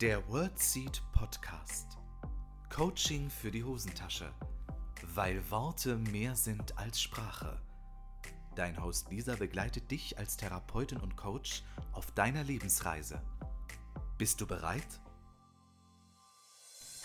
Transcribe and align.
Der 0.00 0.26
WordSeed 0.30 1.02
Podcast. 1.12 1.98
Coaching 2.74 3.28
für 3.28 3.50
die 3.50 3.62
Hosentasche. 3.62 4.32
Weil 5.14 5.42
Worte 5.50 5.98
mehr 5.98 6.34
sind 6.36 6.78
als 6.78 7.02
Sprache. 7.02 7.60
Dein 8.56 8.82
Host 8.82 9.10
Lisa 9.10 9.36
begleitet 9.36 9.90
dich 9.90 10.16
als 10.16 10.38
Therapeutin 10.38 11.00
und 11.00 11.18
Coach 11.18 11.64
auf 11.92 12.10
deiner 12.12 12.42
Lebensreise. 12.44 13.20
Bist 14.16 14.40
du 14.40 14.46
bereit? 14.46 15.02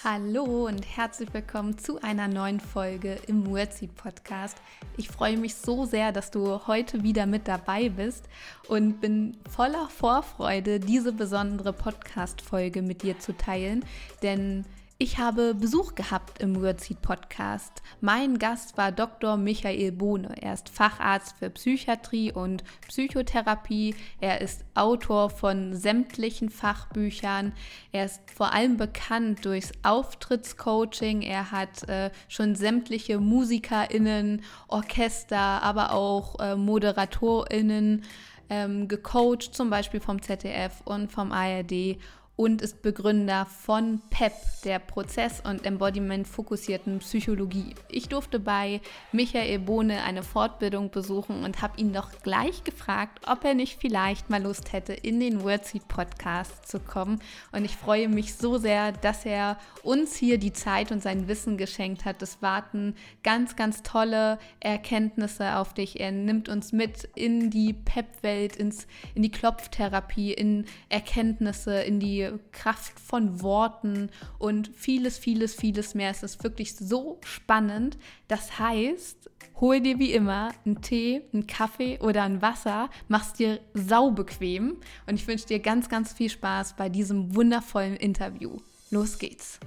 Hallo 0.08 0.68
und 0.68 0.86
herzlich 0.86 1.34
willkommen 1.34 1.80
zu 1.80 2.00
einer 2.00 2.28
neuen 2.28 2.60
Folge 2.60 3.18
im 3.26 3.50
Wordseed 3.50 3.96
Podcast. 3.96 4.56
Ich 4.98 5.10
freue 5.10 5.36
mich 5.36 5.56
so 5.56 5.86
sehr, 5.86 6.12
dass 6.12 6.30
du 6.30 6.68
heute 6.68 7.02
wieder 7.02 7.26
mit 7.26 7.48
dabei 7.48 7.90
bist 7.90 8.30
und 8.68 9.02
bin 9.02 9.36
voller 9.50 9.90
Vorfreude, 9.90 10.80
diese 10.80 11.12
besondere 11.12 11.74
Podcast-Folge 11.74 12.84
mit 12.84 13.02
dir 13.02 13.18
zu 13.18 13.36
teilen, 13.36 13.84
denn 14.22 14.66
ich 14.98 15.18
habe 15.18 15.54
Besuch 15.54 15.94
gehabt 15.96 16.42
im 16.42 16.62
Wordseed 16.62 17.02
Podcast. 17.02 17.82
Mein 18.00 18.40
Gast 18.40 18.78
war 18.78 18.94
Dr. 18.94 19.36
Michael 19.36 19.92
Bohne. 19.92 20.34
Er 20.42 20.54
ist 20.54 20.70
Facharzt 20.70 21.36
für 21.38 21.50
Psychiatrie 21.50 22.32
und 22.32 22.64
Psychotherapie. 22.88 23.94
Er 24.22 24.40
ist 24.40 24.64
Autor 24.74 25.30
von 25.30 25.76
sämtlichen 25.76 26.50
Fachbüchern. 26.50 27.52
Er 27.92 28.06
ist 28.06 28.22
vor 28.34 28.54
allem 28.54 28.78
bekannt 28.78 29.44
durchs 29.44 29.74
Auftrittscoaching. 29.84 31.24
Er 31.24 31.52
hat 31.52 31.90
äh, 31.90 32.10
schon 32.30 32.56
sämtliche 32.56 33.20
MusikerInnen, 33.20 34.44
Orchester, 34.70 35.38
aber 35.38 35.92
auch 35.92 36.40
äh, 36.40 36.56
ModeratorInnen 36.56 38.04
ähm, 38.50 38.88
gecoacht, 38.88 39.54
zum 39.54 39.70
Beispiel 39.70 40.00
vom 40.00 40.22
ZDF 40.22 40.82
und 40.86 41.12
vom 41.12 41.34
ARD 41.34 41.98
und 42.36 42.62
ist 42.62 42.82
Begründer 42.82 43.46
von 43.46 44.02
PEP, 44.10 44.34
der 44.66 44.80
Prozess- 44.80 45.42
und 45.42 45.66
Embodiment-fokussierten 45.66 47.00
Psychologie. 47.00 47.76
Ich 47.90 48.10
durfte 48.10 48.40
bei 48.40 48.82
Michael 49.12 49.60
Bohne 49.60 50.04
eine 50.04 50.24
Fortbildung 50.24 50.90
besuchen 50.90 51.44
und 51.44 51.62
habe 51.62 51.80
ihn 51.80 51.94
doch 51.94 52.12
gleich 52.24 52.64
gefragt, 52.64 53.20
ob 53.28 53.46
er 53.46 53.54
nicht 53.54 53.80
vielleicht 53.80 54.30
mal 54.30 54.42
Lust 54.42 54.74
hätte, 54.74 54.94
in 54.94 55.20
den 55.20 55.44
Wordseed 55.44 55.88
Podcast 55.88 56.68
zu 56.68 56.80
kommen. 56.80 57.20
Und 57.52 57.64
ich 57.64 57.78
freue 57.78 58.10
mich 58.10 58.36
so 58.36 58.58
sehr, 58.58 58.92
dass 58.92 59.26
er 59.26 59.58
uns 59.84 60.16
hier 60.16 60.38
die 60.38 60.54
Zeit 60.54 60.92
und 60.92 61.02
sein 61.02 61.28
Wissen 61.28 61.58
geschenkt 61.58 62.04
hat. 62.04 62.22
Es 62.22 62.42
warten 62.42 62.96
ganz, 63.24 63.56
ganz 63.56 63.84
tolle 63.84 64.40
Erkenntnisse 64.60 65.56
auf 65.58 65.74
dich. 65.74 66.00
Er 66.02 66.12
nimmt 66.12 66.50
uns 66.50 66.74
mit 66.74 67.08
in 67.16 67.50
die 67.50 67.74
PEP-Welt, 67.74 68.58
in 68.58 68.74
die 69.16 69.32
Klopftherapie, 69.32 70.34
in 70.34 70.66
Erkenntnisse, 70.90 71.82
in 71.82 72.00
die 72.00 72.25
Kraft 72.52 73.00
von 73.00 73.42
Worten 73.42 74.10
und 74.40 74.70
vieles, 74.76 75.18
vieles, 75.18 75.56
vieles 75.56 75.96
mehr. 75.96 76.12
Es 76.12 76.24
ist 76.24 76.44
wirklich 76.44 76.76
so 76.76 77.20
spannend. 77.24 77.98
Das 78.28 78.60
heißt, 78.60 79.30
hol 79.60 79.80
dir 79.80 80.00
wie 80.00 80.14
immer 80.14 80.52
einen 80.66 80.82
Tee, 80.82 81.22
einen 81.34 81.48
Kaffee 81.48 82.00
oder 82.00 82.24
ein 82.24 82.42
Wasser, 82.42 82.90
mach's 83.08 83.34
dir 83.34 83.60
saubequem 83.74 84.78
und 85.08 85.16
ich 85.16 85.28
wünsche 85.28 85.48
dir 85.48 85.60
ganz, 85.60 85.90
ganz 85.90 86.14
viel 86.14 86.30
Spaß 86.30 86.76
bei 86.76 86.90
diesem 86.90 87.36
wundervollen 87.36 87.96
Interview. 87.96 88.58
Los 88.92 89.18
geht's! 89.18 89.60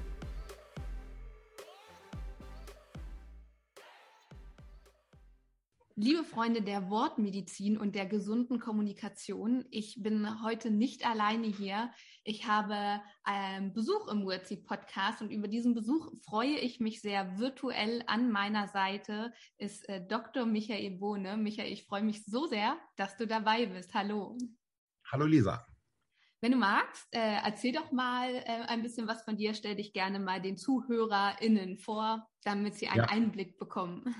Liebe 6.00 6.22
Freunde 6.22 6.62
der 6.62 6.91
Wortmedizin 6.91 7.76
und 7.76 7.97
der 7.97 8.06
gesunden 8.06 8.60
Kommunikation, 8.60 9.64
ich 9.72 10.00
bin 10.00 10.44
heute 10.44 10.70
nicht 10.70 11.04
alleine 11.04 11.48
hier. 11.48 11.91
Ich 12.22 12.47
habe 12.47 13.00
ähm, 13.28 13.72
Besuch 13.75 14.06
im 14.06 14.25
Wordseed 14.25 14.64
Podcast 14.64 15.22
und 15.22 15.32
über 15.32 15.48
diesen 15.48 15.75
Besuch 15.75 16.12
freue 16.22 16.56
ich 16.56 16.78
mich 16.78 17.00
sehr. 17.00 17.41
Virtuell 17.41 18.04
an 18.06 18.31
meiner 18.31 18.69
Seite 18.69 19.32
ist 19.56 19.88
äh, 19.88 20.00
Dr. 20.06 20.47
Michael 20.47 20.92
Bohne. 20.98 21.36
Michael, 21.36 21.72
ich 21.72 21.84
freue 21.86 22.04
mich 22.04 22.25
so 22.25 22.47
sehr, 22.47 22.78
dass 22.94 23.16
du 23.16 23.26
dabei 23.26 23.66
bist. 23.66 23.92
Hallo. 23.92 24.38
Hallo 25.10 25.26
Lisa. 25.26 25.66
Wenn 26.41 26.53
du 26.53 26.59
magst, 26.59 27.09
äh, 27.10 27.41
erzähl 27.44 27.72
doch 27.72 27.91
mal 27.91 28.36
äh, 28.36 28.66
ein 28.69 28.84
bisschen 28.84 29.09
was 29.09 29.25
von 29.25 29.36
dir. 29.36 29.53
Stell 29.53 29.75
dich 29.75 29.92
gerne 29.92 30.20
mal 30.20 30.41
den 30.41 30.59
ZuhörerInnen 30.59 31.76
vor, 31.76 32.25
damit 32.44 32.76
sie 32.76 32.86
einen 32.86 32.98
ja. 32.98 33.09
Einblick 33.09 33.59
bekommen. 33.59 34.15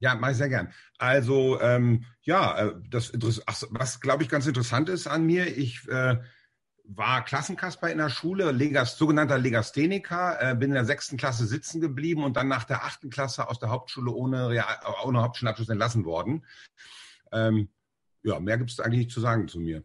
Ja, 0.00 0.14
mache 0.14 0.32
ich 0.32 0.36
sehr 0.36 0.48
gern. 0.48 0.72
Also 0.98 1.60
ähm, 1.60 2.04
ja, 2.22 2.68
äh, 2.68 2.74
das 2.88 3.12
Ach, 3.46 3.62
was 3.70 4.00
glaube 4.00 4.22
ich 4.22 4.28
ganz 4.28 4.46
interessant 4.46 4.88
ist 4.88 5.06
an 5.06 5.24
mir, 5.26 5.56
ich 5.56 5.88
äh, 5.88 6.18
war 6.84 7.24
Klassenkasper 7.24 7.90
in 7.90 7.98
der 7.98 8.08
Schule, 8.08 8.50
Legas, 8.50 8.96
sogenannter 8.96 9.38
Legastheniker, 9.38 10.38
äh, 10.40 10.54
bin 10.54 10.70
in 10.70 10.74
der 10.74 10.86
sechsten 10.86 11.16
Klasse 11.16 11.46
sitzen 11.46 11.80
geblieben 11.80 12.24
und 12.24 12.36
dann 12.36 12.48
nach 12.48 12.64
der 12.64 12.84
achten 12.84 13.10
Klasse 13.10 13.48
aus 13.48 13.58
der 13.58 13.68
Hauptschule 13.68 14.10
ohne, 14.10 14.48
Real, 14.48 14.64
ohne 15.04 15.22
Hauptschulabschluss 15.22 15.68
entlassen 15.68 16.04
worden. 16.06 16.46
Ähm, 17.30 17.68
ja, 18.28 18.40
mehr 18.40 18.58
gibt 18.58 18.70
es 18.70 18.80
eigentlich 18.80 18.98
nicht 18.98 19.10
zu 19.10 19.20
sagen 19.20 19.48
zu 19.48 19.60
mir. 19.60 19.82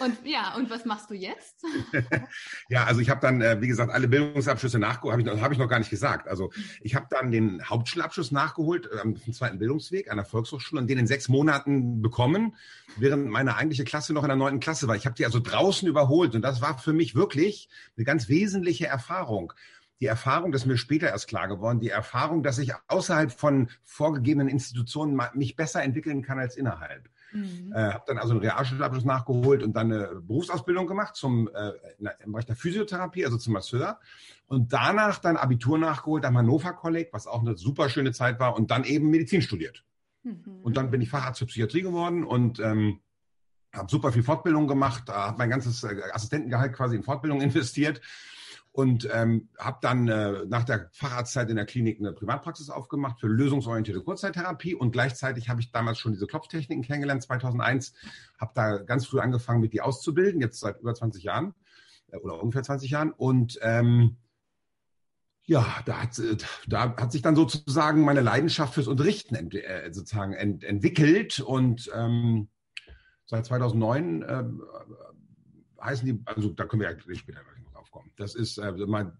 Und 0.00 0.18
ja, 0.24 0.54
und 0.56 0.68
was 0.68 0.84
machst 0.84 1.08
du 1.10 1.14
jetzt? 1.14 1.64
ja, 2.68 2.84
also 2.84 3.00
ich 3.00 3.08
habe 3.08 3.20
dann, 3.20 3.40
äh, 3.40 3.60
wie 3.60 3.68
gesagt, 3.68 3.90
alle 3.90 4.08
Bildungsabschlüsse 4.08 4.78
nachgeholt, 4.78 5.12
habe 5.12 5.22
ich, 5.22 5.42
hab 5.42 5.52
ich 5.52 5.58
noch 5.58 5.68
gar 5.68 5.78
nicht 5.78 5.90
gesagt. 5.90 6.28
Also 6.28 6.52
ich 6.82 6.94
habe 6.94 7.06
dann 7.08 7.30
den 7.30 7.62
Hauptschulabschluss 7.64 8.30
nachgeholt 8.30 8.90
äh, 8.92 9.00
am 9.00 9.16
zweiten 9.32 9.58
Bildungsweg 9.58 10.10
an 10.10 10.18
der 10.18 10.26
Volkshochschule 10.26 10.80
und 10.80 10.88
den 10.88 10.98
in 10.98 11.06
sechs 11.06 11.28
Monaten 11.28 12.02
bekommen, 12.02 12.56
während 12.96 13.28
meine 13.28 13.56
eigentliche 13.56 13.84
Klasse 13.84 14.12
noch 14.12 14.22
in 14.22 14.28
der 14.28 14.36
neunten 14.36 14.60
Klasse 14.60 14.86
war. 14.88 14.96
Ich 14.96 15.06
habe 15.06 15.16
die 15.16 15.24
also 15.24 15.40
draußen 15.40 15.88
überholt 15.88 16.34
und 16.34 16.42
das 16.42 16.60
war 16.60 16.78
für 16.78 16.92
mich 16.92 17.14
wirklich 17.14 17.68
eine 17.96 18.04
ganz 18.04 18.28
wesentliche 18.28 18.86
Erfahrung 18.86 19.52
die 20.00 20.06
Erfahrung, 20.06 20.52
das 20.52 20.62
ist 20.62 20.66
mir 20.66 20.76
später 20.76 21.08
erst 21.08 21.28
klar 21.28 21.48
geworden, 21.48 21.80
die 21.80 21.88
Erfahrung, 21.88 22.42
dass 22.42 22.58
ich 22.58 22.72
außerhalb 22.88 23.32
von 23.32 23.68
vorgegebenen 23.82 24.48
Institutionen 24.48 25.18
mich 25.34 25.56
besser 25.56 25.82
entwickeln 25.82 26.22
kann 26.22 26.38
als 26.38 26.56
innerhalb. 26.56 27.08
Mhm. 27.36 27.72
Äh, 27.72 27.92
habe 27.92 28.04
dann 28.06 28.18
also 28.18 28.32
einen 28.32 28.40
Realschulabschluss 28.40 29.04
nachgeholt 29.04 29.62
und 29.62 29.74
dann 29.74 29.92
eine 29.92 30.20
Berufsausbildung 30.22 30.86
gemacht 30.86 31.16
zum 31.16 31.48
äh, 31.48 31.72
im 32.24 32.32
Bereich 32.32 32.46
der 32.46 32.56
Physiotherapie, 32.56 33.24
also 33.24 33.36
zum 33.36 33.52
Masseur. 33.52 34.00
Und 34.46 34.72
danach 34.72 35.18
dann 35.18 35.36
Abitur 35.36 35.78
nachgeholt 35.78 36.24
am 36.24 36.38
Hannover 36.38 36.72
Kolleg, 36.72 37.12
was 37.12 37.26
auch 37.26 37.40
eine 37.40 37.56
super 37.56 37.88
schöne 37.88 38.12
Zeit 38.12 38.40
war, 38.40 38.56
und 38.56 38.70
dann 38.70 38.84
eben 38.84 39.10
Medizin 39.10 39.42
studiert. 39.42 39.84
Mhm. 40.22 40.60
Und 40.62 40.76
dann 40.76 40.90
bin 40.90 41.00
ich 41.00 41.10
Facharzt 41.10 41.40
für 41.40 41.46
Psychiatrie 41.46 41.82
geworden 41.82 42.24
und 42.24 42.58
ähm, 42.60 43.00
habe 43.72 43.90
super 43.90 44.12
viel 44.12 44.22
Fortbildung 44.22 44.66
gemacht, 44.66 45.08
habe 45.08 45.36
mein 45.38 45.50
ganzes 45.50 45.84
äh, 45.84 46.00
Assistentengehalt 46.12 46.72
quasi 46.72 46.96
in 46.96 47.02
Fortbildung 47.02 47.40
investiert 47.42 48.00
und 48.76 49.08
ähm, 49.10 49.48
habe 49.58 49.78
dann 49.80 50.06
äh, 50.06 50.44
nach 50.48 50.64
der 50.64 50.90
Facharztzeit 50.92 51.48
in 51.48 51.56
der 51.56 51.64
Klinik 51.64 51.98
eine 51.98 52.12
Privatpraxis 52.12 52.68
aufgemacht 52.68 53.18
für 53.18 53.26
lösungsorientierte 53.26 54.02
Kurzzeittherapie. 54.02 54.74
Und 54.74 54.92
gleichzeitig 54.92 55.48
habe 55.48 55.62
ich 55.62 55.72
damals 55.72 55.98
schon 55.98 56.12
diese 56.12 56.26
Klopftechniken 56.26 56.84
kennengelernt 56.84 57.22
2001, 57.22 57.94
habe 58.38 58.52
da 58.54 58.76
ganz 58.76 59.06
früh 59.06 59.18
angefangen 59.18 59.62
mit 59.62 59.72
die 59.72 59.80
auszubilden, 59.80 60.42
jetzt 60.42 60.60
seit 60.60 60.78
über 60.78 60.94
20 60.94 61.24
Jahren 61.24 61.54
äh, 62.12 62.18
oder 62.18 62.38
ungefähr 62.42 62.64
20 62.64 62.90
Jahren. 62.90 63.12
Und 63.12 63.58
ähm, 63.62 64.18
ja, 65.44 65.64
da 65.86 66.02
hat, 66.02 66.18
äh, 66.18 66.36
da 66.66 66.94
hat 66.98 67.12
sich 67.12 67.22
dann 67.22 67.34
sozusagen 67.34 68.02
meine 68.02 68.20
Leidenschaft 68.20 68.74
fürs 68.74 68.88
Unterrichten 68.88 69.36
ent, 69.36 69.54
äh, 69.54 69.88
sozusagen 69.90 70.34
ent, 70.34 70.64
entwickelt. 70.64 71.40
Und 71.40 71.90
ähm, 71.94 72.48
seit 73.24 73.46
2009 73.46 74.20
äh, 74.20 74.44
heißen 75.82 76.04
die, 76.04 76.20
also 76.26 76.50
da 76.50 76.66
können 76.66 76.82
wir 76.82 76.90
ja 76.90 77.14
später 77.14 77.40
aufkommen. 77.96 78.12
Das 78.16 78.34
ist 78.34 78.58
äh, 78.58 78.72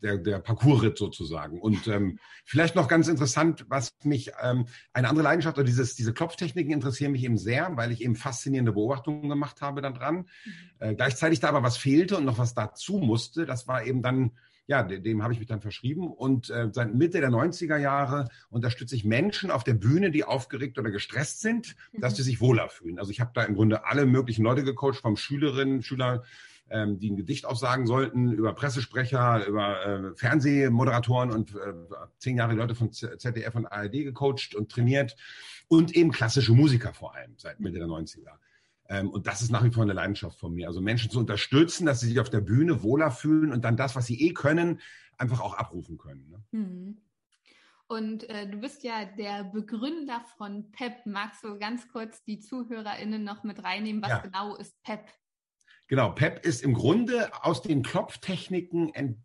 der, 0.03 0.19
der 0.19 0.39
Parcoursritt 0.39 0.99
sozusagen. 0.99 1.61
Und 1.61 1.87
ähm, 1.89 2.19
vielleicht 2.45 2.75
noch 2.75 2.89
ganz 2.89 3.09
interessant, 3.09 3.67
was 3.69 3.95
mich, 4.05 4.33
ähm, 4.43 4.67
eine 4.93 5.09
andere 5.09 5.25
Leidenschaft, 5.25 5.57
oder 5.57 5.65
dieses, 5.65 5.95
diese 5.95 6.13
Klopftechniken 6.13 6.73
interessieren 6.73 7.13
mich 7.13 7.25
eben 7.25 7.39
sehr, 7.39 7.77
weil 7.77 7.93
ich 7.93 8.03
eben 8.03 8.17
faszinierende 8.17 8.73
Beobachtungen 8.73 9.29
gemacht 9.29 9.61
habe 9.61 9.81
dann 9.81 9.95
dran. 9.95 10.17
Mhm. 10.17 10.53
Äh, 10.79 10.95
gleichzeitig 10.95 11.41
da 11.41 11.49
aber 11.49 11.63
was 11.63 11.77
fehlte 11.77 12.17
und 12.17 12.25
noch 12.25 12.39
was 12.39 12.55
dazu 12.55 12.99
musste, 12.99 13.47
das 13.47 13.67
war 13.67 13.85
eben 13.85 14.03
dann 14.03 14.33
ja, 14.69 14.83
dem, 14.83 15.05
dem 15.05 15.23
habe 15.23 15.33
ich 15.33 15.39
mich 15.39 15.47
dann 15.47 15.61
verschrieben. 15.61 16.13
Und 16.13 16.51
äh, 16.51 16.71
seit 16.73 16.93
Mitte 16.93 17.21
der 17.21 17.31
90er 17.31 17.77
Jahre 17.77 18.29
unterstütze 18.51 18.97
ich 18.97 19.05
Menschen 19.05 19.53
auf 19.53 19.63
der 19.63 19.75
Bühne, 19.75 20.11
die 20.11 20.25
aufgeregt 20.25 20.77
oder 20.77 20.91
gestresst 20.91 21.41
sind, 21.41 21.77
dass 21.93 22.15
mhm. 22.15 22.17
sie 22.17 22.23
sich 22.25 22.41
wohler 22.41 22.69
fühlen. 22.69 22.99
Also 22.99 23.13
ich 23.13 23.21
habe 23.21 23.31
da 23.33 23.45
im 23.45 23.55
Grunde 23.55 23.85
alle 23.85 24.07
möglichen 24.07 24.43
Leute 24.43 24.65
gecoacht, 24.65 25.03
vom 25.03 25.17
Schülerinnen, 25.17 25.85
Schüler 25.85 26.25
ähm, 26.71 26.99
die 26.99 27.11
ein 27.11 27.17
Gedicht 27.17 27.45
aufsagen 27.45 27.87
sollten, 27.87 28.33
über 28.33 28.53
Pressesprecher, 28.55 29.47
über 29.47 29.87
äh, 29.87 30.15
Fernsehmoderatoren 30.17 31.31
und 31.31 31.55
äh, 31.55 31.75
zehn 32.19 32.37
Jahre 32.37 32.55
Leute 32.55 32.75
von 32.75 32.93
ZDF 32.93 33.55
und 33.55 33.67
ARD 33.67 33.93
gecoacht 33.93 34.55
und 34.55 34.71
trainiert 34.71 35.17
und 35.69 35.95
eben 35.95 36.11
klassische 36.11 36.53
Musiker 36.53 36.93
vor 36.93 37.15
allem 37.15 37.35
seit 37.37 37.61
Mitte 37.61 37.79
der 37.79 37.89
90er. 37.89 38.33
Ähm, 38.89 39.11
und 39.11 39.27
das 39.27 39.43
ist 39.43 39.51
nach 39.51 39.65
wie 39.65 39.71
vor 39.71 39.83
eine 39.83 39.93
Leidenschaft 39.93 40.39
von 40.39 40.55
mir. 40.55 40.69
Also 40.69 40.81
Menschen 40.81 41.11
zu 41.11 41.19
unterstützen, 41.19 41.87
dass 41.87 42.01
sie 42.01 42.09
sich 42.09 42.21
auf 42.21 42.31
der 42.31 42.41
Bühne 42.41 42.83
wohler 42.83 43.11
fühlen 43.11 43.53
und 43.53 43.65
dann 43.65 43.77
das, 43.77 43.97
was 43.97 44.07
sie 44.07 44.21
eh 44.27 44.33
können, 44.33 44.81
einfach 45.19 45.41
auch 45.41 45.55
abrufen 45.55 45.99
können. 45.99 46.29
Ne? 46.31 46.59
Mhm. 46.59 46.99
Und 47.89 48.29
äh, 48.29 48.49
du 48.49 48.59
bist 48.59 48.83
ja 48.83 49.05
der 49.05 49.45
Begründer 49.45 50.25
von 50.37 50.73
PEP. 50.73 51.07
Magst 51.07 51.45
du 51.45 51.57
ganz 51.57 51.89
kurz 51.89 52.25
die 52.25 52.41
ZuhörerInnen 52.41 53.23
noch 53.23 53.45
mit 53.45 53.63
reinnehmen? 53.63 54.03
Was 54.03 54.11
ja. 54.11 54.19
genau 54.19 54.57
ist 54.57 54.83
PEP? 54.83 55.07
Genau, 55.89 56.11
PEP 56.11 56.45
ist 56.45 56.63
im 56.63 56.75
Grunde 56.75 57.31
aus 57.45 57.63
den 57.63 57.83
Klopftechniken 57.83 58.93
ent 58.93 59.19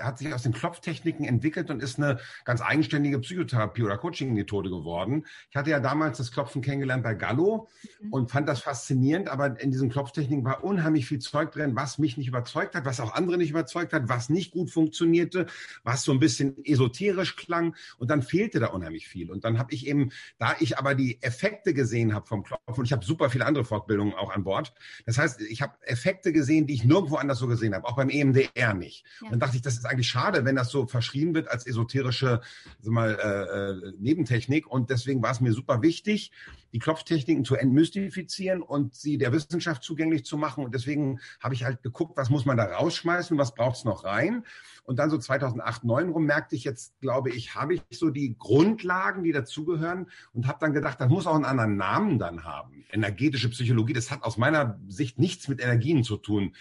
hat 0.00 0.18
sich 0.18 0.32
aus 0.32 0.42
den 0.42 0.52
Klopftechniken 0.52 1.24
entwickelt 1.24 1.70
und 1.70 1.82
ist 1.82 1.98
eine 1.98 2.18
ganz 2.44 2.60
eigenständige 2.60 3.18
Psychotherapie 3.18 3.82
oder 3.82 3.98
Coaching-Methode 3.98 4.70
geworden. 4.70 5.26
Ich 5.50 5.56
hatte 5.56 5.70
ja 5.70 5.80
damals 5.80 6.18
das 6.18 6.32
Klopfen 6.32 6.62
kennengelernt 6.62 7.02
bei 7.02 7.14
Gallo 7.14 7.68
mhm. 8.00 8.12
und 8.12 8.30
fand 8.30 8.48
das 8.48 8.60
faszinierend, 8.60 9.28
aber 9.28 9.60
in 9.60 9.70
diesen 9.70 9.90
Klopftechniken 9.90 10.44
war 10.44 10.64
unheimlich 10.64 11.06
viel 11.06 11.18
Zeug 11.18 11.52
drin, 11.52 11.76
was 11.76 11.98
mich 11.98 12.16
nicht 12.16 12.28
überzeugt 12.28 12.74
hat, 12.74 12.84
was 12.84 13.00
auch 13.00 13.14
andere 13.14 13.38
nicht 13.38 13.50
überzeugt 13.50 13.92
hat, 13.92 14.08
was 14.08 14.28
nicht 14.28 14.52
gut 14.52 14.70
funktionierte, 14.70 15.46
was 15.82 16.02
so 16.02 16.12
ein 16.12 16.20
bisschen 16.20 16.56
esoterisch 16.64 17.36
klang 17.36 17.74
und 17.98 18.10
dann 18.10 18.22
fehlte 18.22 18.60
da 18.60 18.68
unheimlich 18.68 19.08
viel. 19.08 19.30
Und 19.30 19.44
dann 19.44 19.58
habe 19.58 19.72
ich 19.74 19.86
eben, 19.86 20.10
da 20.38 20.54
ich 20.60 20.78
aber 20.78 20.94
die 20.94 21.22
Effekte 21.22 21.74
gesehen 21.74 22.14
habe 22.14 22.26
vom 22.26 22.42
Klopfen 22.42 22.74
und 22.74 22.84
ich 22.84 22.92
habe 22.92 23.04
super 23.04 23.30
viele 23.30 23.46
andere 23.46 23.64
Fortbildungen 23.64 24.14
auch 24.14 24.34
an 24.34 24.44
Bord, 24.44 24.72
das 25.06 25.18
heißt, 25.18 25.40
ich 25.40 25.62
habe 25.62 25.74
Effekte 25.82 26.32
gesehen, 26.32 26.66
die 26.66 26.74
ich 26.74 26.84
nirgendwo 26.84 27.16
anders 27.16 27.38
so 27.38 27.46
gesehen 27.46 27.74
habe, 27.74 27.86
auch 27.86 27.96
beim 27.96 28.08
EMDR 28.08 28.74
nicht. 28.74 29.04
Ja. 29.22 29.30
Dann 29.30 29.40
dachte 29.40 29.56
ich, 29.56 29.62
das 29.66 29.74
ist 29.74 29.86
eigentlich 29.86 30.08
schade, 30.08 30.44
wenn 30.44 30.56
das 30.56 30.70
so 30.70 30.86
verschrieben 30.86 31.34
wird 31.34 31.48
als 31.48 31.66
esoterische 31.66 32.40
sag 32.80 32.92
mal, 32.92 33.10
äh, 33.10 33.88
äh, 33.88 33.92
Nebentechnik. 33.98 34.66
Und 34.66 34.90
deswegen 34.90 35.22
war 35.22 35.30
es 35.30 35.40
mir 35.40 35.52
super 35.52 35.82
wichtig, 35.82 36.32
die 36.72 36.78
Klopftechniken 36.78 37.44
zu 37.44 37.54
entmystifizieren 37.54 38.60
und 38.62 38.94
sie 38.94 39.18
der 39.18 39.32
Wissenschaft 39.32 39.82
zugänglich 39.82 40.24
zu 40.24 40.36
machen. 40.36 40.64
Und 40.64 40.74
deswegen 40.74 41.20
habe 41.40 41.54
ich 41.54 41.64
halt 41.64 41.82
geguckt, 41.82 42.16
was 42.16 42.30
muss 42.30 42.46
man 42.46 42.56
da 42.56 42.64
rausschmeißen, 42.64 43.38
was 43.38 43.54
braucht 43.54 43.76
es 43.76 43.84
noch 43.84 44.04
rein. 44.04 44.44
Und 44.84 44.98
dann 44.98 45.08
so 45.08 45.18
2008, 45.18 45.84
2009 45.84 46.10
rum 46.10 46.24
merkte 46.26 46.56
ich 46.56 46.64
jetzt, 46.64 46.98
glaube 47.00 47.30
ich, 47.30 47.54
habe 47.54 47.74
ich 47.74 47.82
so 47.90 48.10
die 48.10 48.36
Grundlagen, 48.38 49.22
die 49.22 49.32
dazugehören 49.32 50.10
und 50.32 50.46
habe 50.46 50.58
dann 50.60 50.72
gedacht, 50.72 51.00
das 51.00 51.08
muss 51.08 51.26
auch 51.26 51.34
einen 51.34 51.44
anderen 51.44 51.76
Namen 51.76 52.18
dann 52.18 52.44
haben. 52.44 52.84
Energetische 52.90 53.48
Psychologie, 53.50 53.92
das 53.92 54.10
hat 54.10 54.22
aus 54.22 54.36
meiner 54.36 54.78
Sicht 54.88 55.18
nichts 55.18 55.48
mit 55.48 55.62
Energien 55.62 56.04
zu 56.04 56.16
tun, 56.16 56.54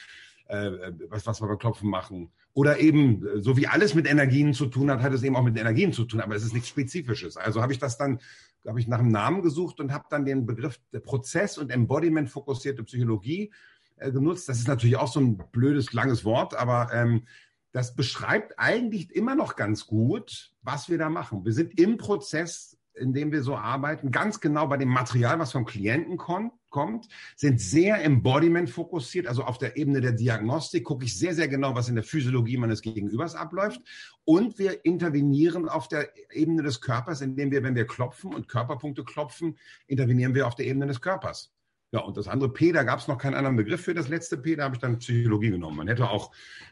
äh, 0.47 0.71
was, 1.09 1.25
was 1.25 1.41
wir 1.41 1.47
beim 1.47 1.57
Klopfen 1.57 1.89
machen. 1.89 2.31
Oder 2.53 2.79
eben, 2.79 3.25
so 3.41 3.57
wie 3.57 3.67
alles 3.67 3.95
mit 3.95 4.07
Energien 4.07 4.53
zu 4.53 4.67
tun 4.67 4.91
hat, 4.91 5.01
hat 5.01 5.13
es 5.13 5.23
eben 5.23 5.35
auch 5.35 5.43
mit 5.43 5.57
Energien 5.57 5.91
zu 5.91 6.05
tun, 6.05 6.21
aber 6.21 6.35
es 6.35 6.43
ist 6.43 6.53
nichts 6.53 6.69
Spezifisches. 6.69 7.35
Also 7.35 7.61
habe 7.61 7.73
ich 7.73 7.79
das 7.79 7.97
dann, 7.97 8.19
habe 8.67 8.79
ich 8.79 8.87
nach 8.87 8.99
einem 8.99 9.11
Namen 9.11 9.41
gesucht 9.41 9.79
und 9.79 9.91
habe 9.91 10.05
dann 10.09 10.25
den 10.25 10.45
Begriff 10.45 10.79
Prozess- 11.03 11.57
und 11.57 11.71
Embodiment-fokussierte 11.71 12.83
Psychologie 12.83 13.51
äh, 13.97 14.11
genutzt. 14.11 14.47
Das 14.47 14.59
ist 14.59 14.67
natürlich 14.67 14.97
auch 14.97 15.11
so 15.11 15.19
ein 15.19 15.37
blödes, 15.51 15.93
langes 15.93 16.23
Wort, 16.25 16.55
aber 16.55 16.93
ähm, 16.93 17.23
das 17.71 17.95
beschreibt 17.95 18.59
eigentlich 18.59 19.11
immer 19.15 19.35
noch 19.35 19.55
ganz 19.55 19.87
gut, 19.87 20.53
was 20.61 20.89
wir 20.89 20.99
da 20.99 21.09
machen. 21.09 21.43
Wir 21.43 21.53
sind 21.53 21.79
im 21.79 21.97
Prozess 21.97 22.77
in 22.95 23.13
dem 23.13 23.31
wir 23.31 23.43
so 23.43 23.55
arbeiten, 23.55 24.11
ganz 24.11 24.39
genau 24.39 24.67
bei 24.67 24.77
dem 24.77 24.89
Material, 24.89 25.39
was 25.39 25.51
vom 25.51 25.65
Klienten 25.65 26.17
kommt, 26.17 26.53
kommt 26.73 27.07
sind 27.37 27.61
sehr 27.61 28.03
Embodiment 28.03 28.69
fokussiert, 28.69 29.27
also 29.27 29.43
auf 29.43 29.57
der 29.57 29.77
Ebene 29.77 30.01
der 30.01 30.11
Diagnostik 30.11 30.83
gucke 30.83 31.05
ich 31.05 31.17
sehr, 31.17 31.33
sehr 31.33 31.47
genau, 31.47 31.75
was 31.75 31.87
in 31.87 31.95
der 31.95 32.03
Physiologie 32.03 32.57
meines 32.57 32.81
Gegenübers 32.81 33.35
abläuft. 33.35 33.81
Und 34.25 34.59
wir 34.59 34.83
intervenieren 34.83 35.69
auf 35.69 35.87
der 35.87 36.09
Ebene 36.31 36.63
des 36.63 36.81
Körpers, 36.81 37.21
indem 37.21 37.51
wir, 37.51 37.63
wenn 37.63 37.75
wir 37.75 37.87
klopfen 37.87 38.33
und 38.33 38.49
Körperpunkte 38.49 39.05
klopfen, 39.05 39.57
intervenieren 39.87 40.35
wir 40.35 40.47
auf 40.47 40.55
der 40.55 40.65
Ebene 40.65 40.87
des 40.87 40.99
Körpers. 40.99 41.53
Ja, 41.93 41.99
und 41.99 42.17
das 42.17 42.27
andere 42.27 42.51
P, 42.51 42.71
da 42.71 42.81
gab 42.81 42.97
es 42.97 43.07
noch 43.07 43.19
keinen 43.19 43.35
anderen 43.35 43.55
Begriff 43.55 43.81
für 43.81 43.93
das 43.93 44.07
letzte 44.07 44.35
P, 44.35 44.55
da 44.55 44.63
habe 44.63 44.73
ich 44.73 44.81
dann 44.81 44.97
Psychologie 44.97 45.51
genommen. 45.51 45.77
Man 45.77 45.87
hätte 45.87 46.09
auch 46.09 46.31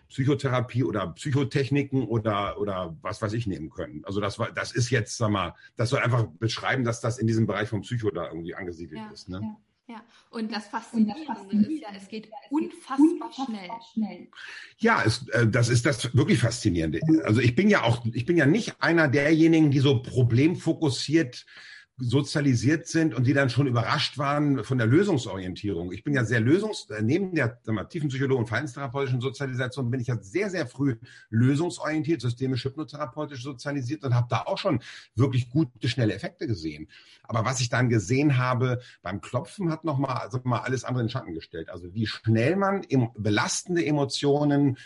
Psychotherapie 0.10 0.84
oder 0.84 1.10
Psychotechniken 1.10 2.08
oder, 2.08 2.60
oder 2.60 2.98
was 3.04 3.22
weiß 3.22 3.34
ich 3.34 3.46
nehmen 3.46 3.70
können. 3.70 4.04
Also 4.04 4.20
das 4.20 4.40
war, 4.40 4.52
das 4.52 4.72
ist 4.72 4.90
jetzt, 4.90 5.18
sag 5.18 5.30
mal, 5.30 5.54
das 5.76 5.92
soll 5.92 6.00
einfach 6.00 6.26
beschreiben, 6.40 6.84
dass 6.84 7.02
das 7.02 7.20
in 7.20 7.28
diesem 7.28 7.46
Bereich 7.46 7.70
vom 7.70 7.82
Psycho 7.82 8.10
da 8.10 8.30
irgendwie 8.30 8.56
angesiedelt 8.56 9.00
ja, 9.00 9.12
ist. 9.12 9.30
Ne? 9.30 9.42
Ja. 9.44 9.58
Ja, 9.92 10.02
und 10.30 10.54
das 10.54 10.68
Faszinierende, 10.68 11.28
und 11.50 11.64
das 11.64 11.70
ist 11.70 11.82
ja, 11.82 11.90
es 11.94 12.08
geht 12.08 12.30
unfassbar, 12.50 12.98
unfassbar 12.98 13.46
schnell. 13.46 13.70
schnell. 13.94 14.28
Ja, 14.78 15.04
es, 15.06 15.28
äh, 15.30 15.46
das 15.48 15.68
ist 15.68 15.86
das 15.86 16.16
wirklich 16.16 16.40
Faszinierende. 16.40 17.02
Also 17.26 17.42
ich 17.42 17.56
bin 17.56 17.70
ja 17.70 17.84
auch, 17.84 18.06
ich 18.14 18.26
bin 18.26 18.38
ja 18.38 18.46
nicht 18.46 18.76
einer 18.80 19.10
derjenigen, 19.10 19.70
die 19.70 19.80
so 19.80 20.02
problemfokussiert 20.02 21.46
sozialisiert 21.98 22.88
sind 22.88 23.14
und 23.14 23.28
die 23.28 23.34
dann 23.34 23.50
schon 23.50 23.68
überrascht 23.68 24.18
waren 24.18 24.64
von 24.64 24.78
der 24.78 24.88
Lösungsorientierung. 24.88 25.92
Ich 25.92 26.04
bin 26.04 26.14
ja 26.14 26.26
sehr 26.26 26.40
lösungs, 26.40 26.90
äh, 26.90 27.02
neben 27.02 27.36
der 27.36 27.60
mal, 27.68 27.86
Tiefenpsychologie 27.86 28.40
und 28.40 28.48
verhaltenstherapeutischen 28.48 29.22
Sozialisation 29.22 29.92
bin 29.92 30.00
ich 30.00 30.08
ja 30.08 30.18
sehr, 30.22 30.50
sehr 30.50 30.66
früh 30.66 30.96
lösungsorientiert, 31.30 32.22
systemisch 32.22 32.66
hypnotherapeutisch 32.66 33.44
sozialisiert 33.44 34.04
und 34.04 34.16
habe 34.16 34.28
da 34.30 34.42
auch 34.42 34.58
schon 34.58 34.82
wirklich 35.16 35.50
gute, 35.50 35.88
schnelle 35.88 36.14
Effekte 36.14 36.48
gesehen. 36.48 36.88
Aber 37.24 37.46
was 37.46 37.60
ich 37.62 37.70
dann 37.70 37.90
gesehen 37.90 38.38
habe 38.38 38.82
beim 39.02 39.22
Klopfen 39.22 39.72
hat 39.72 39.84
nochmal 39.84 40.18
also 40.18 40.40
mal 40.44 40.60
alles 40.60 40.84
andere 40.84 41.04
in 41.04 41.10
Schatten 41.10 41.34
gestellt. 41.34 41.70
Also 41.70 41.94
wie 41.94 42.08
schnell 42.08 42.56
man 42.56 42.86
belastende 43.16 43.86
Emotionen 43.86 44.78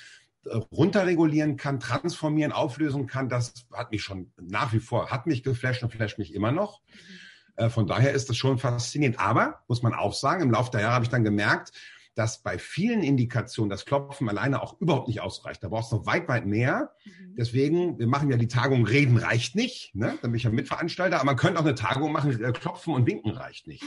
runterregulieren 0.71 1.57
kann, 1.57 1.79
transformieren, 1.79 2.51
auflösen 2.51 3.07
kann, 3.07 3.29
das 3.29 3.53
hat 3.73 3.91
mich 3.91 4.03
schon 4.03 4.31
nach 4.39 4.73
wie 4.73 4.79
vor, 4.79 5.09
hat 5.11 5.27
mich 5.27 5.43
geflasht 5.43 5.83
und 5.83 5.91
flasht 5.91 6.17
mich 6.19 6.33
immer 6.33 6.51
noch. 6.51 6.81
Mhm. 7.57 7.69
Von 7.69 7.87
daher 7.87 8.11
ist 8.11 8.29
das 8.29 8.35
schon 8.35 8.57
faszinierend. 8.57 9.17
Aber, 9.17 9.61
muss 9.69 9.81
man 9.81 9.93
auch 9.93 10.13
sagen, 10.13 10.43
im 10.43 10.51
Laufe 10.51 10.71
der 10.71 10.81
Jahre 10.81 10.95
habe 10.95 11.05
ich 11.05 11.09
dann 11.09 11.23
gemerkt, 11.23 11.71
dass 12.15 12.41
bei 12.41 12.57
vielen 12.57 13.03
Indikationen 13.03 13.69
das 13.69 13.85
Klopfen 13.85 14.29
alleine 14.29 14.61
auch 14.61 14.79
überhaupt 14.79 15.09
nicht 15.09 15.21
ausreicht. 15.21 15.63
Da 15.63 15.67
brauchst 15.67 15.91
du 15.91 15.97
noch 15.97 16.05
weit, 16.05 16.27
weit 16.29 16.45
mehr. 16.45 16.93
Mhm. 17.03 17.35
Deswegen, 17.37 17.99
wir 17.99 18.07
machen 18.07 18.31
ja 18.31 18.37
die 18.37 18.47
Tagung 18.47 18.85
Reden 18.85 19.17
reicht 19.17 19.55
nicht. 19.55 19.93
Ne? 19.93 20.17
Da 20.21 20.27
bin 20.27 20.35
ich 20.35 20.43
ja 20.43 20.49
Mitveranstalter. 20.49 21.17
Aber 21.17 21.25
man 21.25 21.35
könnte 21.35 21.59
auch 21.59 21.65
eine 21.65 21.75
Tagung 21.75 22.13
machen, 22.13 22.41
äh, 22.41 22.51
Klopfen 22.53 22.93
und 22.93 23.05
Winken 23.05 23.31
reicht 23.31 23.67
nicht. 23.67 23.83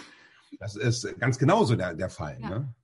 Das 0.60 0.76
ist 0.76 1.18
ganz 1.18 1.38
genauso 1.38 1.74
der, 1.74 1.94
der 1.94 2.10
Fall. 2.10 2.38
Ja. 2.40 2.48
Ne? 2.48 2.74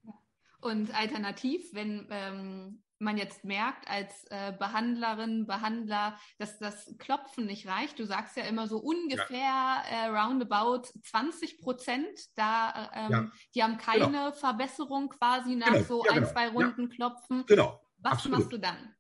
Und 0.61 0.94
alternativ, 0.99 1.75
wenn 1.75 2.06
ähm, 2.11 2.79
man 3.05 3.17
jetzt 3.17 3.45
merkt 3.45 3.89
als 3.89 4.25
äh, 4.31 4.53
Behandlerin, 4.59 5.47
Behandler, 5.47 6.19
dass 6.39 6.59
das 6.59 6.95
Klopfen 6.99 7.47
nicht 7.47 7.69
reicht. 7.69 7.99
Du 7.99 8.06
sagst 8.06 8.37
ja 8.37 8.45
immer 8.45 8.67
so 8.67 8.79
ungefähr 8.79 9.39
ja. 9.39 9.83
äh, 9.91 10.08
roundabout 10.08 10.89
20 11.05 11.58
Prozent, 11.58 12.08
da 12.34 12.91
äh, 12.93 13.05
ähm, 13.05 13.11
ja. 13.11 13.31
die 13.55 13.63
haben 13.63 13.77
keine 13.77 14.06
genau. 14.06 14.32
Verbesserung 14.32 15.11
quasi 15.11 15.55
nach 15.55 15.73
genau. 15.73 15.84
so 15.84 16.05
ja, 16.05 16.13
ein, 16.13 16.20
genau. 16.20 16.32
zwei 16.32 16.49
Runden 16.49 16.89
Klopfen. 16.89 17.44
Genau. 17.46 17.81
Was 17.99 18.13
Absolut. 18.15 18.39
machst 18.39 18.53
du 18.53 18.58
dann? 18.58 18.94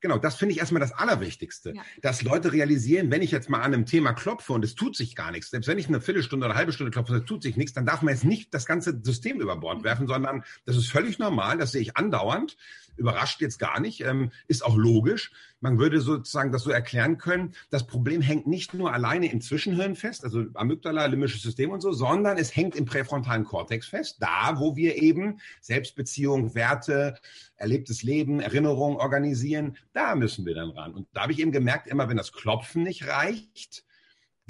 Genau, 0.00 0.16
das 0.16 0.36
finde 0.36 0.54
ich 0.54 0.60
erstmal 0.60 0.80
das 0.80 0.92
Allerwichtigste, 0.92 1.74
ja. 1.74 1.82
dass 2.00 2.22
Leute 2.22 2.52
realisieren, 2.52 3.10
wenn 3.10 3.20
ich 3.20 3.30
jetzt 3.30 3.50
mal 3.50 3.58
an 3.58 3.74
einem 3.74 3.84
Thema 3.84 4.14
klopfe 4.14 4.54
und 4.54 4.64
es 4.64 4.74
tut 4.74 4.96
sich 4.96 5.14
gar 5.14 5.30
nichts, 5.30 5.50
selbst 5.50 5.68
wenn 5.68 5.78
ich 5.78 5.88
eine 5.88 6.00
Viertelstunde 6.00 6.46
oder 6.46 6.54
eine 6.54 6.58
halbe 6.58 6.72
Stunde 6.72 6.90
klopfe, 6.90 7.16
es 7.16 7.26
tut 7.26 7.42
sich 7.42 7.56
nichts, 7.56 7.74
dann 7.74 7.84
darf 7.84 8.00
man 8.00 8.14
jetzt 8.14 8.24
nicht 8.24 8.54
das 8.54 8.64
ganze 8.64 8.98
System 9.02 9.40
über 9.40 9.56
Bord 9.56 9.84
werfen, 9.84 10.06
sondern 10.06 10.42
das 10.64 10.76
ist 10.76 10.90
völlig 10.90 11.18
normal, 11.18 11.58
das 11.58 11.72
sehe 11.72 11.82
ich 11.82 11.98
andauernd 11.98 12.56
überrascht 13.00 13.40
jetzt 13.40 13.58
gar 13.58 13.80
nicht, 13.80 14.02
ähm, 14.02 14.30
ist 14.46 14.64
auch 14.64 14.76
logisch. 14.76 15.32
Man 15.60 15.78
würde 15.78 16.00
sozusagen 16.00 16.52
das 16.52 16.62
so 16.62 16.70
erklären 16.70 17.18
können, 17.18 17.54
das 17.70 17.86
Problem 17.86 18.20
hängt 18.20 18.46
nicht 18.46 18.74
nur 18.74 18.92
alleine 18.92 19.30
im 19.32 19.40
Zwischenhirn 19.40 19.96
fest, 19.96 20.22
also 20.24 20.44
Amygdala, 20.54 21.06
limbisches 21.06 21.42
System 21.42 21.70
und 21.70 21.80
so, 21.80 21.92
sondern 21.92 22.38
es 22.38 22.54
hängt 22.54 22.76
im 22.76 22.84
präfrontalen 22.84 23.44
Kortex 23.44 23.88
fest, 23.88 24.18
da 24.20 24.58
wo 24.58 24.76
wir 24.76 25.02
eben 25.02 25.40
Selbstbeziehung, 25.60 26.54
Werte, 26.54 27.16
erlebtes 27.56 28.02
Leben, 28.02 28.40
Erinnerung 28.40 28.96
organisieren, 28.96 29.76
da 29.92 30.14
müssen 30.14 30.46
wir 30.46 30.54
dann 30.54 30.70
ran. 30.70 30.94
Und 30.94 31.08
da 31.12 31.22
habe 31.22 31.32
ich 31.32 31.40
eben 31.40 31.52
gemerkt, 31.52 31.88
immer 31.88 32.08
wenn 32.08 32.16
das 32.16 32.32
Klopfen 32.32 32.82
nicht 32.82 33.06
reicht, 33.08 33.84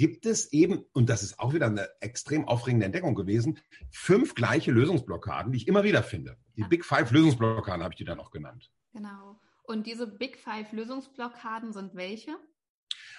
gibt 0.00 0.24
es 0.24 0.50
eben, 0.52 0.86
und 0.94 1.10
das 1.10 1.22
ist 1.22 1.38
auch 1.38 1.52
wieder 1.52 1.66
eine 1.66 1.86
extrem 2.00 2.48
aufregende 2.48 2.86
Entdeckung 2.86 3.14
gewesen, 3.14 3.58
fünf 3.90 4.34
gleiche 4.34 4.70
Lösungsblockaden, 4.70 5.52
die 5.52 5.58
ich 5.58 5.68
immer 5.68 5.84
wieder 5.84 6.02
finde. 6.02 6.38
Die 6.60 6.68
Big 6.68 6.84
Five 6.84 7.10
Lösungsblockaden 7.10 7.82
habe 7.82 7.94
ich 7.94 7.98
die 7.98 8.04
dann 8.04 8.20
auch 8.20 8.30
genannt. 8.30 8.70
Genau. 8.92 9.40
Und 9.64 9.86
diese 9.86 10.06
Big 10.06 10.38
Five 10.38 10.72
Lösungsblockaden 10.72 11.72
sind 11.72 11.94
welche? 11.94 12.36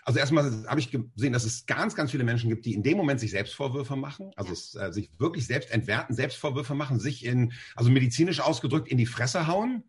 Also 0.04 0.20
erstmal 0.20 0.66
habe 0.68 0.80
ich 0.80 0.92
gesehen, 0.92 1.34
dass 1.34 1.44
es 1.44 1.66
ganz, 1.66 1.96
ganz 1.96 2.12
viele 2.12 2.24
Menschen 2.24 2.50
gibt, 2.50 2.66
die 2.66 2.74
in 2.74 2.84
dem 2.84 2.98
Moment 2.98 3.20
sich 3.20 3.32
Selbstvorwürfe 3.32 3.96
machen, 3.96 4.32
also 4.36 4.52
es, 4.52 4.76
äh, 4.76 4.92
sich 4.92 5.12
wirklich 5.20 5.46
selbst 5.46 5.72
entwerten, 5.72 6.16
Selbstvorwürfe 6.16 6.74
machen, 6.74 7.00
sich 7.00 7.26
in, 7.26 7.54
also 7.76 7.92
medizinisch 7.92 8.40
ausgedrückt, 8.42 8.88
in 8.88 8.98
die 8.98 9.06
Fresse 9.06 9.48
hauen. 9.48 9.84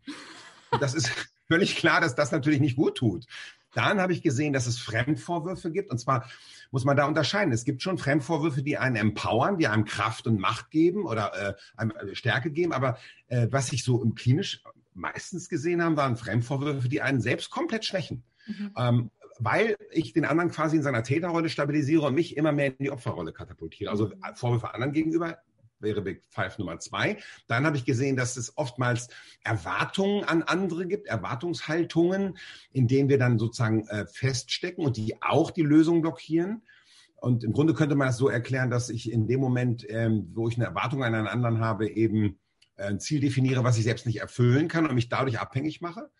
Das 0.80 0.94
ist 0.94 1.10
völlig 1.48 1.76
klar, 1.76 2.00
dass 2.00 2.14
das 2.14 2.30
natürlich 2.30 2.60
nicht 2.60 2.76
gut 2.76 2.96
tut. 2.96 3.26
Dann 3.74 4.00
habe 4.00 4.12
ich 4.12 4.22
gesehen, 4.22 4.52
dass 4.52 4.66
es 4.66 4.78
Fremdvorwürfe 4.78 5.70
gibt. 5.70 5.90
Und 5.90 5.98
zwar 5.98 6.28
muss 6.72 6.84
man 6.84 6.96
da 6.96 7.06
unterscheiden. 7.06 7.52
Es 7.52 7.64
gibt 7.64 7.82
schon 7.82 7.98
Fremdvorwürfe, 7.98 8.62
die 8.62 8.78
einen 8.78 8.96
empowern, 8.96 9.58
die 9.58 9.68
einem 9.68 9.84
Kraft 9.84 10.26
und 10.26 10.40
Macht 10.40 10.70
geben 10.70 11.06
oder 11.06 11.50
äh, 11.50 11.54
einem 11.76 11.92
äh, 11.92 12.16
Stärke 12.16 12.50
geben. 12.50 12.72
Aber 12.72 12.98
äh, 13.28 13.46
was 13.50 13.72
ich 13.72 13.84
so 13.84 14.02
im 14.02 14.14
klinisch 14.14 14.64
meistens 14.94 15.48
gesehen 15.48 15.82
habe, 15.82 15.96
waren 15.96 16.16
Fremdvorwürfe, 16.16 16.88
die 16.88 17.02
einen 17.02 17.20
selbst 17.20 17.50
komplett 17.50 17.84
schwächen. 17.84 18.24
Mhm. 18.46 18.72
Ähm, 18.76 19.10
weil 19.38 19.76
ich 19.90 20.12
den 20.12 20.24
anderen 20.24 20.50
quasi 20.50 20.76
in 20.76 20.82
seiner 20.82 21.02
Täterrolle 21.02 21.48
stabilisiere 21.48 22.06
und 22.06 22.14
mich 22.14 22.36
immer 22.36 22.52
mehr 22.52 22.68
in 22.68 22.76
die 22.78 22.90
Opferrolle 22.90 23.32
katapultiere. 23.32 23.90
Also 23.90 24.08
mhm. 24.08 24.34
Vorwürfe 24.34 24.72
anderen 24.72 24.92
gegenüber 24.92 25.38
wäre 25.82 26.02
Big 26.02 26.22
Five 26.28 26.58
Nummer 26.58 26.78
zwei. 26.78 27.18
Dann 27.46 27.66
habe 27.66 27.76
ich 27.76 27.84
gesehen, 27.84 28.16
dass 28.16 28.36
es 28.36 28.56
oftmals 28.56 29.08
Erwartungen 29.44 30.24
an 30.24 30.42
andere 30.42 30.86
gibt, 30.86 31.06
Erwartungshaltungen, 31.08 32.38
in 32.72 32.88
denen 32.88 33.08
wir 33.08 33.18
dann 33.18 33.38
sozusagen 33.38 33.86
äh, 33.88 34.06
feststecken 34.06 34.84
und 34.84 34.96
die 34.96 35.20
auch 35.22 35.50
die 35.50 35.62
Lösung 35.62 36.02
blockieren. 36.02 36.62
Und 37.16 37.44
im 37.44 37.52
Grunde 37.52 37.74
könnte 37.74 37.94
man 37.94 38.08
das 38.08 38.16
so 38.16 38.28
erklären, 38.28 38.70
dass 38.70 38.88
ich 38.88 39.10
in 39.10 39.28
dem 39.28 39.40
Moment, 39.40 39.86
ähm, 39.88 40.30
wo 40.34 40.48
ich 40.48 40.56
eine 40.56 40.64
Erwartung 40.64 41.04
an 41.04 41.14
einen 41.14 41.28
anderen 41.28 41.60
habe, 41.60 41.88
eben 41.88 42.38
ein 42.76 42.98
Ziel 42.98 43.20
definiere, 43.20 43.64
was 43.64 43.78
ich 43.78 43.84
selbst 43.84 44.06
nicht 44.06 44.20
erfüllen 44.20 44.66
kann 44.66 44.86
und 44.86 44.94
mich 44.94 45.08
dadurch 45.08 45.38
abhängig 45.38 45.80
mache 45.80 46.10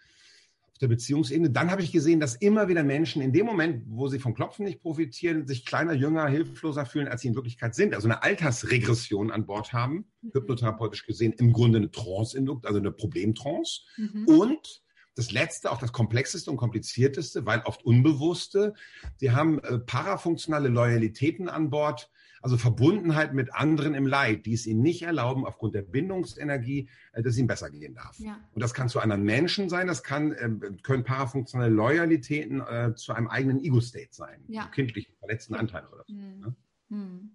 auf 0.73 0.79
der 0.79 0.89
Beziehungsebene. 0.89 1.51
Dann 1.51 1.71
habe 1.71 1.83
ich 1.83 1.93
gesehen, 1.93 2.21
dass 2.21 2.35
immer 2.37 2.69
wieder 2.69 2.83
Menschen 2.83 3.23
in 3.23 3.33
dem 3.33 3.47
Moment, 3.47 3.85
wo 3.87 4.09
sie 4.09 4.19
vom 4.19 4.35
Klopfen 4.35 4.65
nicht 4.65 4.81
profitieren, 4.81 5.47
sich 5.47 5.65
kleiner, 5.65 5.93
jünger, 5.93 6.27
hilfloser 6.29 6.87
fühlen, 6.87 7.09
als 7.09 7.23
sie 7.23 7.29
in 7.29 7.35
Wirklichkeit 7.35 7.75
sind. 7.75 7.95
Also 7.95 8.09
eine 8.09 8.23
Altersregression 8.23 9.31
an 9.31 9.47
Bord 9.47 9.73
haben, 9.73 10.07
mhm. 10.23 10.33
hypnotherapeutisch 10.33 11.07
gesehen, 11.07 11.33
im 11.35 11.53
Grunde 11.53 11.79
eine 11.79 11.91
Trance-Indukt, 11.91 12.67
also 12.67 12.79
eine 12.79 12.91
Problemtrance. 12.91 13.83
Mhm. 13.97 14.27
Und 14.27 14.83
das 15.15 15.31
letzte, 15.31 15.71
auch 15.71 15.79
das 15.79 15.93
komplexeste 15.93 16.51
und 16.51 16.57
komplizierteste, 16.57 17.45
weil 17.45 17.61
oft 17.65 17.85
unbewusste, 17.85 18.73
sie 19.19 19.33
haben 19.33 19.59
äh, 19.61 19.79
parafunktionale 19.79 20.69
Loyalitäten 20.69 21.49
an 21.49 21.71
Bord, 21.71 22.11
also 22.43 22.59
Verbundenheit 22.59 23.33
mit 23.33 23.55
anderen 23.55 23.95
im 23.95 24.07
Leid, 24.07 24.47
die 24.47 24.53
es 24.53 24.67
ihnen 24.67 24.83
nicht 24.83 25.03
erlauben, 25.03 25.47
aufgrund 25.47 25.75
der 25.75 25.83
Bindungsenergie, 25.83 26.89
äh, 27.13 27.23
dass 27.23 27.35
es 27.35 27.39
ihnen 27.39 27.47
besser 27.47 27.71
gehen 27.71 27.95
darf. 27.95 28.19
Ja. 28.19 28.39
Und 28.53 28.63
das 28.63 28.75
kann 28.75 28.89
zu 28.89 29.01
anderen 29.01 29.23
Menschen 29.23 29.69
sein, 29.69 29.87
das 29.87 30.03
kann, 30.03 30.33
äh, 30.33 30.51
können 30.83 31.05
parafunktionale 31.05 31.73
Loyalitäten 31.73 32.61
äh, 32.61 32.95
zu 32.95 33.13
einem 33.13 33.29
eigenen 33.29 33.61
Ego-State 33.61 34.11
sein, 34.11 34.45
ja. 34.49 34.67
kindlichen, 34.67 35.15
verletzten 35.19 35.55
Anteil 35.55 35.87
oder 35.87 36.05
so. 36.07 36.15
Mhm. 36.15 36.41
Ne? 36.41 36.57
Mhm. 36.89 37.31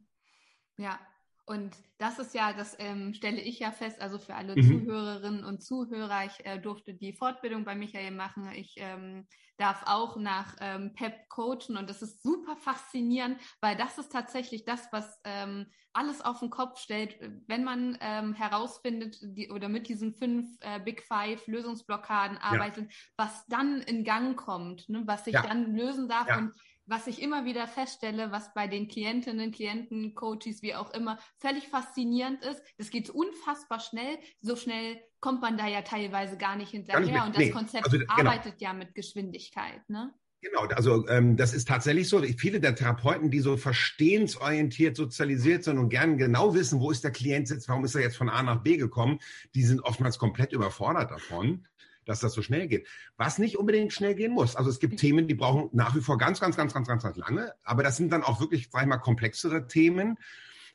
Ja, 0.78 1.00
und 1.48 1.78
das 1.98 2.20
ist 2.20 2.36
ja, 2.36 2.52
das 2.52 2.76
ähm, 2.78 3.14
stelle 3.14 3.40
ich 3.40 3.60
ja 3.60 3.72
fest, 3.72 4.02
also 4.02 4.20
für 4.20 4.36
alle 4.36 4.54
mhm. 4.54 4.86
Zuhörerinnen 4.86 5.46
und 5.46 5.64
Zuhörer, 5.64 6.26
ich 6.26 6.46
äh, 6.46 6.60
durfte 6.60 6.94
die 6.94 7.14
Fortbildung 7.14 7.64
bei 7.64 7.74
Michael 7.74 8.12
machen. 8.12 8.52
Ich 8.54 8.76
ähm, 8.78 9.26
darf 9.56 9.84
auch 9.86 10.18
nach 10.18 10.58
ähm, 10.60 10.94
PEP 10.94 11.30
coachen 11.30 11.78
und 11.78 11.90
das 11.90 12.02
ist 12.02 12.22
super 12.22 12.58
faszinierend, 12.58 13.40
weil 13.62 13.78
das 13.78 13.98
ist 13.98 14.12
tatsächlich 14.12 14.66
das, 14.66 14.92
was 14.92 15.22
ähm, 15.24 15.68
alles 15.94 16.22
auf 16.22 16.40
den 16.40 16.50
Kopf 16.50 16.80
stellt, 16.80 17.18
wenn 17.48 17.64
man 17.64 17.98
ähm, 18.02 18.34
herausfindet 18.34 19.18
die, 19.22 19.50
oder 19.50 19.70
mit 19.70 19.88
diesen 19.88 20.14
fünf 20.14 20.50
äh, 20.60 20.82
Big 20.82 21.02
Five 21.02 21.48
Lösungsblockaden 21.48 22.38
arbeitet, 22.38 22.92
ja. 22.92 22.98
was 23.16 23.46
dann 23.48 23.82
in 23.82 24.04
Gang 24.04 24.36
kommt, 24.38 24.90
ne, 24.90 25.04
was 25.06 25.24
sich 25.24 25.34
ja. 25.34 25.44
dann 25.44 25.74
lösen 25.74 26.10
darf 26.10 26.28
ja. 26.28 26.40
und 26.40 26.54
was 26.88 27.06
ich 27.08 27.22
immer 27.22 27.46
wieder 27.46 27.68
feststelle, 27.68 28.32
was 28.32 28.54
bei 28.54 28.68
den 28.68 28.88
Klientinnen, 28.88 29.52
Klienten, 29.52 30.16
Coaches, 30.16 30.62
wie 30.62 30.74
auch 30.74 30.92
immer, 30.94 31.20
völlig 31.38 31.68
faszinierend 31.68 32.44
ist. 32.44 32.62
Das 32.78 32.90
geht 32.90 33.10
unfassbar 33.10 33.80
schnell. 33.80 34.18
So 34.42 34.56
schnell 34.56 35.00
kommt 35.20 35.42
man 35.42 35.58
da 35.58 35.68
ja 35.68 35.82
teilweise 35.82 36.38
gar 36.38 36.56
nicht 36.56 36.72
hinterher. 36.72 37.02
Gar 37.02 37.12
nicht 37.12 37.26
und 37.26 37.36
das 37.36 37.44
nee. 37.44 37.52
Konzept 37.52 37.86
also, 37.86 38.00
genau. 38.00 38.14
arbeitet 38.14 38.62
ja 38.62 38.74
mit 38.74 38.96
Geschwindigkeit. 38.96 39.88
Ne? 39.90 40.14
Genau, 40.42 40.62
also 40.68 41.08
ähm, 41.10 41.36
das 41.36 41.54
ist 41.54 41.68
tatsächlich 41.68 42.08
so. 42.08 42.22
Viele 42.22 42.60
der 42.60 42.76
Therapeuten, 42.76 43.32
die 43.32 43.40
so 43.40 43.58
verstehensorientiert 43.58 44.96
sozialisiert 44.96 45.64
sind 45.64 45.78
und 45.80 45.90
gern 45.90 46.18
genau 46.18 46.54
wissen, 46.54 46.80
wo 46.80 46.92
ist 46.92 47.04
der 47.04 47.12
Klient 47.12 47.48
sitzt, 47.48 47.68
warum 47.68 47.84
ist 47.84 47.96
er 47.96 48.02
jetzt 48.02 48.18
von 48.18 48.30
A 48.30 48.44
nach 48.44 48.62
B 48.62 48.78
gekommen, 48.78 49.20
die 49.56 49.64
sind 49.64 49.82
oftmals 49.82 50.20
komplett 50.20 50.54
überfordert 50.54 51.12
davon 51.12 51.66
dass 52.08 52.20
das 52.20 52.34
so 52.34 52.42
schnell 52.42 52.68
geht. 52.68 52.88
Was 53.18 53.38
nicht 53.38 53.58
unbedingt 53.58 53.94
schnell 53.94 54.16
gehen 54.16 54.32
muss. 54.32 54.56
Also 54.56 54.70
es 54.70 54.80
gibt 54.80 54.94
mhm. 54.94 54.98
Themen, 54.98 55.28
die 55.28 55.36
brauchen 55.36 55.70
nach 55.74 55.96
wie 55.96 56.02
vor 56.02 56.18
ganz, 56.18 56.40
ganz, 56.40 56.56
ganz, 56.56 56.74
ganz, 56.74 56.88
ganz, 56.88 57.04
ganz 57.04 57.18
lange. 57.18 57.54
Aber 57.64 57.84
das 57.84 57.98
sind 57.98 58.12
dann 58.12 58.24
auch 58.24 58.40
wirklich, 58.40 58.70
sag 58.72 58.82
ich 58.82 58.88
mal, 58.88 58.98
komplexere 58.98 59.68
Themen. 59.68 60.18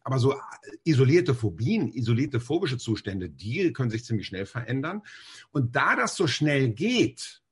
Aber 0.04 0.18
so 0.18 0.32
äh, 0.32 0.36
isolierte 0.84 1.34
Phobien, 1.34 1.92
isolierte 1.92 2.40
phobische 2.40 2.78
Zustände, 2.78 3.30
die 3.30 3.72
können 3.72 3.90
sich 3.90 4.04
ziemlich 4.04 4.26
schnell 4.26 4.46
verändern. 4.46 5.02
Und 5.50 5.74
da 5.76 5.96
das 5.96 6.16
so 6.16 6.26
schnell 6.26 6.70
geht, 6.70 7.42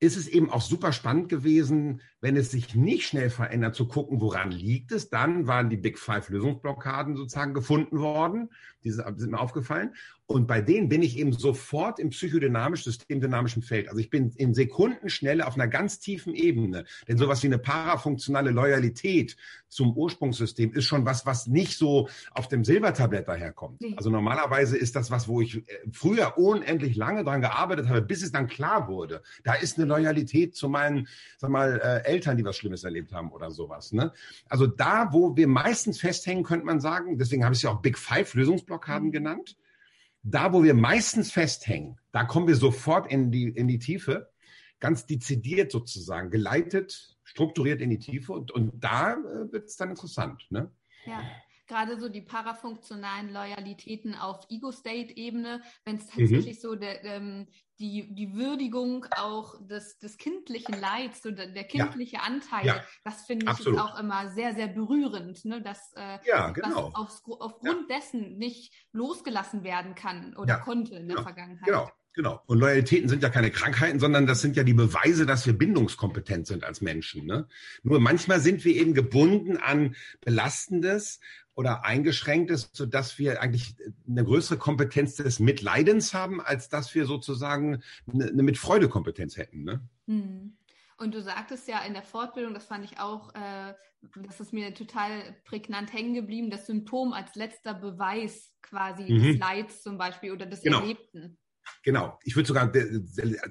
ist 0.00 0.16
es 0.16 0.28
eben 0.28 0.50
auch 0.50 0.62
super 0.62 0.92
spannend 0.92 1.28
gewesen, 1.28 2.00
wenn 2.20 2.36
es 2.36 2.50
sich 2.50 2.74
nicht 2.74 3.06
schnell 3.06 3.30
verändert, 3.30 3.74
zu 3.74 3.88
gucken, 3.88 4.20
woran 4.20 4.50
liegt 4.50 4.92
es. 4.92 5.08
Dann 5.08 5.46
waren 5.46 5.70
die 5.70 5.76
Big 5.76 5.98
Five 5.98 6.28
Lösungsblockaden 6.28 7.16
sozusagen 7.16 7.54
gefunden 7.54 7.98
worden. 8.00 8.50
Die 8.84 8.90
sind 8.90 9.30
mir 9.30 9.40
aufgefallen. 9.40 9.94
Und 10.26 10.46
bei 10.46 10.60
denen 10.60 10.88
bin 10.88 11.02
ich 11.02 11.18
eben 11.18 11.32
sofort 11.32 11.98
im 11.98 12.10
psychodynamisch, 12.10 12.84
systemdynamischen 12.84 13.62
Feld. 13.62 13.88
Also 13.88 14.00
ich 14.00 14.10
bin 14.10 14.30
in 14.36 14.54
Sekundenschnelle 14.54 15.44
auf 15.44 15.54
einer 15.54 15.66
ganz 15.66 15.98
tiefen 15.98 16.34
Ebene. 16.34 16.84
Denn 17.08 17.18
sowas 17.18 17.42
wie 17.42 17.48
eine 17.48 17.58
parafunktionale 17.58 18.50
Loyalität 18.50 19.36
zum 19.68 19.96
Ursprungssystem 19.96 20.72
ist 20.72 20.84
schon 20.84 21.04
was, 21.04 21.26
was 21.26 21.46
nicht 21.46 21.76
so 21.76 22.08
auf 22.30 22.48
dem 22.48 22.64
Silbertablett 22.64 23.26
daherkommt. 23.26 23.80
Nee. 23.80 23.94
Also 23.96 24.10
normalerweise 24.10 24.76
ist 24.76 24.94
das 24.94 25.10
was, 25.10 25.26
wo 25.26 25.40
ich 25.40 25.56
äh, 25.56 25.62
früher 25.92 26.38
unendlich 26.38 26.96
lange 26.96 27.24
dran 27.24 27.40
gearbeitet 27.40 27.88
habe, 27.88 28.00
bis 28.02 28.22
es 28.22 28.30
dann 28.30 28.46
klar 28.46 28.88
wurde. 28.88 29.22
Da 29.42 29.54
ist 29.54 29.78
eine 29.78 29.86
Loyalität 29.86 30.54
zu 30.54 30.68
meinen, 30.68 31.08
sag 31.38 31.50
mal, 31.50 31.80
äh, 31.82 32.09
Eltern, 32.10 32.36
die 32.36 32.44
was 32.44 32.56
Schlimmes 32.56 32.84
erlebt 32.84 33.12
haben 33.12 33.30
oder 33.32 33.50
sowas. 33.50 33.92
Ne? 33.92 34.12
Also 34.48 34.66
da, 34.66 35.12
wo 35.12 35.36
wir 35.36 35.48
meistens 35.48 36.00
festhängen, 36.00 36.44
könnte 36.44 36.66
man 36.66 36.80
sagen, 36.80 37.18
deswegen 37.18 37.44
habe 37.44 37.54
ich 37.54 37.60
es 37.60 37.62
ja 37.62 37.70
auch 37.70 37.80
Big 37.80 37.96
Five 37.96 38.34
Lösungsblockaden 38.34 39.08
mhm. 39.08 39.12
genannt 39.12 39.56
da, 40.22 40.52
wo 40.52 40.62
wir 40.62 40.74
meistens 40.74 41.32
festhängen, 41.32 41.98
da 42.12 42.24
kommen 42.24 42.46
wir 42.46 42.56
sofort 42.56 43.10
in 43.10 43.30
die, 43.30 43.48
in 43.48 43.68
die 43.68 43.78
Tiefe, 43.78 44.30
ganz 44.78 45.06
dezidiert 45.06 45.70
sozusagen, 45.70 46.30
geleitet, 46.30 47.16
strukturiert 47.24 47.80
in 47.80 47.90
die 47.90 47.98
Tiefe 47.98 48.32
und, 48.32 48.50
und 48.50 48.82
da 48.82 49.14
äh, 49.14 49.52
wird 49.52 49.68
es 49.68 49.76
dann 49.76 49.90
interessant. 49.90 50.46
Ne? 50.50 50.70
Ja 51.06 51.22
gerade 51.70 51.98
so 51.98 52.08
die 52.08 52.20
parafunktionalen 52.20 53.32
Loyalitäten 53.32 54.14
auf 54.14 54.44
Ego-State-Ebene, 54.50 55.62
wenn 55.84 55.96
es 55.96 56.04
mhm. 56.04 56.20
tatsächlich 56.20 56.56
mhm. 56.56 56.60
so 56.60 56.74
der, 56.74 57.04
ähm, 57.04 57.46
die, 57.78 58.14
die 58.14 58.34
Würdigung 58.34 59.06
auch 59.16 59.54
des, 59.66 59.98
des 59.98 60.18
kindlichen 60.18 60.78
Leids, 60.78 61.22
so 61.22 61.30
der, 61.30 61.46
der 61.46 61.64
kindliche 61.64 62.16
ja. 62.16 62.22
Anteil, 62.22 62.66
ja. 62.66 62.84
das 63.04 63.24
finde 63.24 63.46
ich 63.46 63.50
Absolut. 63.50 63.80
auch 63.80 63.98
immer 63.98 64.28
sehr, 64.30 64.54
sehr 64.54 64.66
berührend, 64.66 65.44
ne? 65.44 65.62
dass 65.62 65.92
äh, 65.96 66.18
ja, 66.26 66.50
genau. 66.50 66.90
auf, 66.92 67.22
aufgrund 67.24 67.88
ja. 67.88 67.96
dessen 67.96 68.36
nicht 68.36 68.74
losgelassen 68.92 69.64
werden 69.64 69.94
kann 69.94 70.36
oder 70.36 70.58
konnte 70.58 70.96
in 70.96 71.06
der 71.08 71.16
genau. 71.16 71.22
Vergangenheit. 71.22 71.66
Genau. 71.66 71.90
Genau. 72.12 72.42
Und 72.46 72.58
Loyalitäten 72.58 73.08
sind 73.08 73.22
ja 73.22 73.28
keine 73.28 73.52
Krankheiten, 73.52 74.00
sondern 74.00 74.26
das 74.26 74.40
sind 74.40 74.56
ja 74.56 74.64
die 74.64 74.74
Beweise, 74.74 75.26
dass 75.26 75.46
wir 75.46 75.52
bindungskompetent 75.52 76.46
sind 76.46 76.64
als 76.64 76.80
Menschen. 76.80 77.24
Ne? 77.24 77.46
Nur 77.84 78.00
manchmal 78.00 78.40
sind 78.40 78.64
wir 78.64 78.74
eben 78.74 78.94
gebunden 78.94 79.56
an 79.56 79.94
Belastendes, 80.20 81.20
oder 81.60 81.84
eingeschränkt 81.84 82.50
ist, 82.50 82.74
sodass 82.74 83.18
wir 83.18 83.42
eigentlich 83.42 83.76
eine 84.08 84.24
größere 84.24 84.56
Kompetenz 84.56 85.16
des 85.16 85.40
Mitleidens 85.40 86.14
haben, 86.14 86.40
als 86.40 86.70
dass 86.70 86.94
wir 86.94 87.04
sozusagen 87.04 87.82
eine, 88.10 88.42
Mitfreude-Kompetenz 88.42 89.36
hätten. 89.36 89.64
Ne? 89.64 89.86
Hm. 90.06 90.56
Und 90.96 91.14
du 91.14 91.20
sagtest 91.20 91.68
ja 91.68 91.82
in 91.84 91.92
der 91.92 92.02
Fortbildung, 92.02 92.54
das 92.54 92.64
fand 92.64 92.86
ich 92.86 92.98
auch, 92.98 93.34
äh, 93.34 93.74
das 94.22 94.40
ist 94.40 94.54
mir 94.54 94.72
total 94.72 95.36
prägnant 95.44 95.92
hängen 95.92 96.14
geblieben, 96.14 96.48
das 96.48 96.66
Symptom 96.66 97.12
als 97.12 97.34
letzter 97.34 97.74
Beweis 97.74 98.54
quasi 98.62 99.02
mhm. 99.02 99.22
des 99.22 99.38
Leids 99.38 99.82
zum 99.82 99.98
Beispiel 99.98 100.32
oder 100.32 100.46
des 100.46 100.62
genau. 100.62 100.80
Erlebten. 100.80 101.36
Genau. 101.82 102.18
Ich 102.22 102.36
würde 102.36 102.46
sogar 102.46 102.72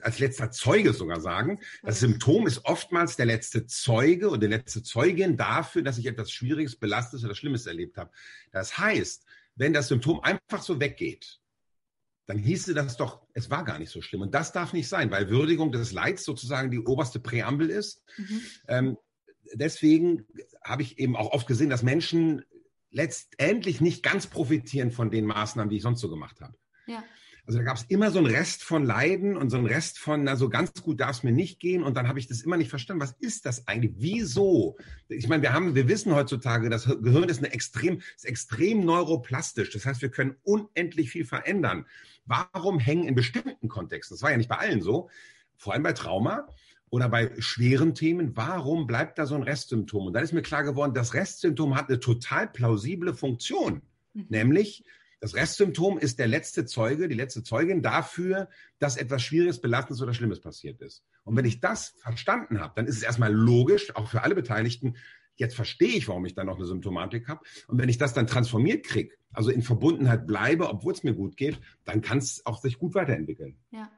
als 0.02 0.20
letzter 0.20 0.52
Zeuge 0.52 0.94
sogar 0.94 1.20
sagen, 1.20 1.60
das 1.82 2.00
Symptom 2.00 2.48
ist 2.48 2.66
oftmals 2.66 3.16
der 3.16 3.26
letzte 3.26 3.66
Zeuge 3.66 4.30
oder 4.30 4.40
die 4.40 4.48
letzte 4.48 4.84
Zeugin 4.84 5.38
dafür, 5.38 5.82
dass 5.82 5.98
ich 5.98 6.06
etwas 6.06 6.32
Schwieriges, 6.32 6.76
Belastetes 6.76 7.26
oder 7.26 7.36
Schlimmes 7.36 7.66
erlebt 7.66 7.98
habe. 7.98 8.12
Das 8.52 8.78
heißt, 8.78 9.26
wenn 9.56 9.74
das 9.74 9.88
Symptom 9.88 10.22
einfach 10.22 10.62
so 10.62 10.80
weggeht, 10.80 11.40
dann 12.28 12.38
hieße 12.38 12.76
das 12.76 12.96
doch, 12.96 13.26
es 13.34 13.50
war 13.50 13.66
gar 13.66 13.80
nicht 13.80 13.90
so 13.90 14.04
schlimm. 14.04 14.22
Und 14.22 14.36
das 14.36 14.52
darf 14.52 14.72
nicht 14.72 14.88
sein, 14.88 15.10
weil 15.10 15.30
Würdigung 15.30 15.72
des 15.72 15.92
Leids 15.92 16.24
sozusagen 16.24 16.70
die 16.70 16.80
oberste 16.80 17.20
Präambel 17.20 17.72
ist. 17.72 18.04
Mhm. 18.18 18.42
Ähm, 18.68 18.98
deswegen 19.54 20.28
habe 20.64 20.84
ich 20.84 21.00
eben 21.00 21.16
auch 21.16 21.32
oft 21.32 21.48
gesehen, 21.48 21.72
dass 21.72 21.82
Menschen 21.82 22.46
letztendlich 22.92 23.82
nicht 23.82 24.04
ganz 24.04 24.28
profitieren 24.28 24.92
von 24.92 25.10
den 25.10 25.26
Maßnahmen, 25.26 25.70
die 25.70 25.78
ich 25.78 25.82
sonst 25.82 26.02
so 26.02 26.10
gemacht 26.10 26.40
habe. 26.42 26.56
Ja. 26.86 27.04
Also 27.50 27.58
da 27.58 27.66
gab 27.66 27.78
es 27.78 27.86
immer 27.88 28.12
so 28.12 28.20
einen 28.20 28.28
Rest 28.28 28.64
von 28.64 28.86
Leiden 28.86 29.36
und 29.36 29.50
so 29.50 29.58
einen 29.58 29.66
Rest 29.66 29.98
von, 29.98 30.24
na 30.24 30.36
so 30.36 30.50
ganz 30.50 30.84
gut 30.84 31.00
darf 31.00 31.18
es 31.18 31.24
mir 31.24 31.32
nicht 31.32 31.60
gehen. 31.60 31.82
Und 31.82 31.98
dann 31.98 32.08
habe 32.08 32.20
ich 32.20 32.28
das 32.28 32.42
immer 32.42 32.58
nicht 32.58 32.70
verstanden. 32.70 33.02
Was 33.02 33.16
ist 33.20 33.48
das 33.48 33.68
eigentlich? 33.68 33.96
Wieso? 33.98 34.78
Ich 35.08 35.28
meine, 35.28 35.42
wir 35.42 35.52
haben, 35.52 35.74
wir 35.74 35.88
wissen 35.88 36.14
heutzutage, 36.14 36.70
das 36.70 36.86
Gehirn 36.86 37.28
ist 37.28 37.40
eine 37.40 37.52
extrem, 37.52 38.02
ist 38.16 38.28
extrem 38.28 38.86
neuroplastisch. 38.86 39.72
Das 39.72 39.84
heißt, 39.84 40.04
wir 40.04 40.12
können 40.12 40.36
unendlich 40.44 41.10
viel 41.10 41.26
verändern. 41.26 41.88
Warum 42.28 42.78
hängen 42.78 43.08
in 43.08 43.16
bestimmten 43.16 43.68
Kontexten, 43.68 44.16
das 44.16 44.22
war 44.22 44.30
ja 44.30 44.38
nicht 44.38 44.50
bei 44.50 44.58
allen 44.58 44.84
so, 44.84 45.10
vor 45.58 45.74
allem 45.74 45.82
bei 45.82 45.94
Trauma, 45.94 46.48
oder 46.92 47.10
bei 47.10 47.32
schweren 47.40 47.96
Themen, 47.96 48.38
warum 48.38 48.86
bleibt 48.86 49.18
da 49.18 49.26
so 49.26 49.34
ein 49.34 49.42
Restsymptom? 49.42 50.06
Und 50.06 50.14
dann 50.14 50.24
ist 50.24 50.34
mir 50.34 50.44
klar 50.44 50.64
geworden, 50.64 50.94
das 50.94 51.16
Restsymptom 51.16 51.76
hat 51.76 51.90
eine 51.90 52.00
total 52.00 52.48
plausible 52.48 53.16
Funktion, 53.16 53.82
mhm. 54.14 54.28
nämlich 54.30 54.84
das 55.20 55.36
Restsymptom 55.36 55.98
ist 55.98 56.18
der 56.20 56.28
letzte 56.28 56.66
Zeuge, 56.66 57.08
die 57.10 57.16
letzte 57.16 57.44
Zeugin 57.44 57.82
dafür, 57.82 58.50
dass 58.80 58.96
etwas 58.96 59.22
Schwieriges, 59.22 59.60
Belastendes 59.60 60.02
oder 60.02 60.14
Schlimmes 60.14 60.40
passiert 60.40 60.82
ist. 60.82 61.04
Und 61.24 61.36
wenn 61.36 61.46
ich 61.46 61.60
das 61.60 61.96
verstanden 61.98 62.62
habe, 62.62 62.74
dann 62.76 62.86
ist 62.86 62.98
es 62.98 63.04
erstmal 63.04 63.34
logisch, 63.34 63.96
auch 63.96 64.10
für 64.10 64.24
alle 64.24 64.36
Beteiligten, 64.36 64.96
jetzt 65.36 65.56
verstehe 65.56 65.96
ich, 65.96 66.08
warum 66.08 66.26
ich 66.26 66.36
dann 66.36 66.48
noch 66.48 66.58
eine 66.58 66.66
Symptomatik 66.66 67.28
habe. 67.28 67.42
Und 67.68 67.80
wenn 67.80 67.90
ich 67.90 67.98
das 67.98 68.14
dann 68.14 68.28
transformiert 68.28 68.86
kriege, 68.86 69.16
also 69.34 69.52
in 69.52 69.62
Verbundenheit 69.62 70.26
bleibe, 70.26 70.70
obwohl 70.70 70.94
es 70.94 71.04
mir 71.04 71.14
gut 71.14 71.38
geht, 71.38 71.60
dann 71.86 72.02
kann 72.02 72.18
es 72.18 72.46
auch 72.46 72.60
sich 72.62 72.78
gut 72.78 72.96
weiterentwickeln. 72.96 73.58
Ja, 73.72 73.92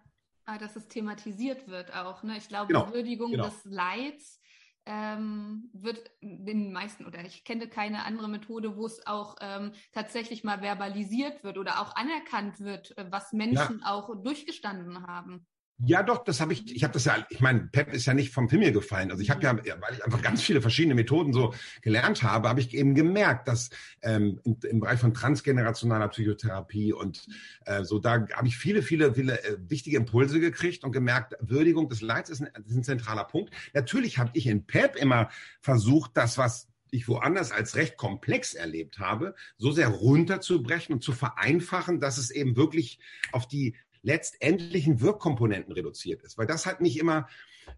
aber 0.46 0.60
dass 0.60 0.76
es 0.76 0.88
thematisiert 0.88 1.68
wird 1.68 1.94
auch. 1.94 2.24
Ne? 2.24 2.38
Ich 2.38 2.48
glaube, 2.48 2.68
genau. 2.68 2.92
Würdigung 2.94 3.32
genau. 3.32 3.46
des 3.46 3.64
Leids 3.64 4.41
ähm, 4.86 5.70
wird 5.74 6.12
den 6.22 6.72
meisten 6.72 7.06
oder 7.06 7.24
ich 7.24 7.44
kenne 7.44 7.68
keine 7.68 8.06
andere 8.06 8.28
Methode, 8.28 8.76
wo 8.78 8.86
es 8.86 9.06
auch 9.06 9.36
ähm, 9.42 9.74
tatsächlich 9.94 10.44
mal 10.44 10.62
verbalisiert 10.62 11.44
wird 11.44 11.58
oder 11.58 11.82
auch 11.82 11.96
anerkannt 11.96 12.60
wird, 12.60 12.98
äh, 12.98 13.06
was 13.10 13.34
Menschen 13.34 13.80
ja. 13.84 13.92
auch 13.92 14.10
durchgestanden 14.24 15.06
haben. 15.06 15.46
Ja, 15.84 16.04
doch, 16.04 16.24
das 16.24 16.40
habe 16.42 16.54
ich, 16.54 16.76
ich 16.76 16.84
habe 16.84 16.94
das 16.94 17.06
ja, 17.06 17.26
ich 17.30 17.40
meine, 17.40 17.62
Pep 17.72 17.92
ist 17.92 18.06
ja 18.06 18.14
nicht 18.14 18.32
vom 18.32 18.48
Himmel 18.48 18.72
gefallen. 18.72 19.10
Also 19.10 19.24
ich 19.24 19.32
habe 19.32 19.44
ja, 19.44 19.58
weil 19.58 19.94
ich 19.94 20.06
einfach 20.06 20.22
ganz 20.22 20.42
viele 20.42 20.62
verschiedene 20.62 20.94
Methoden 20.94 21.34
so 21.34 21.54
gelernt 21.82 22.22
habe, 22.22 22.50
habe 22.50 22.60
ich 22.60 22.76
eben 22.76 22.94
gemerkt, 22.94 23.48
dass 23.48 23.72
ähm, 24.04 24.40
im, 24.44 24.58
im 24.70 24.80
Bereich 24.82 25.00
von 25.00 25.14
transgenerationaler 25.14 26.10
Psychotherapie 26.10 26.94
und 26.94 27.26
äh, 27.66 27.84
so, 27.84 27.98
da 27.98 28.28
habe 28.34 28.48
ich 28.48 28.58
viele, 28.58 28.84
viele, 28.84 29.16
viele 29.16 29.44
äh, 29.44 29.58
wichtige 29.68 29.98
Impulse 29.98 30.40
gekriegt 30.40 30.84
und 30.84 30.92
gemerkt, 30.92 31.36
Würdigung 31.40 31.90
des 31.90 32.02
Leids 32.02 32.30
ist 32.30 32.42
ein, 32.42 32.50
ist 32.64 32.76
ein 32.76 32.84
zentraler 32.84 33.24
Punkt. 33.24 33.52
Natürlich 33.74 34.20
habe 34.20 34.32
ich 34.34 34.46
in 34.46 34.68
Pep 34.68 34.96
immer 34.96 35.30
versucht, 35.62 36.12
das, 36.14 36.38
was 36.38 36.68
ich 36.92 37.08
woanders 37.08 37.52
als 37.52 37.76
recht 37.76 37.98
komplex 37.98 38.54
erlebt 38.54 39.00
habe, 39.00 39.34
so 39.58 39.72
sehr 39.72 39.88
runterzubrechen 39.88 40.94
und 40.94 41.04
zu 41.04 41.14
vereinfachen, 41.14 42.00
dass 42.00 42.18
es 42.18 42.30
eben 42.30 42.56
wirklich 42.56 43.00
auf 43.32 43.48
die 43.48 43.76
letztendlichen 44.04 45.02
Wirkkomponenten 45.02 45.74
reduziert 45.74 46.24
ist. 46.24 46.38
Weil 46.38 46.48
das 46.48 46.66
hat 46.66 46.82
mich 46.82 47.00
immer 47.00 47.28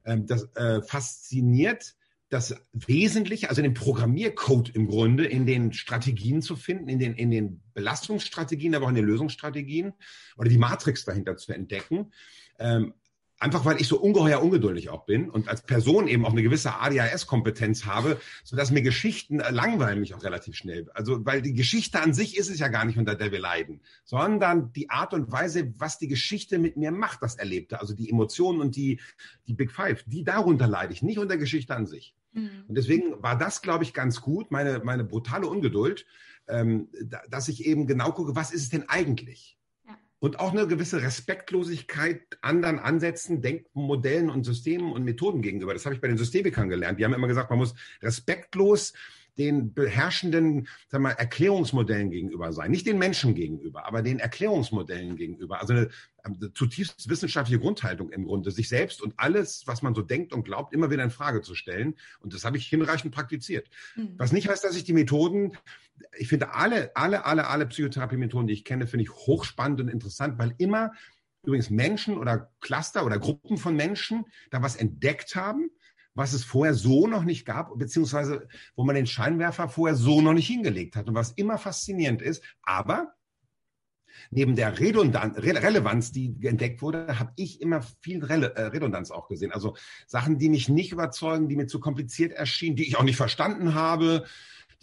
ähm, 0.05 0.25
das, 0.25 0.43
äh, 0.55 0.81
fasziniert, 0.81 1.95
das 2.29 2.55
Wesentliche, 2.71 3.49
also 3.49 3.61
den 3.61 3.75
Programmiercode 3.75 4.69
im 4.69 4.87
Grunde 4.87 5.25
in 5.25 5.45
den 5.45 5.71
Strategien 5.71 6.41
zu 6.41 6.55
finden, 6.55 6.89
in 6.89 6.97
den, 6.97 7.13
in 7.13 7.29
den 7.29 7.61
Belastungsstrategien, 7.73 8.73
aber 8.73 8.85
auch 8.85 8.89
in 8.89 8.95
den 8.95 9.05
Lösungsstrategien 9.05 9.93
oder 10.37 10.49
die 10.49 10.57
Matrix 10.57 11.05
dahinter 11.05 11.37
zu 11.37 11.53
entdecken. 11.53 12.11
Ähm, 12.57 12.93
Einfach 13.43 13.65
weil 13.65 13.81
ich 13.81 13.89
so 13.89 13.99
ungeheuer 13.99 14.41
ungeduldig 14.41 14.89
auch 14.89 15.05
bin 15.05 15.29
und 15.29 15.49
als 15.49 15.63
Person 15.63 16.07
eben 16.07 16.25
auch 16.25 16.31
eine 16.31 16.43
gewisse 16.43 16.79
ADHS-Kompetenz 16.79 17.85
habe, 17.85 18.17
sodass 18.45 18.71
mir 18.71 18.81
Geschichten 18.81 19.41
äh, 19.41 19.51
langweilen 19.51 19.99
mich 19.99 20.15
auch 20.15 20.23
relativ 20.23 20.55
schnell. 20.55 20.89
Also, 20.93 21.25
weil 21.25 21.41
die 21.41 21.53
Geschichte 21.53 21.99
an 21.99 22.13
sich 22.13 22.37
ist 22.37 22.49
es 22.49 22.59
ja 22.59 22.69
gar 22.69 22.85
nicht, 22.85 22.97
unter 22.97 23.15
der 23.15 23.33
wir 23.33 23.41
leiden, 23.41 23.81
sondern 24.05 24.71
die 24.71 24.89
Art 24.89 25.13
und 25.13 25.29
Weise, 25.29 25.73
was 25.77 25.97
die 25.97 26.07
Geschichte 26.07 26.57
mit 26.57 26.77
mir 26.77 26.91
macht, 26.91 27.21
das 27.21 27.35
Erlebte. 27.35 27.81
Also 27.81 27.93
die 27.93 28.09
Emotionen 28.09 28.61
und 28.61 28.77
die, 28.77 29.01
die 29.45 29.53
Big 29.53 29.73
Five, 29.73 30.05
die 30.07 30.23
darunter 30.23 30.67
leide 30.67 30.93
ich, 30.93 31.03
nicht 31.03 31.19
unter 31.19 31.35
Geschichte 31.35 31.75
an 31.75 31.85
sich. 31.85 32.15
Mhm. 32.31 32.63
Und 32.69 32.75
deswegen 32.75 33.21
war 33.21 33.37
das, 33.37 33.61
glaube 33.61 33.83
ich, 33.83 33.93
ganz 33.93 34.21
gut, 34.21 34.51
meine, 34.51 34.79
meine 34.85 35.03
brutale 35.03 35.47
Ungeduld, 35.47 36.05
ähm, 36.47 36.87
dass 37.29 37.49
ich 37.49 37.65
eben 37.65 37.87
genau 37.87 38.13
gucke, 38.13 38.37
was 38.37 38.53
ist 38.53 38.63
es 38.63 38.69
denn 38.69 38.87
eigentlich? 38.87 39.57
Und 40.23 40.39
auch 40.39 40.53
eine 40.53 40.67
gewisse 40.67 41.01
Respektlosigkeit 41.01 42.21
anderen 42.39 42.79
Ansätzen, 42.79 43.41
Denkmodellen 43.41 44.29
und 44.29 44.45
Systemen 44.45 44.93
und 44.93 45.03
Methoden 45.03 45.41
gegenüber. 45.41 45.73
Das 45.73 45.83
habe 45.83 45.95
ich 45.95 45.99
bei 45.99 46.07
den 46.07 46.17
Systemikern 46.17 46.69
gelernt. 46.69 46.97
Die 46.97 47.03
haben 47.03 47.13
immer 47.13 47.27
gesagt, 47.27 47.49
man 47.49 47.59
muss 47.59 47.75
respektlos 48.01 48.93
den 49.37 49.73
beherrschenden 49.73 50.67
sag 50.89 51.01
mal, 51.01 51.11
Erklärungsmodellen 51.11 52.11
gegenüber 52.11 52.53
sein. 52.53 52.71
Nicht 52.71 52.85
den 52.85 52.99
Menschen 52.99 53.35
gegenüber, 53.35 53.85
aber 53.85 54.01
den 54.01 54.19
Erklärungsmodellen 54.19 55.15
gegenüber. 55.15 55.59
Also 55.59 55.73
eine, 55.73 55.89
eine 56.23 56.53
zutiefst 56.53 57.09
wissenschaftliche 57.09 57.59
Grundhaltung 57.59 58.11
im 58.11 58.25
Grunde, 58.25 58.51
sich 58.51 58.69
selbst 58.69 59.01
und 59.01 59.13
alles, 59.17 59.63
was 59.65 59.81
man 59.81 59.95
so 59.95 60.01
denkt 60.01 60.33
und 60.33 60.43
glaubt, 60.43 60.73
immer 60.73 60.91
wieder 60.91 61.03
in 61.03 61.09
Frage 61.09 61.41
zu 61.41 61.55
stellen. 61.55 61.95
Und 62.19 62.33
das 62.33 62.45
habe 62.45 62.57
ich 62.57 62.67
hinreichend 62.67 63.13
praktiziert. 63.13 63.69
Mhm. 63.95 64.13
Was 64.17 64.31
nicht 64.31 64.47
heißt, 64.47 64.63
dass 64.63 64.75
ich 64.75 64.83
die 64.83 64.93
Methoden, 64.93 65.57
ich 66.17 66.27
finde 66.27 66.53
alle, 66.53 66.95
alle, 66.95 67.25
alle, 67.25 67.47
alle 67.47 67.65
Psychotherapie-Methoden, 67.65 68.47
die 68.47 68.53
ich 68.53 68.65
kenne, 68.65 68.87
finde 68.87 69.03
ich 69.03 69.11
hochspannend 69.11 69.81
und 69.81 69.87
interessant, 69.87 70.37
weil 70.37 70.53
immer 70.57 70.91
übrigens 71.43 71.69
Menschen 71.69 72.17
oder 72.17 72.51
Cluster 72.61 73.05
oder 73.05 73.19
Gruppen 73.19 73.57
von 73.57 73.75
Menschen 73.75 74.25
da 74.49 74.61
was 74.61 74.75
entdeckt 74.75 75.35
haben, 75.35 75.69
was 76.15 76.33
es 76.33 76.43
vorher 76.43 76.73
so 76.73 77.07
noch 77.07 77.23
nicht 77.23 77.45
gab, 77.45 77.77
beziehungsweise 77.77 78.47
wo 78.75 78.83
man 78.83 78.95
den 78.95 79.07
Scheinwerfer 79.07 79.69
vorher 79.69 79.95
so 79.95 80.21
noch 80.21 80.33
nicht 80.33 80.47
hingelegt 80.47 80.95
hat 80.95 81.07
und 81.07 81.15
was 81.15 81.31
immer 81.31 81.57
faszinierend 81.57 82.21
ist. 82.21 82.43
Aber 82.61 83.13
neben 84.29 84.55
der 84.55 84.79
Redundanz, 84.79 85.37
Re 85.37 85.61
Relevanz, 85.61 86.11
die 86.11 86.35
entdeckt 86.43 86.81
wurde, 86.81 87.19
habe 87.19 87.33
ich 87.35 87.61
immer 87.61 87.81
viel 88.01 88.23
Re 88.23 88.55
äh, 88.55 88.63
Redundanz 88.67 89.11
auch 89.11 89.27
gesehen. 89.27 89.51
Also 89.51 89.75
Sachen, 90.05 90.37
die 90.37 90.49
mich 90.49 90.69
nicht 90.69 90.91
überzeugen, 90.91 91.47
die 91.47 91.55
mir 91.55 91.67
zu 91.67 91.79
kompliziert 91.79 92.31
erschienen, 92.33 92.75
die 92.75 92.87
ich 92.87 92.97
auch 92.97 93.03
nicht 93.03 93.17
verstanden 93.17 93.73
habe, 93.73 94.25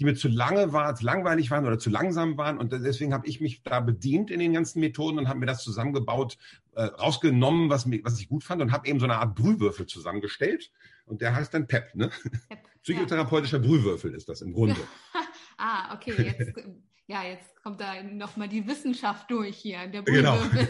die 0.01 0.07
mir 0.07 0.15
zu 0.15 0.29
lange 0.29 0.73
waren, 0.73 0.97
zu 0.97 1.05
langweilig 1.05 1.51
waren 1.51 1.67
oder 1.67 1.79
zu 1.79 1.91
langsam 1.91 2.39
waren. 2.39 2.57
Und 2.57 2.73
deswegen 2.73 3.13
habe 3.13 3.27
ich 3.27 3.43
mich 3.43 3.63
da 3.63 3.81
bedient 3.81 4.31
in 4.31 4.41
den 4.41 4.55
ganzen 4.55 4.81
Methoden 4.81 5.19
und 5.19 5.29
habe 5.29 5.39
mir 5.39 5.47
das 5.47 5.63
zusammengebaut, 5.63 6.39
äh, 6.73 6.85
rausgenommen, 6.85 7.69
was, 7.69 7.85
mir, 7.85 8.01
was 8.03 8.19
ich 8.19 8.29
gut 8.29 8.43
fand 8.43 8.63
und 8.63 8.73
habe 8.73 8.89
eben 8.89 8.99
so 8.99 9.05
eine 9.05 9.17
Art 9.17 9.35
Brühwürfel 9.35 9.87
zusammengestellt. 9.87 10.71
Und 11.05 11.21
der 11.21 11.35
heißt 11.35 11.53
dann 11.53 11.67
PEP, 11.67 11.95
ne? 11.95 12.11
Pep, 12.49 12.59
Psychotherapeutischer 12.83 13.59
ja. 13.59 13.67
Brühwürfel 13.67 14.15
ist 14.15 14.31
das 14.31 14.41
im 14.41 14.55
Grunde. 14.55 14.81
ah, 15.59 15.95
okay. 15.95 16.15
Jetzt, 16.17 16.59
ja, 17.07 17.23
jetzt 17.25 17.63
kommt 17.63 17.79
da 17.79 18.03
nochmal 18.03 18.49
die 18.49 18.67
Wissenschaft 18.67 19.31
durch 19.31 19.59
hier. 19.59 19.87
Der 19.87 20.01
Brühwürfel. 20.01 20.67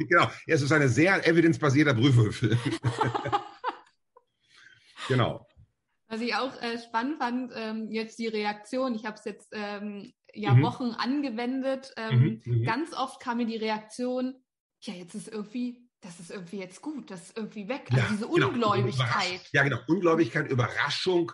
Genau. 0.00 0.08
genau. 0.08 0.30
Es 0.48 0.62
ist 0.62 0.72
ein 0.72 0.88
sehr 0.88 1.24
evidenzbasierter 1.28 1.94
Brühwürfel. 1.94 2.58
genau. 5.06 5.46
Was 6.14 6.20
ich 6.20 6.36
auch 6.36 6.62
äh, 6.62 6.78
spannend 6.78 7.18
fand, 7.18 7.50
ähm, 7.56 7.90
jetzt 7.90 8.20
die 8.20 8.28
Reaktion. 8.28 8.94
Ich 8.94 9.04
habe 9.04 9.16
es 9.16 9.24
jetzt 9.24 9.48
ähm, 9.50 10.12
ja 10.32 10.54
mhm. 10.54 10.62
Wochen 10.62 10.90
angewendet. 10.92 11.92
Ähm, 11.96 12.40
mhm, 12.44 12.58
mhm. 12.58 12.64
Ganz 12.64 12.94
oft 12.94 13.20
kam 13.20 13.38
mir 13.38 13.46
die 13.46 13.56
Reaktion, 13.56 14.36
ja, 14.82 14.94
jetzt 14.94 15.16
ist 15.16 15.26
irgendwie, 15.26 15.88
das 16.00 16.20
ist 16.20 16.30
irgendwie 16.30 16.58
jetzt 16.58 16.82
gut, 16.82 17.10
das 17.10 17.22
ist 17.22 17.36
irgendwie 17.36 17.66
weg. 17.68 17.88
Also 17.90 18.06
diese 18.12 18.28
genau. 18.28 18.48
Ungläubigkeit. 18.50 19.40
Ja, 19.52 19.64
genau. 19.64 19.78
Ungläubigkeit, 19.88 20.48
Überraschung, 20.48 21.32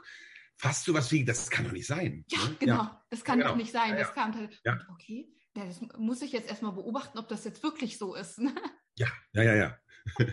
fast 0.56 0.86
so 0.86 0.94
was 0.94 1.12
wie, 1.12 1.26
das 1.26 1.50
kann 1.50 1.66
doch 1.66 1.72
nicht 1.72 1.86
sein. 1.86 2.24
Ja, 2.30 2.38
ne? 2.38 2.56
genau. 2.58 2.74
Ja. 2.76 3.04
Das 3.10 3.22
kann 3.22 3.38
genau. 3.38 3.50
doch 3.50 3.56
nicht 3.58 3.72
sein. 3.72 3.98
Das 3.98 4.14
kam 4.14 4.34
halt, 4.34 4.58
ja. 4.64 4.78
okay, 4.94 5.30
ja, 5.56 5.66
das 5.66 5.78
muss 5.98 6.22
ich 6.22 6.32
jetzt 6.32 6.48
erstmal 6.48 6.72
beobachten, 6.72 7.18
ob 7.18 7.28
das 7.28 7.44
jetzt 7.44 7.62
wirklich 7.62 7.98
so 7.98 8.14
ist. 8.14 8.38
Ne? 8.38 8.54
ja, 8.96 9.08
ja, 9.34 9.42
ja, 9.42 9.54
ja. 9.56 9.78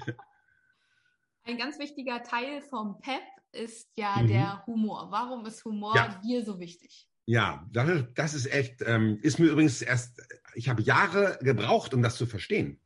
Ein 1.48 1.58
ganz 1.58 1.80
wichtiger 1.80 2.24
Teil 2.24 2.62
vom 2.62 3.00
PEP 3.00 3.22
ist 3.54 3.90
ja 3.98 4.18
mhm. 4.22 4.28
der 4.28 4.66
Humor. 4.68 5.08
Warum 5.12 5.46
ist 5.46 5.64
Humor 5.64 5.96
ja. 5.96 6.20
dir 6.22 6.44
so 6.44 6.60
wichtig? 6.60 7.08
Ja, 7.26 7.66
das, 7.72 8.04
das 8.16 8.34
ist 8.34 8.52
echt, 8.52 8.82
ähm, 8.86 9.20
ist 9.22 9.40
mir 9.40 9.48
übrigens 9.48 9.82
erst, 9.82 10.22
ich 10.56 10.68
habe 10.68 10.82
Jahre 10.82 11.40
gebraucht, 11.42 11.94
um 11.94 12.02
das 12.02 12.18
zu 12.18 12.26
verstehen. 12.26 12.82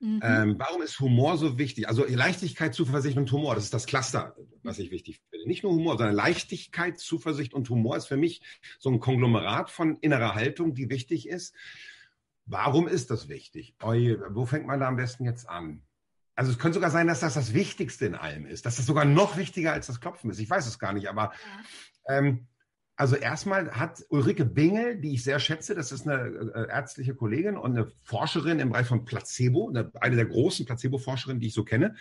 Mhm. 0.00 0.20
Ähm, 0.22 0.54
warum 0.58 0.82
ist 0.82 1.00
Humor 1.00 1.38
so 1.38 1.56
wichtig? 1.56 1.88
Also 1.88 2.04
Leichtigkeit, 2.06 2.74
Zuversicht 2.74 3.16
und 3.16 3.32
Humor, 3.32 3.54
das 3.54 3.64
ist 3.64 3.74
das 3.74 3.86
Cluster, 3.86 4.36
was 4.62 4.78
ich 4.78 4.90
wichtig 4.90 5.22
finde. 5.30 5.48
Nicht 5.48 5.62
nur 5.62 5.72
Humor, 5.72 5.96
sondern 5.96 6.14
Leichtigkeit, 6.14 6.98
Zuversicht 6.98 7.54
und 7.54 7.70
Humor 7.70 7.96
ist 7.96 8.06
für 8.06 8.18
mich 8.18 8.42
so 8.78 8.90
ein 8.90 9.00
Konglomerat 9.00 9.70
von 9.70 9.96
innerer 10.00 10.34
Haltung, 10.34 10.74
die 10.74 10.90
wichtig 10.90 11.28
ist. 11.28 11.54
Warum 12.44 12.88
ist 12.88 13.10
das 13.10 13.30
wichtig? 13.30 13.74
Wo 13.80 14.44
fängt 14.44 14.66
man 14.66 14.80
da 14.80 14.88
am 14.88 14.96
besten 14.96 15.24
jetzt 15.24 15.48
an? 15.48 15.82
Also 16.36 16.52
es 16.52 16.58
könnte 16.58 16.74
sogar 16.74 16.90
sein, 16.90 17.06
dass 17.06 17.20
das 17.20 17.34
das 17.34 17.54
Wichtigste 17.54 18.06
in 18.06 18.14
allem 18.14 18.46
ist, 18.46 18.66
dass 18.66 18.76
das 18.76 18.86
sogar 18.86 19.06
noch 19.06 19.38
wichtiger 19.38 19.72
als 19.72 19.86
das 19.86 20.00
Klopfen 20.00 20.30
ist. 20.30 20.38
Ich 20.38 20.50
weiß 20.50 20.66
es 20.66 20.78
gar 20.78 20.92
nicht, 20.92 21.08
aber 21.08 21.32
ja. 22.08 22.18
ähm, 22.18 22.46
also 22.98 23.14
erstmal 23.14 23.70
hat 23.72 24.04
Ulrike 24.08 24.46
Bingel, 24.46 24.98
die 24.98 25.14
ich 25.14 25.22
sehr 25.22 25.38
schätze, 25.38 25.74
das 25.74 25.92
ist 25.92 26.08
eine 26.08 26.28
äh, 26.54 26.68
ärztliche 26.68 27.14
Kollegin 27.14 27.56
und 27.56 27.76
eine 27.76 27.88
Forscherin 28.02 28.58
im 28.58 28.70
Bereich 28.70 28.86
von 28.86 29.04
Placebo, 29.04 29.68
eine, 29.68 29.90
eine 30.00 30.16
der 30.16 30.24
großen 30.24 30.64
Placebo-Forscherinnen, 30.64 31.40
die 31.40 31.48
ich 31.48 31.54
so 31.54 31.64
kenne, 31.64 31.94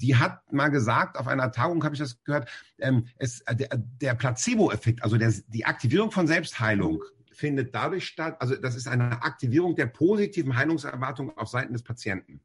die 0.00 0.16
hat 0.16 0.52
mal 0.52 0.68
gesagt, 0.68 1.16
auf 1.16 1.26
einer 1.26 1.50
Tagung 1.50 1.82
habe 1.82 1.94
ich 1.94 2.00
das 2.00 2.22
gehört, 2.22 2.48
ähm, 2.78 3.08
es, 3.18 3.40
äh, 3.42 3.56
der, 3.56 3.70
der 3.72 4.14
Placebo-Effekt, 4.14 5.02
also 5.02 5.16
der, 5.16 5.32
die 5.48 5.64
Aktivierung 5.64 6.12
von 6.12 6.28
Selbstheilung, 6.28 7.02
findet 7.32 7.74
dadurch 7.74 8.06
statt, 8.06 8.36
also 8.40 8.56
das 8.56 8.76
ist 8.76 8.88
eine 8.88 9.22
Aktivierung 9.22 9.76
der 9.76 9.86
positiven 9.86 10.56
Heilungserwartung 10.56 11.36
auf 11.36 11.48
Seiten 11.48 11.74
des 11.74 11.82
Patienten 11.82 12.40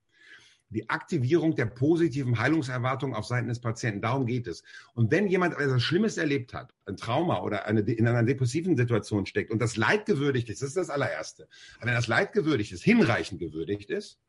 die 0.72 0.90
Aktivierung 0.90 1.56
der 1.56 1.66
positiven 1.66 2.40
Heilungserwartung 2.40 3.14
auf 3.14 3.26
Seiten 3.26 3.50
des 3.50 3.60
Patienten. 3.60 4.02
Darum 4.02 4.26
geht 4.26 4.48
es. 4.48 4.64
Und 4.94 5.12
wenn 5.12 5.28
jemand 5.28 5.54
etwas 5.54 5.84
Schlimmes 5.84 6.18
erlebt 6.18 6.54
hat, 6.54 6.74
ein 6.86 6.98
Trauma 6.98 7.42
oder 7.42 7.66
eine, 7.66 7.82
in 7.82 8.08
einer 8.08 8.24
depressiven 8.24 8.76
Situation 8.76 9.26
steckt 9.26 9.52
und 9.52 9.60
das 9.62 9.76
Leid 9.76 10.06
gewürdigt 10.06 10.50
ist, 10.50 10.62
das 10.62 10.70
ist 10.70 10.78
das 10.78 10.90
allererste. 10.90 11.48
Aber 11.78 11.88
wenn 11.88 11.96
das 11.96 12.08
Leid 12.08 12.34
gewürdigt 12.34 12.72
ist, 12.72 12.84
hinreichend 12.84 13.40
gewürdigt 13.40 13.90
ist, 13.90 14.20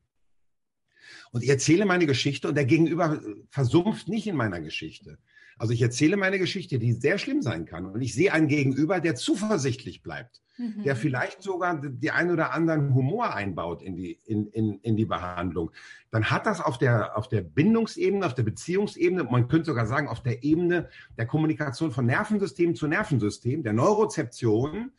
und 1.31 1.43
ich 1.43 1.49
erzähle 1.49 1.87
meine 1.87 2.07
Geschichte 2.07 2.49
und 2.49 2.55
der 2.55 2.65
Gegenüber 2.65 3.21
versumpft 3.49 4.09
nicht 4.09 4.27
in 4.27 4.37
meiner 4.37 4.61
Geschichte, 4.61 5.19
also 5.63 5.75
ich 5.75 5.81
erzähle 5.81 6.17
meine 6.17 6.41
Geschichte, 6.41 6.81
die 6.81 6.93
sehr 6.93 7.19
schlimm 7.19 7.41
sein 7.41 7.67
kann. 7.67 7.87
Und 7.87 8.03
ich 8.03 8.15
sehe 8.15 8.33
einen 8.33 8.49
Gegenüber, 8.49 8.99
der 8.99 9.15
zuversichtlich 9.15 10.03
bleibt, 10.03 10.43
mhm. 10.59 10.83
der 10.83 10.97
vielleicht 10.97 11.41
sogar 11.41 11.81
die 11.81 12.11
ein 12.11 12.33
oder 12.33 12.53
anderen 12.53 12.93
Humor 12.97 13.33
einbaut 13.33 13.81
in 13.81 13.95
die, 13.95 14.19
in, 14.25 14.49
in, 14.49 14.81
in 14.81 14.97
die 14.97 15.05
Behandlung. 15.05 15.71
Dann 16.11 16.33
hat 16.33 16.47
das 16.47 16.61
auf 16.61 16.79
der, 16.79 17.17
auf 17.17 17.29
der 17.29 17.43
Bindungsebene, 17.43 18.27
auf 18.27 18.35
der 18.35 18.43
Beziehungsebene, 18.43 19.23
man 19.23 19.47
könnte 19.47 19.67
sogar 19.67 19.87
sagen, 19.87 20.09
auf 20.09 20.21
der 20.21 20.43
Ebene 20.43 20.89
der 21.17 21.27
Kommunikation 21.27 21.93
von 21.93 22.07
Nervensystem 22.07 22.75
zu 22.75 22.89
Nervensystem, 22.89 23.63
der 23.63 23.73
Neurozeption, 23.73 24.91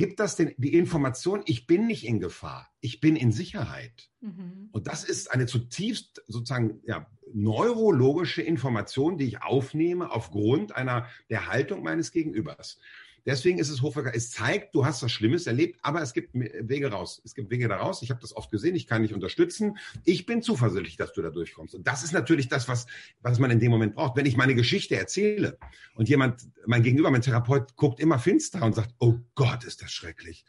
gibt 0.00 0.18
das 0.18 0.34
denn 0.34 0.54
die 0.56 0.72
Information, 0.72 1.42
ich 1.44 1.66
bin 1.66 1.86
nicht 1.86 2.06
in 2.06 2.20
Gefahr, 2.20 2.70
ich 2.80 3.00
bin 3.00 3.16
in 3.16 3.32
Sicherheit. 3.32 4.08
Mhm. 4.22 4.70
Und 4.72 4.86
das 4.86 5.04
ist 5.04 5.30
eine 5.30 5.44
zutiefst 5.44 6.22
sozusagen 6.26 6.80
ja, 6.86 7.06
neurologische 7.34 8.40
Information, 8.40 9.18
die 9.18 9.26
ich 9.26 9.42
aufnehme 9.42 10.10
aufgrund 10.10 10.74
einer 10.74 11.06
der 11.28 11.48
Haltung 11.48 11.82
meines 11.82 12.12
Gegenübers. 12.12 12.78
Deswegen 13.26 13.58
ist 13.58 13.68
es 13.68 13.82
hochverkehrt. 13.82 14.14
Es 14.14 14.30
zeigt, 14.30 14.74
du 14.74 14.84
hast 14.84 15.02
was 15.02 15.12
Schlimmes 15.12 15.46
erlebt, 15.46 15.78
aber 15.82 16.02
es 16.02 16.12
gibt 16.12 16.30
Wege 16.34 16.90
raus. 16.90 17.20
Es 17.24 17.34
gibt 17.34 17.50
Wege 17.50 17.68
daraus. 17.68 18.02
Ich 18.02 18.10
habe 18.10 18.20
das 18.20 18.36
oft 18.36 18.50
gesehen. 18.50 18.74
Ich 18.74 18.86
kann 18.86 19.02
dich 19.02 19.14
unterstützen. 19.14 19.78
Ich 20.04 20.26
bin 20.26 20.42
zuversichtlich, 20.42 20.96
dass 20.96 21.12
du 21.12 21.22
da 21.22 21.30
durchkommst. 21.30 21.74
Und 21.74 21.86
das 21.86 22.02
ist 22.02 22.12
natürlich 22.12 22.48
das, 22.48 22.68
was, 22.68 22.86
was 23.20 23.38
man 23.38 23.50
in 23.50 23.60
dem 23.60 23.70
Moment 23.70 23.94
braucht. 23.94 24.16
Wenn 24.16 24.26
ich 24.26 24.36
meine 24.36 24.54
Geschichte 24.54 24.96
erzähle 24.96 25.58
und 25.94 26.08
jemand, 26.08 26.48
mein 26.66 26.82
Gegenüber, 26.82 27.10
mein 27.10 27.22
Therapeut, 27.22 27.76
guckt 27.76 28.00
immer 28.00 28.18
finster 28.18 28.62
und 28.62 28.74
sagt, 28.74 28.94
oh 28.98 29.14
Gott, 29.34 29.64
ist 29.64 29.82
das 29.82 29.92
schrecklich. 29.92 30.44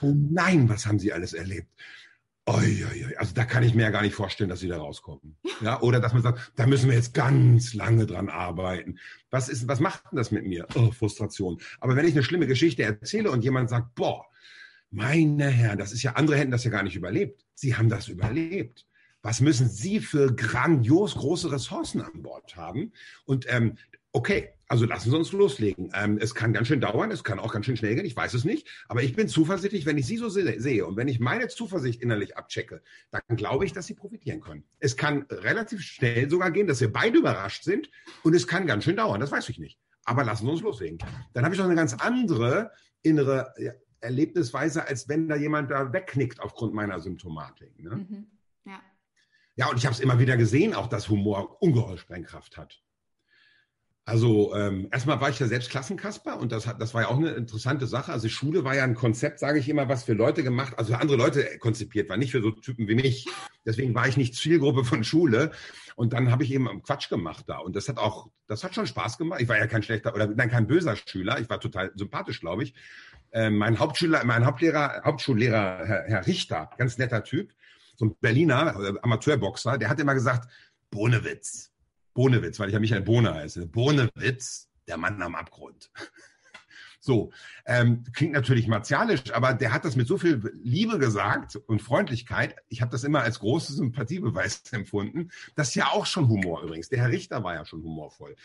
Oh 0.00 0.14
nein, 0.14 0.68
was 0.68 0.86
haben 0.86 0.98
sie 0.98 1.12
alles 1.12 1.32
erlebt? 1.32 1.68
Also 2.44 3.34
da 3.34 3.44
kann 3.44 3.62
ich 3.62 3.74
mir 3.74 3.82
ja 3.82 3.90
gar 3.90 4.02
nicht 4.02 4.14
vorstellen, 4.14 4.50
dass 4.50 4.60
sie 4.60 4.68
da 4.68 4.78
rauskommen. 4.78 5.36
Ja, 5.60 5.80
oder 5.80 6.00
dass 6.00 6.12
man 6.12 6.22
sagt, 6.22 6.52
da 6.56 6.66
müssen 6.66 6.88
wir 6.88 6.96
jetzt 6.96 7.14
ganz 7.14 7.72
lange 7.72 8.04
dran 8.04 8.28
arbeiten. 8.28 8.98
Was 9.30 9.48
ist, 9.48 9.68
was 9.68 9.78
macht 9.78 10.04
denn 10.10 10.16
das 10.16 10.32
mit 10.32 10.44
mir? 10.44 10.66
Oh, 10.74 10.90
Frustration. 10.90 11.60
Aber 11.78 11.94
wenn 11.94 12.06
ich 12.06 12.14
eine 12.14 12.24
schlimme 12.24 12.48
Geschichte 12.48 12.82
erzähle 12.82 13.30
und 13.30 13.44
jemand 13.44 13.70
sagt, 13.70 13.94
boah, 13.94 14.26
meine 14.90 15.48
Herren, 15.48 15.78
das 15.78 15.92
ist 15.92 16.02
ja, 16.02 16.12
andere 16.14 16.36
hätten 16.36 16.50
das 16.50 16.64
ja 16.64 16.70
gar 16.70 16.82
nicht 16.82 16.96
überlebt. 16.96 17.44
Sie 17.54 17.76
haben 17.76 17.88
das 17.88 18.08
überlebt. 18.08 18.86
Was 19.22 19.40
müssen 19.40 19.68
Sie 19.68 20.00
für 20.00 20.34
grandios 20.34 21.14
große 21.14 21.52
Ressourcen 21.52 22.00
an 22.00 22.22
Bord 22.22 22.56
haben? 22.56 22.92
Und 23.24 23.46
ähm, 23.48 23.78
okay, 24.12 24.50
also 24.68 24.86
lassen 24.86 25.10
Sie 25.10 25.16
uns 25.16 25.32
loslegen. 25.32 25.90
Ähm, 25.94 26.18
es 26.18 26.34
kann 26.34 26.52
ganz 26.52 26.68
schön 26.68 26.80
dauern, 26.80 27.10
es 27.10 27.24
kann 27.24 27.38
auch 27.38 27.52
ganz 27.52 27.66
schön 27.66 27.76
schnell 27.76 27.94
gehen, 27.94 28.06
ich 28.06 28.16
weiß 28.16 28.32
es 28.34 28.44
nicht. 28.44 28.66
Aber 28.88 29.02
ich 29.02 29.14
bin 29.14 29.28
zuversichtlich, 29.28 29.84
wenn 29.84 29.98
ich 29.98 30.06
Sie 30.06 30.16
so 30.16 30.28
sehe 30.28 30.86
und 30.86 30.96
wenn 30.96 31.08
ich 31.08 31.20
meine 31.20 31.48
Zuversicht 31.48 32.00
innerlich 32.00 32.36
abchecke, 32.36 32.82
dann 33.10 33.36
glaube 33.36 33.66
ich, 33.66 33.72
dass 33.72 33.86
Sie 33.86 33.94
profitieren 33.94 34.40
können. 34.40 34.64
Es 34.78 34.96
kann 34.96 35.26
relativ 35.28 35.82
schnell 35.82 36.30
sogar 36.30 36.50
gehen, 36.50 36.66
dass 36.66 36.80
wir 36.80 36.92
beide 36.92 37.18
überrascht 37.18 37.64
sind 37.64 37.90
und 38.22 38.34
es 38.34 38.46
kann 38.46 38.66
ganz 38.66 38.84
schön 38.84 38.96
dauern, 38.96 39.20
das 39.20 39.30
weiß 39.30 39.48
ich 39.50 39.58
nicht. 39.58 39.78
Aber 40.04 40.24
lassen 40.24 40.46
Sie 40.46 40.52
uns 40.52 40.62
loslegen. 40.62 40.98
Dann 41.32 41.44
habe 41.44 41.54
ich 41.54 41.58
noch 41.58 41.66
eine 41.66 41.76
ganz 41.76 41.94
andere 41.94 42.70
innere 43.02 43.52
Erlebnisweise, 44.00 44.86
als 44.86 45.08
wenn 45.08 45.28
da 45.28 45.36
jemand 45.36 45.70
da 45.70 45.92
wegknickt 45.92 46.40
aufgrund 46.40 46.74
meiner 46.74 46.98
Symptomatik. 47.00 47.78
Ne? 47.78 47.96
Mhm. 47.96 48.26
Ja. 48.64 48.80
ja, 49.56 49.68
und 49.68 49.76
ich 49.76 49.84
habe 49.86 49.94
es 49.94 50.00
immer 50.00 50.18
wieder 50.18 50.36
gesehen, 50.36 50.74
auch 50.74 50.88
dass 50.88 51.08
Humor 51.08 51.60
ungeheuer 51.62 51.98
Sprengkraft 51.98 52.56
hat. 52.56 52.82
Also 54.04 54.52
ähm, 54.56 54.88
erstmal 54.90 55.20
war 55.20 55.30
ich 55.30 55.38
ja 55.38 55.46
selbst 55.46 55.70
Klassenkasper 55.70 56.36
und 56.40 56.50
das, 56.50 56.66
hat, 56.66 56.80
das 56.80 56.92
war 56.92 57.02
ja 57.02 57.08
auch 57.08 57.18
eine 57.18 57.30
interessante 57.30 57.86
Sache. 57.86 58.10
Also 58.10 58.28
Schule 58.28 58.64
war 58.64 58.74
ja 58.74 58.82
ein 58.82 58.96
Konzept, 58.96 59.38
sage 59.38 59.60
ich 59.60 59.68
immer, 59.68 59.88
was 59.88 60.02
für 60.02 60.14
Leute 60.14 60.42
gemacht, 60.42 60.74
also 60.76 60.92
für 60.92 61.00
andere 61.00 61.16
Leute 61.16 61.58
konzipiert 61.58 62.08
war, 62.08 62.16
nicht 62.16 62.32
für 62.32 62.42
so 62.42 62.50
Typen 62.50 62.88
wie 62.88 62.96
mich. 62.96 63.28
Deswegen 63.64 63.94
war 63.94 64.08
ich 64.08 64.16
nicht 64.16 64.34
Zielgruppe 64.34 64.84
von 64.84 65.04
Schule. 65.04 65.52
Und 65.94 66.14
dann 66.14 66.32
habe 66.32 66.42
ich 66.42 66.52
eben 66.52 66.82
Quatsch 66.82 67.10
gemacht 67.10 67.44
da. 67.46 67.58
Und 67.58 67.76
das 67.76 67.88
hat 67.88 67.98
auch, 67.98 68.28
das 68.48 68.64
hat 68.64 68.74
schon 68.74 68.88
Spaß 68.88 69.18
gemacht. 69.18 69.40
Ich 69.40 69.48
war 69.48 69.58
ja 69.58 69.68
kein 69.68 69.84
schlechter 69.84 70.14
oder 70.14 70.26
nein, 70.26 70.50
kein 70.50 70.66
böser 70.66 70.96
Schüler. 70.96 71.38
Ich 71.38 71.48
war 71.48 71.60
total 71.60 71.92
sympathisch, 71.94 72.40
glaube 72.40 72.64
ich. 72.64 72.74
Ähm, 73.30 73.56
mein 73.56 73.78
Hauptschüler, 73.78 74.24
mein 74.24 74.44
Hauptlehrer, 74.44 75.02
Hauptschullehrer, 75.04 75.86
Herr, 75.86 76.04
Herr 76.08 76.26
Richter, 76.26 76.70
ganz 76.76 76.98
netter 76.98 77.22
Typ, 77.22 77.52
so 77.94 78.06
ein 78.06 78.16
Berliner 78.20 78.74
äh, 78.80 78.94
Amateurboxer, 79.00 79.78
der 79.78 79.88
hat 79.88 80.00
immer 80.00 80.14
gesagt, 80.14 80.50
Bohnewitz 80.90 81.71
Bonewitz, 82.14 82.58
weil 82.58 82.68
ich 82.68 82.74
ja 82.74 82.80
Michael 82.80 83.02
Bohne 83.02 83.34
heiße. 83.34 83.66
Bonewitz, 83.66 84.68
der 84.86 84.96
Mann 84.96 85.20
am 85.22 85.34
Abgrund. 85.34 85.90
So, 87.04 87.32
ähm, 87.66 88.04
klingt 88.12 88.32
natürlich 88.32 88.68
martialisch, 88.68 89.32
aber 89.32 89.54
der 89.54 89.72
hat 89.72 89.84
das 89.84 89.96
mit 89.96 90.06
so 90.06 90.18
viel 90.18 90.40
Liebe 90.62 91.00
gesagt 91.00 91.56
und 91.56 91.82
Freundlichkeit. 91.82 92.54
Ich 92.68 92.80
habe 92.80 92.92
das 92.92 93.02
immer 93.02 93.22
als 93.22 93.40
große 93.40 93.72
Sympathiebeweis 93.72 94.62
empfunden. 94.72 95.32
Das 95.56 95.70
ist 95.70 95.74
ja 95.74 95.86
auch 95.86 96.06
schon 96.06 96.28
Humor 96.28 96.62
übrigens. 96.62 96.90
Der 96.90 97.00
Herr 97.00 97.08
Richter 97.08 97.42
war 97.42 97.54
ja 97.54 97.64
schon 97.64 97.82
humorvoll. 97.82 98.36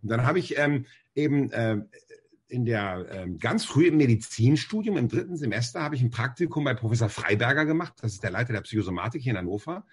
Und 0.00 0.08
dann 0.08 0.24
habe 0.24 0.38
ich 0.38 0.56
ähm, 0.56 0.86
eben 1.16 1.50
äh, 1.50 1.78
in 2.46 2.64
der 2.64 3.04
ähm, 3.10 3.40
ganz 3.40 3.64
früh 3.64 3.88
im 3.88 3.96
Medizinstudium 3.96 4.96
im 4.96 5.08
dritten 5.08 5.36
Semester 5.36 5.82
habe 5.82 5.96
ich 5.96 6.02
ein 6.02 6.10
Praktikum 6.10 6.62
bei 6.62 6.74
Professor 6.74 7.08
Freiberger 7.08 7.64
gemacht. 7.64 7.94
Das 8.00 8.12
ist 8.12 8.22
der 8.22 8.30
Leiter 8.30 8.52
der 8.52 8.60
Psychosomatik 8.60 9.22
hier 9.22 9.32
in 9.32 9.38
Hannover. 9.38 9.84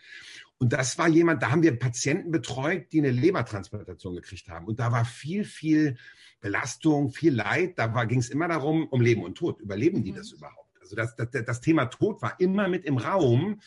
Und 0.62 0.74
das 0.74 1.00
war 1.00 1.08
jemand, 1.08 1.42
da 1.42 1.50
haben 1.50 1.64
wir 1.64 1.80
Patienten 1.80 2.30
betreut, 2.30 2.94
die 2.94 3.00
eine 3.00 3.10
Lebertransplantation 3.10 4.14
gekriegt 4.14 4.48
haben. 4.48 4.68
Und 4.68 4.80
da 4.80 4.92
war 4.92 5.06
viel, 5.06 5.44
viel 5.44 5.98
Belastung, 6.40 7.10
viel 7.10 7.34
Leid. 7.34 7.80
Da 7.80 7.88
ging 8.04 8.20
es 8.20 8.30
immer 8.30 8.48
darum, 8.48 8.86
um 8.86 9.02
Leben 9.02 9.24
und 9.24 9.34
Tod. 9.34 9.60
Überleben 9.60 10.04
die 10.04 10.12
mhm. 10.12 10.18
das 10.18 10.32
überhaupt? 10.32 10.70
Also 10.80 10.96
das, 10.96 11.16
das, 11.16 11.30
das 11.32 11.62
Thema 11.62 11.86
Tod 11.86 12.22
war 12.22 12.40
immer 12.40 12.68
mit 12.68 12.86
im 12.86 13.00
Raum. 13.00 13.60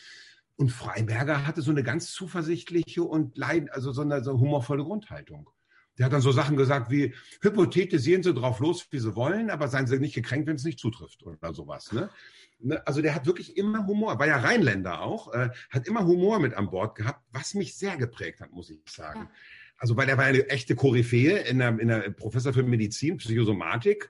Und 0.55 0.69
Freiberger 0.71 1.45
hatte 1.45 1.61
so 1.61 1.71
eine 1.71 1.83
ganz 1.83 2.13
zuversichtliche 2.13 3.03
und 3.03 3.37
leid, 3.37 3.73
also 3.73 3.91
so 3.91 4.01
eine 4.01 4.23
so 4.23 4.39
humorvolle 4.39 4.85
Grundhaltung. 4.85 5.49
Der 5.97 6.05
hat 6.05 6.13
dann 6.13 6.21
so 6.21 6.31
Sachen 6.31 6.55
gesagt 6.55 6.91
wie, 6.91 7.13
hypothetisieren 7.41 8.23
Sie 8.23 8.33
drauf 8.33 8.59
los, 8.61 8.87
wie 8.91 8.99
Sie 8.99 9.15
wollen, 9.17 9.49
aber 9.49 9.67
seien 9.67 9.87
Sie 9.87 9.99
nicht 9.99 10.15
gekränkt, 10.15 10.47
wenn 10.47 10.55
es 10.55 10.63
nicht 10.63 10.79
zutrifft 10.79 11.23
oder 11.23 11.53
sowas. 11.53 11.91
Ne? 11.91 12.09
Ne, 12.59 12.85
also 12.87 13.01
der 13.01 13.13
hat 13.13 13.25
wirklich 13.25 13.57
immer 13.57 13.85
Humor, 13.85 14.17
war 14.17 14.27
ja 14.27 14.37
Rheinländer 14.37 15.01
auch, 15.01 15.33
äh, 15.33 15.49
hat 15.69 15.87
immer 15.87 16.05
Humor 16.05 16.39
mit 16.39 16.53
an 16.53 16.69
Bord 16.69 16.95
gehabt, 16.95 17.21
was 17.31 17.53
mich 17.53 17.75
sehr 17.75 17.97
geprägt 17.97 18.41
hat, 18.41 18.51
muss 18.51 18.69
ich 18.69 18.79
sagen. 18.87 19.21
Ja. 19.21 19.31
Also 19.77 19.97
weil 19.97 20.07
er 20.07 20.17
war 20.17 20.25
eine 20.25 20.47
echte 20.49 20.75
Koryphäe 20.75 21.39
in 21.39 21.59
der, 21.59 21.77
in 21.79 21.89
der 21.89 22.09
Professor 22.11 22.53
für 22.53 22.63
Medizin, 22.63 23.17
Psychosomatik, 23.17 24.09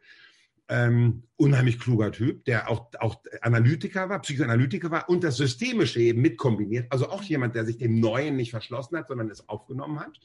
ähm, 0.68 1.24
unheimlich 1.36 1.80
kluger 1.80 2.12
Typ, 2.12 2.46
der 2.46 2.70
auch, 2.70 2.90
auch 3.00 3.22
Analytiker 3.42 4.10
war, 4.10 4.22
Psychoanalytiker 4.22 4.92
war 4.92 5.10
und 5.10 5.24
das 5.24 5.38
Systemische 5.38 6.00
eben 6.00 6.22
mit 6.22 6.38
kombiniert. 6.38 6.92
Also 6.92 7.10
auch 7.10 7.24
jemand, 7.24 7.56
der 7.56 7.66
sich 7.66 7.78
dem 7.78 8.00
Neuen 8.00 8.36
nicht 8.36 8.52
verschlossen 8.52 8.98
hat, 8.98 9.08
sondern 9.08 9.30
es 9.30 9.48
aufgenommen 9.48 10.00
hat. 10.00 10.20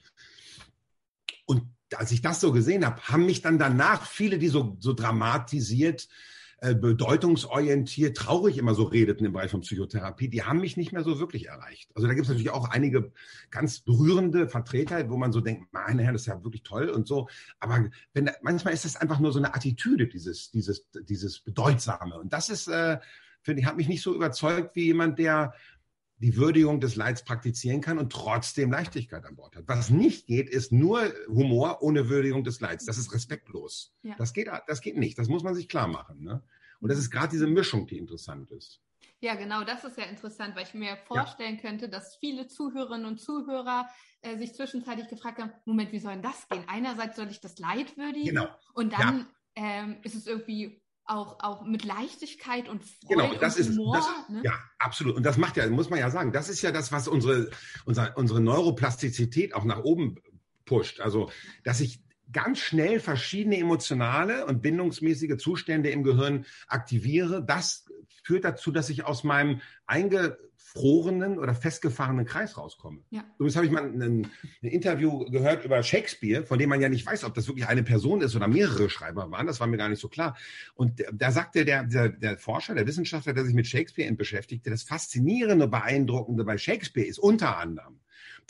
Und 1.46 1.64
als 1.94 2.12
ich 2.12 2.22
das 2.22 2.40
so 2.40 2.52
gesehen 2.52 2.86
habe, 2.86 3.00
haben 3.02 3.26
mich 3.26 3.42
dann 3.42 3.58
danach 3.58 4.06
viele, 4.06 4.38
die 4.38 4.48
so, 4.48 4.76
so 4.78 4.92
dramatisiert 4.92 6.08
äh, 6.62 6.74
bedeutungsorientiert, 6.74 8.16
traurig 8.16 8.58
immer 8.58 8.74
so 8.74 8.82
redeten 8.82 9.24
im 9.24 9.32
Bereich 9.32 9.50
von 9.50 9.62
Psychotherapie, 9.62 10.28
die 10.28 10.42
haben 10.42 10.60
mich 10.60 10.76
nicht 10.76 10.92
mehr 10.92 11.02
so 11.02 11.18
wirklich 11.18 11.48
erreicht. 11.48 11.90
Also 11.94 12.06
da 12.06 12.12
gibt 12.12 12.24
es 12.24 12.28
natürlich 12.28 12.50
auch 12.50 12.68
einige 12.68 13.12
ganz 13.50 13.80
berührende 13.80 14.46
Vertreter, 14.46 15.08
wo 15.08 15.16
man 15.16 15.32
so 15.32 15.40
denkt, 15.40 15.72
meine 15.72 16.02
Herren, 16.02 16.14
das 16.14 16.22
ist 16.22 16.26
ja 16.26 16.44
wirklich 16.44 16.62
toll 16.62 16.90
und 16.90 17.06
so. 17.06 17.28
Aber 17.60 17.88
wenn, 18.12 18.30
manchmal 18.42 18.74
ist 18.74 18.84
das 18.84 18.96
einfach 18.96 19.20
nur 19.20 19.32
so 19.32 19.38
eine 19.38 19.54
Attitüde, 19.54 20.06
dieses, 20.06 20.50
dieses, 20.50 20.86
dieses 21.08 21.40
Bedeutsame. 21.40 22.20
Und 22.20 22.32
das 22.34 22.50
ist, 22.50 22.68
äh, 22.68 22.98
finde 23.40 23.62
ich, 23.62 23.66
hat 23.66 23.78
mich 23.78 23.88
nicht 23.88 24.02
so 24.02 24.14
überzeugt 24.14 24.76
wie 24.76 24.84
jemand, 24.84 25.18
der 25.18 25.54
die 26.20 26.36
Würdigung 26.36 26.80
des 26.80 26.96
Leids 26.96 27.24
praktizieren 27.24 27.80
kann 27.80 27.98
und 27.98 28.12
trotzdem 28.12 28.70
Leichtigkeit 28.70 29.24
an 29.24 29.36
Bord 29.36 29.56
hat. 29.56 29.64
Was 29.66 29.88
nicht 29.88 30.26
geht, 30.26 30.50
ist 30.50 30.70
nur 30.70 31.12
Humor 31.28 31.82
ohne 31.82 32.08
Würdigung 32.08 32.44
des 32.44 32.60
Leids. 32.60 32.84
Das 32.84 32.98
ist 32.98 33.12
respektlos. 33.14 33.94
Ja. 34.02 34.14
Das, 34.18 34.34
geht, 34.34 34.48
das 34.66 34.82
geht 34.82 34.98
nicht. 34.98 35.18
Das 35.18 35.28
muss 35.28 35.42
man 35.42 35.54
sich 35.54 35.68
klar 35.68 35.88
machen. 35.88 36.22
Ne? 36.22 36.42
Und 36.80 36.90
das 36.90 36.98
ist 36.98 37.10
gerade 37.10 37.30
diese 37.30 37.46
Mischung, 37.46 37.86
die 37.86 37.98
interessant 37.98 38.50
ist. 38.50 38.80
Ja, 39.22 39.34
genau, 39.34 39.64
das 39.64 39.84
ist 39.84 39.98
ja 39.98 40.04
interessant, 40.04 40.56
weil 40.56 40.64
ich 40.64 40.72
mir 40.72 40.96
vorstellen 41.06 41.56
ja. 41.56 41.60
könnte, 41.60 41.88
dass 41.88 42.16
viele 42.16 42.46
Zuhörerinnen 42.48 43.06
und 43.06 43.20
Zuhörer 43.20 43.88
äh, 44.22 44.38
sich 44.38 44.54
zwischenzeitlich 44.54 45.08
gefragt 45.08 45.38
haben, 45.38 45.52
Moment, 45.66 45.92
wie 45.92 45.98
soll 45.98 46.12
denn 46.12 46.22
das 46.22 46.48
gehen? 46.48 46.64
Einerseits 46.68 47.16
soll 47.16 47.28
ich 47.28 47.40
das 47.40 47.58
Leid 47.58 47.98
würdigen 47.98 48.34
genau. 48.34 48.48
und 48.72 48.94
dann 48.94 49.26
ja. 49.56 49.62
ähm, 49.62 49.96
ist 50.02 50.14
es 50.14 50.26
irgendwie 50.26 50.79
auch, 51.10 51.40
auch 51.40 51.64
mit 51.64 51.84
Leichtigkeit 51.84 52.68
und 52.68 52.84
Freude 52.84 53.22
genau, 53.22 53.34
das 53.40 53.56
und 53.56 53.60
ist, 53.60 53.70
Humor. 53.70 53.96
Das, 53.96 54.28
ne? 54.28 54.42
Ja, 54.44 54.52
absolut. 54.78 55.16
Und 55.16 55.24
das 55.24 55.36
macht 55.36 55.56
ja, 55.56 55.68
muss 55.68 55.90
man 55.90 55.98
ja 55.98 56.10
sagen, 56.10 56.32
das 56.32 56.48
ist 56.48 56.62
ja 56.62 56.70
das, 56.70 56.92
was 56.92 57.08
unsere, 57.08 57.50
unsere, 57.84 58.14
unsere 58.14 58.40
Neuroplastizität 58.40 59.54
auch 59.54 59.64
nach 59.64 59.80
oben 59.80 60.16
pusht. 60.64 61.00
Also, 61.00 61.30
dass 61.64 61.80
ich 61.80 62.02
ganz 62.32 62.58
schnell 62.58 63.00
verschiedene 63.00 63.58
emotionale 63.58 64.46
und 64.46 64.62
bindungsmäßige 64.62 65.36
Zustände 65.36 65.90
im 65.90 66.02
Gehirn 66.02 66.46
aktiviere. 66.66 67.44
Das 67.44 67.86
führt 68.22 68.44
dazu, 68.44 68.70
dass 68.70 68.90
ich 68.90 69.04
aus 69.04 69.24
meinem 69.24 69.60
einge 69.86 70.38
gefrorenen 70.72 71.38
oder 71.38 71.54
festgefahrenen 71.54 72.24
Kreis 72.24 72.56
rauskomme. 72.56 73.00
Ja. 73.10 73.24
Übrigens 73.38 73.56
habe 73.56 73.66
ich 73.66 73.72
mal 73.72 73.84
ein, 73.84 74.00
ein, 74.00 74.30
Interview 74.62 75.24
gehört 75.30 75.64
über 75.64 75.82
Shakespeare, 75.82 76.44
von 76.44 76.58
dem 76.58 76.68
man 76.68 76.80
ja 76.80 76.88
nicht 76.88 77.04
weiß, 77.04 77.24
ob 77.24 77.34
das 77.34 77.48
wirklich 77.48 77.66
eine 77.66 77.82
Person 77.82 78.20
ist 78.20 78.36
oder 78.36 78.46
mehrere 78.46 78.88
Schreiber 78.88 79.30
waren. 79.30 79.46
Das 79.46 79.58
war 79.58 79.66
mir 79.66 79.78
gar 79.78 79.88
nicht 79.88 80.00
so 80.00 80.08
klar. 80.08 80.36
Und 80.74 81.02
da 81.12 81.32
sagte 81.32 81.64
der, 81.64 81.84
der, 81.84 82.08
der 82.10 82.38
Forscher, 82.38 82.74
der 82.74 82.86
Wissenschaftler, 82.86 83.32
der 83.32 83.44
sich 83.44 83.54
mit 83.54 83.66
Shakespeare 83.66 84.12
beschäftigte, 84.14 84.70
das 84.70 84.84
Faszinierende, 84.84 85.66
Beeindruckende 85.66 86.44
bei 86.44 86.56
Shakespeare 86.56 87.06
ist 87.06 87.18
unter 87.18 87.58
anderem, 87.58 87.98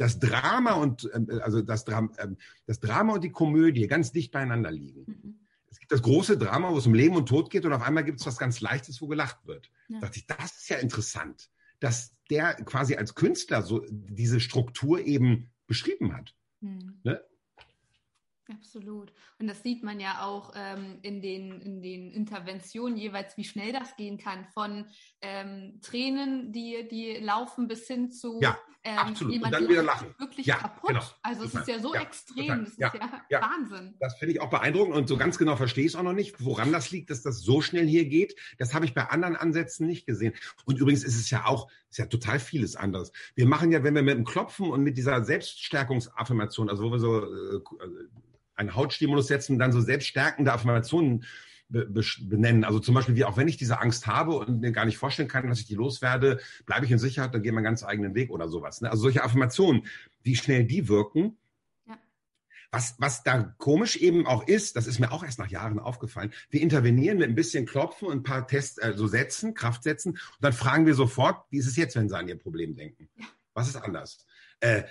das 0.01 0.19
Drama 0.19 0.73
und 0.73 1.11
ähm, 1.15 1.29
also 1.43 1.63
das, 1.63 1.85
Dram, 1.85 2.13
ähm, 2.19 2.37
das 2.67 2.81
Drama 2.81 3.15
und 3.15 3.25
die 3.25 3.33
Komödie 3.33 3.87
ganz 3.87 4.13
dicht 4.13 4.33
beieinander 4.33 4.71
liegen. 4.71 5.05
Mhm. 5.07 5.35
Es 5.71 5.79
gibt 5.79 5.93
das 5.93 6.03
große 6.03 6.37
Drama, 6.37 6.71
wo 6.71 6.79
es 6.79 6.87
um 6.87 6.95
Leben 6.95 7.17
und 7.17 7.29
Tod 7.29 7.51
geht, 7.51 7.65
und 7.65 7.73
auf 7.73 7.83
einmal 7.83 8.05
gibt 8.05 8.21
es 8.21 8.27
was 8.27 8.39
ganz 8.39 8.61
Leichtes, 8.61 9.01
wo 9.01 9.07
gelacht 9.07 9.47
wird. 9.47 9.71
Ja. 9.89 10.01
Da 10.01 10.07
dachte 10.07 10.19
ich, 10.19 10.27
das 10.27 10.57
ist 10.57 10.69
ja 10.69 10.79
interessant 10.79 11.51
dass 11.81 12.15
der 12.29 12.55
quasi 12.65 12.95
als 12.95 13.15
Künstler 13.15 13.63
so 13.63 13.85
diese 13.91 14.39
Struktur 14.39 15.01
eben 15.01 15.51
beschrieben 15.67 16.15
hat. 16.15 16.35
Hm. 16.61 17.01
Ne? 17.03 17.21
Absolut. 18.51 19.13
Und 19.39 19.47
das 19.47 19.63
sieht 19.63 19.83
man 19.83 20.01
ja 20.01 20.23
auch 20.23 20.53
ähm, 20.57 20.99
in, 21.03 21.23
den, 21.23 21.61
in 21.61 21.83
den 21.83 22.11
Interventionen 22.11 22.97
jeweils, 22.97 23.37
wie 23.37 23.45
schnell 23.45 23.73
das 23.73 23.97
gehen 23.97 24.19
kann. 24.19 24.45
Von 24.53 24.87
ähm, 25.21 25.79
Tränen, 25.83 26.53
die, 26.53 26.89
die 26.91 27.19
laufen 27.19 27.69
bis 27.69 27.87
hin 27.87 28.11
zu 28.11 28.41
ja, 28.41 28.59
ähm, 28.83 28.99
absolut. 28.99 29.35
jemand, 29.35 29.55
und 29.55 29.61
dann 29.61 29.69
wieder 29.69 29.83
lachen. 29.83 30.15
wirklich 30.19 30.47
ja, 30.47 30.57
kaputt. 30.57 30.89
Genau. 30.89 31.03
Also 31.23 31.45
es 31.45 31.55
ist 31.55 31.69
ja 31.69 31.79
so 31.79 31.95
ja, 31.95 32.01
extrem, 32.01 32.47
total. 32.47 32.61
das 32.61 32.69
ist 32.71 32.79
ja, 32.79 32.93
ja, 33.29 33.43
Wahnsinn. 33.43 33.95
Das 34.01 34.19
finde 34.19 34.35
ich 34.35 34.41
auch 34.41 34.51
beeindruckend 34.51 34.97
und 34.97 35.07
so 35.07 35.17
ganz 35.17 35.39
genau 35.39 35.57
verstehe 35.57 35.85
ich 35.85 35.93
es 35.93 35.97
auch 35.97 36.03
noch 36.03 36.13
nicht, 36.13 36.43
woran 36.45 36.73
das 36.73 36.91
liegt, 36.91 37.11
dass 37.11 37.23
das 37.23 37.41
so 37.41 37.61
schnell 37.61 37.87
hier 37.87 38.07
geht. 38.07 38.37
Das 38.59 38.75
habe 38.75 38.85
ich 38.85 38.95
bei 38.95 39.09
anderen 39.09 39.37
Ansätzen 39.37 39.87
nicht 39.87 40.07
gesehen. 40.07 40.33
Und 40.65 40.79
übrigens 40.79 41.05
ist 41.05 41.17
es 41.17 41.31
ja 41.31 41.47
auch, 41.47 41.71
ist 41.91 41.99
ja 41.99 42.07
total 42.07 42.41
vieles 42.41 42.75
anderes. 42.75 43.13
Wir 43.35 43.47
machen 43.47 43.71
ja, 43.71 43.85
wenn 43.85 43.95
wir 43.95 44.03
mit 44.03 44.17
dem 44.17 44.25
Klopfen 44.25 44.71
und 44.71 44.83
mit 44.83 44.97
dieser 44.97 45.25
Selbststärkungsaffirmation, 45.25 46.71
also 46.71 46.85
wo 46.85 46.91
wir 46.91 46.99
so 46.99 47.23
äh, 47.23 47.61
einen 48.61 48.77
Hautstimulus 48.77 49.27
setzen 49.27 49.55
und 49.55 49.59
dann 49.59 49.73
so 49.73 49.81
selbststärkende 49.81 50.53
Affirmationen 50.53 51.25
benennen. 51.70 52.64
Also 52.64 52.81
zum 52.81 52.94
Beispiel, 52.94 53.14
wie 53.14 53.25
auch 53.25 53.37
wenn 53.37 53.49
ich 53.49 53.57
diese 53.57 53.81
Angst 53.81 54.07
habe 54.07 54.37
und 54.37 54.61
mir 54.61 54.73
gar 54.73 54.85
nicht 54.85 54.99
vorstellen 54.99 55.29
kann, 55.29 55.49
dass 55.49 55.61
ich 55.61 55.66
die 55.66 55.77
loswerde, 55.77 56.40
bleibe 56.66 56.85
ich 56.85 56.90
in 56.90 56.99
Sicherheit, 56.99 57.33
dann 57.33 57.42
gehe 57.42 57.53
meinen 57.53 57.64
ganz 57.64 57.85
eigenen 57.85 58.14
Weg 58.14 58.31
oder 58.31 58.49
sowas. 58.49 58.81
Ne? 58.81 58.90
Also 58.90 59.03
solche 59.03 59.23
Affirmationen, 59.23 59.87
wie 60.23 60.35
schnell 60.35 60.64
die 60.64 60.88
wirken. 60.88 61.37
Ja. 61.87 61.96
Was, 62.73 62.96
was 62.99 63.23
da 63.23 63.55
komisch 63.59 63.96
eben 63.96 64.27
auch 64.27 64.49
ist, 64.49 64.77
das 64.77 64.88
ist 64.88 64.99
mir 64.99 65.12
auch 65.12 65.23
erst 65.23 65.38
nach 65.38 65.49
Jahren 65.49 65.79
aufgefallen, 65.79 66.33
wir 66.51 66.61
intervenieren 66.61 67.18
mit 67.18 67.29
ein 67.29 67.37
bisschen 67.37 67.66
Klopfen 67.66 68.09
und 68.09 68.18
ein 68.18 68.23
paar 68.25 68.49
Tests, 68.49 68.79
äh, 68.79 68.94
so 68.96 69.07
Sätzen, 69.07 69.55
Kraftsätzen 69.55 70.12
und 70.12 70.20
dann 70.40 70.53
fragen 70.53 70.87
wir 70.87 70.94
sofort, 70.94 71.44
wie 71.51 71.59
ist 71.59 71.68
es 71.68 71.77
jetzt, 71.77 71.94
wenn 71.94 72.09
Sie 72.09 72.18
an 72.18 72.29
Ihr 72.29 72.38
Problem 72.38 72.75
denken? 72.75 73.09
Ja. 73.16 73.27
Was 73.55 73.68
ist 73.68 73.77
anders? 73.77 74.27
Äh, 74.59 74.83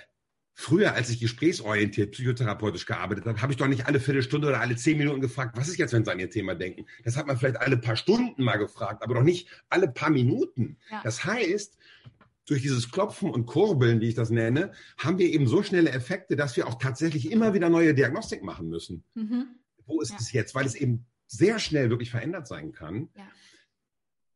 Früher, 0.60 0.92
als 0.92 1.08
ich 1.08 1.20
gesprächsorientiert 1.20 2.10
psychotherapeutisch 2.10 2.84
gearbeitet 2.84 3.24
habe, 3.24 3.40
habe 3.40 3.50
ich 3.50 3.56
doch 3.56 3.66
nicht 3.66 3.86
alle 3.86 3.98
Viertelstunde 3.98 4.46
oder 4.46 4.60
alle 4.60 4.76
zehn 4.76 4.98
Minuten 4.98 5.22
gefragt, 5.22 5.56
was 5.56 5.68
ist 5.68 5.78
jetzt, 5.78 5.94
wenn 5.94 6.04
Sie 6.04 6.12
an 6.12 6.20
Ihr 6.20 6.28
Thema 6.28 6.54
denken? 6.54 6.84
Das 7.02 7.16
hat 7.16 7.26
man 7.26 7.38
vielleicht 7.38 7.56
alle 7.56 7.78
paar 7.78 7.96
Stunden 7.96 8.44
mal 8.44 8.58
gefragt, 8.58 9.02
aber 9.02 9.14
doch 9.14 9.22
nicht 9.22 9.48
alle 9.70 9.88
paar 9.88 10.10
Minuten. 10.10 10.76
Ja. 10.90 11.00
Das 11.02 11.24
heißt, 11.24 11.78
durch 12.44 12.60
dieses 12.60 12.90
Klopfen 12.90 13.30
und 13.30 13.46
Kurbeln, 13.46 14.02
wie 14.02 14.08
ich 14.08 14.14
das 14.14 14.28
nenne, 14.28 14.72
haben 14.98 15.16
wir 15.16 15.32
eben 15.32 15.46
so 15.46 15.62
schnelle 15.62 15.92
Effekte, 15.92 16.36
dass 16.36 16.58
wir 16.58 16.68
auch 16.68 16.74
tatsächlich 16.74 17.32
immer 17.32 17.54
wieder 17.54 17.70
neue 17.70 17.94
Diagnostik 17.94 18.42
machen 18.42 18.68
müssen. 18.68 19.02
Mhm. 19.14 19.46
Wo 19.86 20.02
ist 20.02 20.10
ja. 20.10 20.16
es 20.20 20.30
jetzt? 20.32 20.54
Weil 20.54 20.66
es 20.66 20.74
eben 20.74 21.06
sehr 21.26 21.58
schnell 21.58 21.88
wirklich 21.88 22.10
verändert 22.10 22.46
sein 22.46 22.72
kann. 22.72 23.08
Ja. 23.16 23.26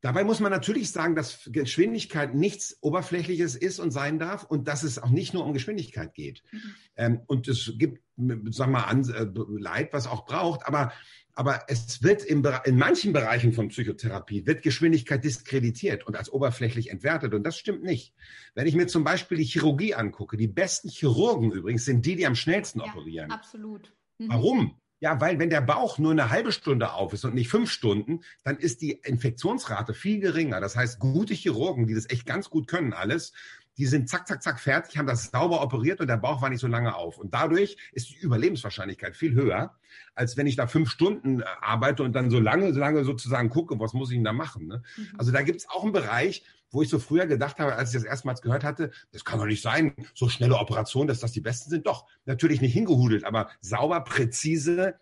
Dabei 0.04 0.22
muss 0.22 0.38
man 0.38 0.52
natürlich 0.52 0.92
sagen, 0.92 1.14
dass 1.14 1.48
Geschwindigkeit 1.50 2.34
nichts 2.34 2.76
Oberflächliches 2.82 3.56
ist 3.56 3.78
und 3.78 3.90
sein 3.90 4.18
darf 4.18 4.44
und 4.44 4.68
dass 4.68 4.82
es 4.82 4.98
auch 4.98 5.08
nicht 5.08 5.32
nur 5.32 5.46
um 5.46 5.54
Geschwindigkeit 5.54 6.12
geht. 6.12 6.42
Mhm. 6.52 6.74
Ähm, 6.96 7.20
und 7.26 7.48
es 7.48 7.72
gibt, 7.78 8.02
sag 8.50 8.68
mal, 8.68 8.82
an, 8.82 9.08
äh, 9.08 9.26
Leid, 9.58 9.94
was 9.94 10.06
auch 10.06 10.26
braucht, 10.26 10.66
aber, 10.66 10.92
aber 11.32 11.62
es 11.68 12.02
wird 12.02 12.22
im, 12.22 12.46
in 12.66 12.76
manchen 12.76 13.14
Bereichen 13.14 13.54
von 13.54 13.68
Psychotherapie 13.68 14.44
wird 14.44 14.60
Geschwindigkeit 14.60 15.24
diskreditiert 15.24 16.06
und 16.06 16.16
als 16.16 16.30
oberflächlich 16.30 16.90
entwertet 16.90 17.32
und 17.32 17.42
das 17.42 17.56
stimmt 17.56 17.82
nicht. 17.82 18.12
Wenn 18.54 18.66
ich 18.66 18.74
mir 18.74 18.88
zum 18.88 19.04
Beispiel 19.04 19.38
die 19.38 19.44
Chirurgie 19.44 19.94
angucke, 19.94 20.36
die 20.36 20.48
besten 20.48 20.90
Chirurgen 20.90 21.50
übrigens 21.50 21.86
sind 21.86 22.04
die, 22.04 22.16
die 22.16 22.26
am 22.26 22.34
schnellsten 22.34 22.80
ja, 22.80 22.92
operieren. 22.92 23.30
Absolut. 23.30 23.94
Mhm. 24.18 24.28
Warum? 24.28 24.80
Ja, 25.04 25.20
weil 25.20 25.38
wenn 25.38 25.50
der 25.50 25.60
Bauch 25.60 25.98
nur 25.98 26.12
eine 26.12 26.30
halbe 26.30 26.50
Stunde 26.50 26.94
auf 26.94 27.12
ist 27.12 27.26
und 27.26 27.34
nicht 27.34 27.50
fünf 27.50 27.70
Stunden, 27.70 28.22
dann 28.42 28.56
ist 28.56 28.80
die 28.80 28.92
Infektionsrate 28.92 29.92
viel 29.92 30.18
geringer. 30.18 30.62
Das 30.62 30.76
heißt, 30.76 30.98
gute 30.98 31.34
Chirurgen, 31.34 31.86
die 31.86 31.92
das 31.92 32.08
echt 32.08 32.24
ganz 32.24 32.48
gut 32.48 32.68
können 32.68 32.94
alles, 32.94 33.34
die 33.76 33.84
sind 33.84 34.08
zack, 34.08 34.26
zack, 34.26 34.42
zack 34.42 34.58
fertig, 34.58 34.96
haben 34.96 35.06
das 35.06 35.26
sauber 35.26 35.60
operiert 35.60 36.00
und 36.00 36.06
der 36.06 36.16
Bauch 36.16 36.40
war 36.40 36.48
nicht 36.48 36.60
so 36.60 36.68
lange 36.68 36.94
auf. 36.94 37.18
Und 37.18 37.34
dadurch 37.34 37.76
ist 37.92 38.08
die 38.08 38.16
Überlebenswahrscheinlichkeit 38.16 39.14
viel 39.14 39.34
höher, 39.34 39.76
als 40.14 40.38
wenn 40.38 40.46
ich 40.46 40.56
da 40.56 40.66
fünf 40.66 40.88
Stunden 40.88 41.42
äh, 41.42 41.44
arbeite 41.60 42.02
und 42.02 42.14
dann 42.14 42.30
so 42.30 42.40
lange, 42.40 42.72
so 42.72 42.80
lange 42.80 43.04
sozusagen 43.04 43.50
gucke, 43.50 43.78
was 43.78 43.92
muss 43.92 44.08
ich 44.08 44.16
denn 44.16 44.24
da 44.24 44.32
machen. 44.32 44.68
Ne? 44.68 44.82
Mhm. 44.96 45.08
Also 45.18 45.32
da 45.32 45.42
gibt 45.42 45.60
es 45.60 45.68
auch 45.68 45.82
einen 45.82 45.92
Bereich, 45.92 46.46
wo 46.74 46.82
ich 46.82 46.88
so 46.88 46.98
früher 46.98 47.26
gedacht 47.26 47.58
habe, 47.58 47.76
als 47.76 47.90
ich 47.90 48.00
das 48.00 48.04
erstmals 48.04 48.42
gehört 48.42 48.64
hatte, 48.64 48.90
das 49.12 49.24
kann 49.24 49.38
doch 49.38 49.46
nicht 49.46 49.62
sein, 49.62 49.94
so 50.14 50.28
schnelle 50.28 50.58
Operationen, 50.58 51.08
dass 51.08 51.20
das 51.20 51.32
die 51.32 51.40
besten 51.40 51.70
sind. 51.70 51.86
Doch, 51.86 52.06
natürlich 52.24 52.60
nicht 52.60 52.72
hingehudelt, 52.72 53.24
aber 53.24 53.48
sauber, 53.60 54.00
präzise 54.02 54.98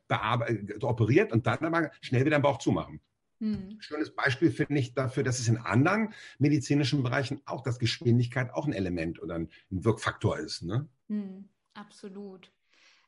operiert 0.82 1.32
und 1.32 1.46
dann 1.46 1.64
aber 1.64 1.90
schnell 2.00 2.24
wieder 2.24 2.38
den 2.38 2.42
Bauch 2.42 2.58
zumachen. 2.58 3.00
Hm. 3.40 3.76
Schönes 3.80 4.14
Beispiel 4.14 4.52
finde 4.52 4.78
ich 4.78 4.94
dafür, 4.94 5.24
dass 5.24 5.40
es 5.40 5.48
in 5.48 5.56
anderen 5.56 6.14
medizinischen 6.38 7.02
Bereichen 7.02 7.40
auch, 7.44 7.62
dass 7.62 7.80
Geschwindigkeit 7.80 8.52
auch 8.52 8.66
ein 8.66 8.72
Element 8.72 9.20
oder 9.20 9.34
ein 9.34 9.48
Wirkfaktor 9.68 10.38
ist. 10.38 10.62
Ne? 10.62 10.88
Hm, 11.08 11.48
absolut. 11.74 12.52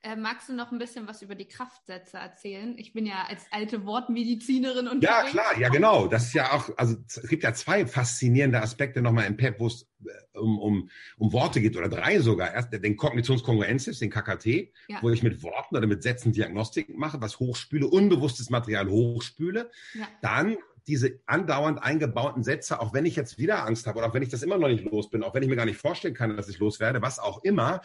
Äh, 0.04 0.16
magst 0.16 0.50
du 0.50 0.52
noch 0.52 0.70
ein 0.70 0.78
bisschen 0.78 1.08
was 1.08 1.22
über 1.22 1.34
die 1.34 1.46
Kraftsätze 1.48 2.18
erzählen? 2.18 2.74
Ich 2.76 2.92
bin 2.92 3.06
ja 3.06 3.24
als 3.26 3.46
alte 3.50 3.86
Wortmedizinerin 3.86 4.86
und 4.86 5.02
Ja, 5.02 5.22
klar, 5.22 5.58
ja 5.58 5.70
genau. 5.70 6.08
Das 6.08 6.26
ist 6.26 6.34
ja 6.34 6.52
auch, 6.52 6.68
also 6.76 6.96
es 7.08 7.26
gibt 7.26 7.42
ja 7.42 7.54
zwei 7.54 7.86
faszinierende 7.86 8.60
Aspekte 8.60 9.00
nochmal 9.00 9.24
im 9.24 9.38
PEP, 9.38 9.60
wo 9.60 9.66
es 9.66 9.88
äh, 10.04 10.38
um, 10.38 10.58
um, 10.58 10.90
um 11.16 11.32
Worte 11.32 11.62
geht 11.62 11.74
oder 11.74 11.88
drei 11.88 12.18
sogar. 12.18 12.52
Erst 12.52 12.70
den 12.74 12.96
Kognitionskongruensis, 12.98 13.98
den 13.98 14.10
KKT, 14.10 14.74
ja. 14.88 14.98
wo 15.00 15.08
ich 15.08 15.22
mit 15.22 15.42
Worten 15.42 15.74
oder 15.74 15.86
mit 15.86 16.02
Sätzen 16.02 16.32
Diagnostik 16.32 16.94
mache, 16.94 17.22
was 17.22 17.40
hochspüle, 17.40 17.86
unbewusstes 17.86 18.50
Material 18.50 18.90
hochspüle. 18.90 19.70
Ja. 19.94 20.06
Dann 20.20 20.58
diese 20.86 21.18
andauernd 21.26 21.82
eingebauten 21.82 22.42
Sätze, 22.42 22.80
auch 22.80 22.92
wenn 22.92 23.06
ich 23.06 23.16
jetzt 23.16 23.38
wieder 23.38 23.64
Angst 23.64 23.86
habe 23.86 23.98
oder 23.98 24.08
auch 24.08 24.14
wenn 24.14 24.22
ich 24.22 24.28
das 24.28 24.42
immer 24.42 24.58
noch 24.58 24.68
nicht 24.68 24.84
los 24.84 25.08
bin, 25.08 25.22
auch 25.22 25.34
wenn 25.34 25.42
ich 25.42 25.48
mir 25.48 25.56
gar 25.56 25.64
nicht 25.64 25.78
vorstellen 25.78 26.14
kann, 26.14 26.36
dass 26.36 26.48
ich 26.48 26.58
loswerde, 26.58 27.00
was 27.00 27.18
auch 27.18 27.42
immer, 27.42 27.80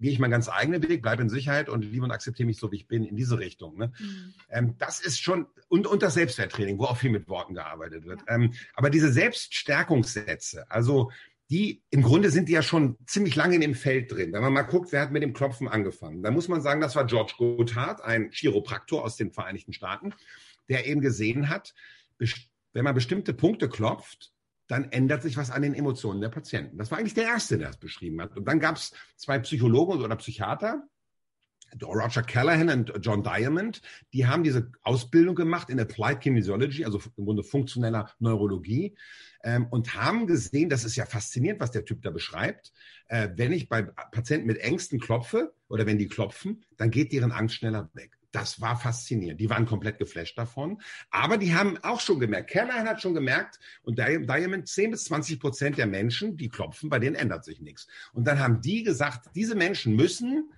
gehe 0.00 0.10
ich 0.10 0.18
meinen 0.18 0.30
ganz 0.30 0.48
eigenen 0.48 0.82
Weg, 0.88 1.02
bleibe 1.02 1.22
in 1.22 1.28
Sicherheit 1.28 1.68
und 1.68 1.82
liebe 1.82 2.04
und 2.04 2.10
akzeptiere 2.10 2.46
mich 2.46 2.58
so, 2.58 2.72
wie 2.72 2.76
ich 2.76 2.88
bin, 2.88 3.04
in 3.04 3.16
diese 3.16 3.38
Richtung. 3.38 3.76
Ne? 3.76 3.92
Mhm. 3.98 4.34
Ähm, 4.50 4.74
das 4.78 5.00
ist 5.00 5.20
schon, 5.20 5.46
und, 5.68 5.86
und 5.86 6.02
das 6.02 6.14
Selbstwerttraining, 6.14 6.78
wo 6.78 6.84
auch 6.84 6.96
viel 6.96 7.10
mit 7.10 7.28
Worten 7.28 7.54
gearbeitet 7.54 8.06
wird. 8.06 8.20
Ja. 8.26 8.36
Ähm, 8.36 8.52
aber 8.74 8.90
diese 8.90 9.12
Selbststärkungssätze, 9.12 10.70
also 10.70 11.10
die 11.50 11.82
im 11.90 12.02
Grunde 12.02 12.30
sind 12.30 12.48
die 12.48 12.52
ja 12.52 12.62
schon 12.62 12.98
ziemlich 13.06 13.34
lange 13.34 13.54
in 13.54 13.62
dem 13.62 13.74
Feld 13.74 14.12
drin. 14.12 14.32
Wenn 14.32 14.42
man 14.42 14.52
mal 14.52 14.62
guckt, 14.62 14.92
wer 14.92 15.00
hat 15.00 15.12
mit 15.12 15.22
dem 15.22 15.32
Klopfen 15.32 15.66
angefangen, 15.66 16.22
dann 16.22 16.34
muss 16.34 16.48
man 16.48 16.60
sagen, 16.60 16.80
das 16.80 16.94
war 16.94 17.06
George 17.06 17.34
Gothard, 17.38 18.02
ein 18.02 18.30
Chiropraktor 18.30 19.02
aus 19.02 19.16
den 19.16 19.32
Vereinigten 19.32 19.72
Staaten, 19.72 20.12
der 20.68 20.86
eben 20.86 21.00
gesehen 21.00 21.48
hat, 21.48 21.74
wenn 22.72 22.84
man 22.84 22.94
bestimmte 22.94 23.32
Punkte 23.34 23.68
klopft, 23.68 24.32
dann 24.68 24.92
ändert 24.92 25.22
sich 25.22 25.36
was 25.36 25.50
an 25.50 25.62
den 25.62 25.74
Emotionen 25.74 26.20
der 26.20 26.28
Patienten. 26.28 26.76
Das 26.76 26.90
war 26.90 26.98
eigentlich 26.98 27.14
der 27.14 27.24
Erste, 27.24 27.58
der 27.58 27.68
das 27.68 27.78
beschrieben 27.78 28.20
hat. 28.20 28.36
Und 28.36 28.46
dann 28.46 28.60
gab 28.60 28.76
es 28.76 28.92
zwei 29.16 29.38
Psychologen 29.38 30.02
oder 30.02 30.16
Psychiater, 30.16 30.86
Roger 31.82 32.22
Callahan 32.22 32.70
und 32.70 32.92
John 33.02 33.22
Diamond, 33.22 33.82
die 34.12 34.26
haben 34.26 34.42
diese 34.42 34.70
Ausbildung 34.82 35.34
gemacht 35.34 35.70
in 35.70 35.78
Applied 35.78 36.20
Kinesiology, 36.20 36.84
also 36.84 37.00
im 37.16 37.24
Grunde 37.24 37.42
funktioneller 37.42 38.10
Neurologie, 38.18 38.96
ähm, 39.44 39.66
und 39.70 39.94
haben 39.94 40.26
gesehen, 40.26 40.70
das 40.70 40.84
ist 40.84 40.96
ja 40.96 41.04
faszinierend, 41.06 41.60
was 41.60 41.70
der 41.70 41.84
Typ 41.84 42.02
da 42.02 42.10
beschreibt, 42.10 42.72
äh, 43.08 43.28
wenn 43.36 43.52
ich 43.52 43.68
bei 43.68 43.82
Patienten 43.82 44.46
mit 44.46 44.58
Ängsten 44.58 44.98
klopfe 44.98 45.52
oder 45.68 45.86
wenn 45.86 45.98
die 45.98 46.08
klopfen, 46.08 46.64
dann 46.76 46.90
geht 46.90 47.12
deren 47.12 47.32
Angst 47.32 47.56
schneller 47.56 47.90
weg. 47.92 48.17
Das 48.30 48.60
war 48.60 48.78
faszinierend. 48.78 49.40
Die 49.40 49.48
waren 49.48 49.64
komplett 49.64 49.98
geflasht 49.98 50.36
davon. 50.36 50.80
Aber 51.10 51.38
die 51.38 51.54
haben 51.54 51.78
auch 51.78 52.00
schon 52.00 52.20
gemerkt, 52.20 52.50
Caroline 52.50 52.88
hat 52.88 53.00
schon 53.00 53.14
gemerkt, 53.14 53.58
und 53.82 53.98
Diamond, 53.98 54.68
10 54.68 54.90
bis 54.90 55.04
20 55.04 55.40
Prozent 55.40 55.78
der 55.78 55.86
Menschen, 55.86 56.36
die 56.36 56.48
klopfen, 56.48 56.90
bei 56.90 56.98
denen 56.98 57.16
ändert 57.16 57.44
sich 57.44 57.60
nichts. 57.60 57.86
Und 58.12 58.26
dann 58.26 58.38
haben 58.38 58.60
die 58.60 58.82
gesagt, 58.82 59.30
diese 59.34 59.54
Menschen 59.54 59.96
müssen 59.96 60.50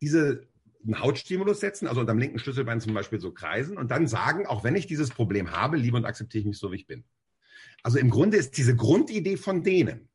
diese 0.00 0.48
einen 0.84 1.00
Hautstimulus 1.00 1.60
setzen, 1.60 1.88
also 1.88 2.00
unterm 2.00 2.18
linken 2.18 2.38
Schlüsselbein 2.38 2.80
zum 2.80 2.94
Beispiel 2.94 3.20
so 3.20 3.32
kreisen 3.32 3.78
und 3.78 3.90
dann 3.90 4.06
sagen, 4.06 4.46
auch 4.46 4.64
wenn 4.64 4.76
ich 4.76 4.86
dieses 4.86 5.10
Problem 5.10 5.50
habe, 5.52 5.76
liebe 5.76 5.96
und 5.96 6.04
akzeptiere 6.04 6.40
ich 6.40 6.46
mich 6.46 6.58
so, 6.58 6.72
wie 6.72 6.76
ich 6.76 6.86
bin. 6.86 7.04
Also 7.82 7.98
im 7.98 8.10
Grunde 8.10 8.36
ist 8.36 8.56
diese 8.58 8.76
Grundidee 8.76 9.36
von 9.36 9.62
denen, 9.62 10.08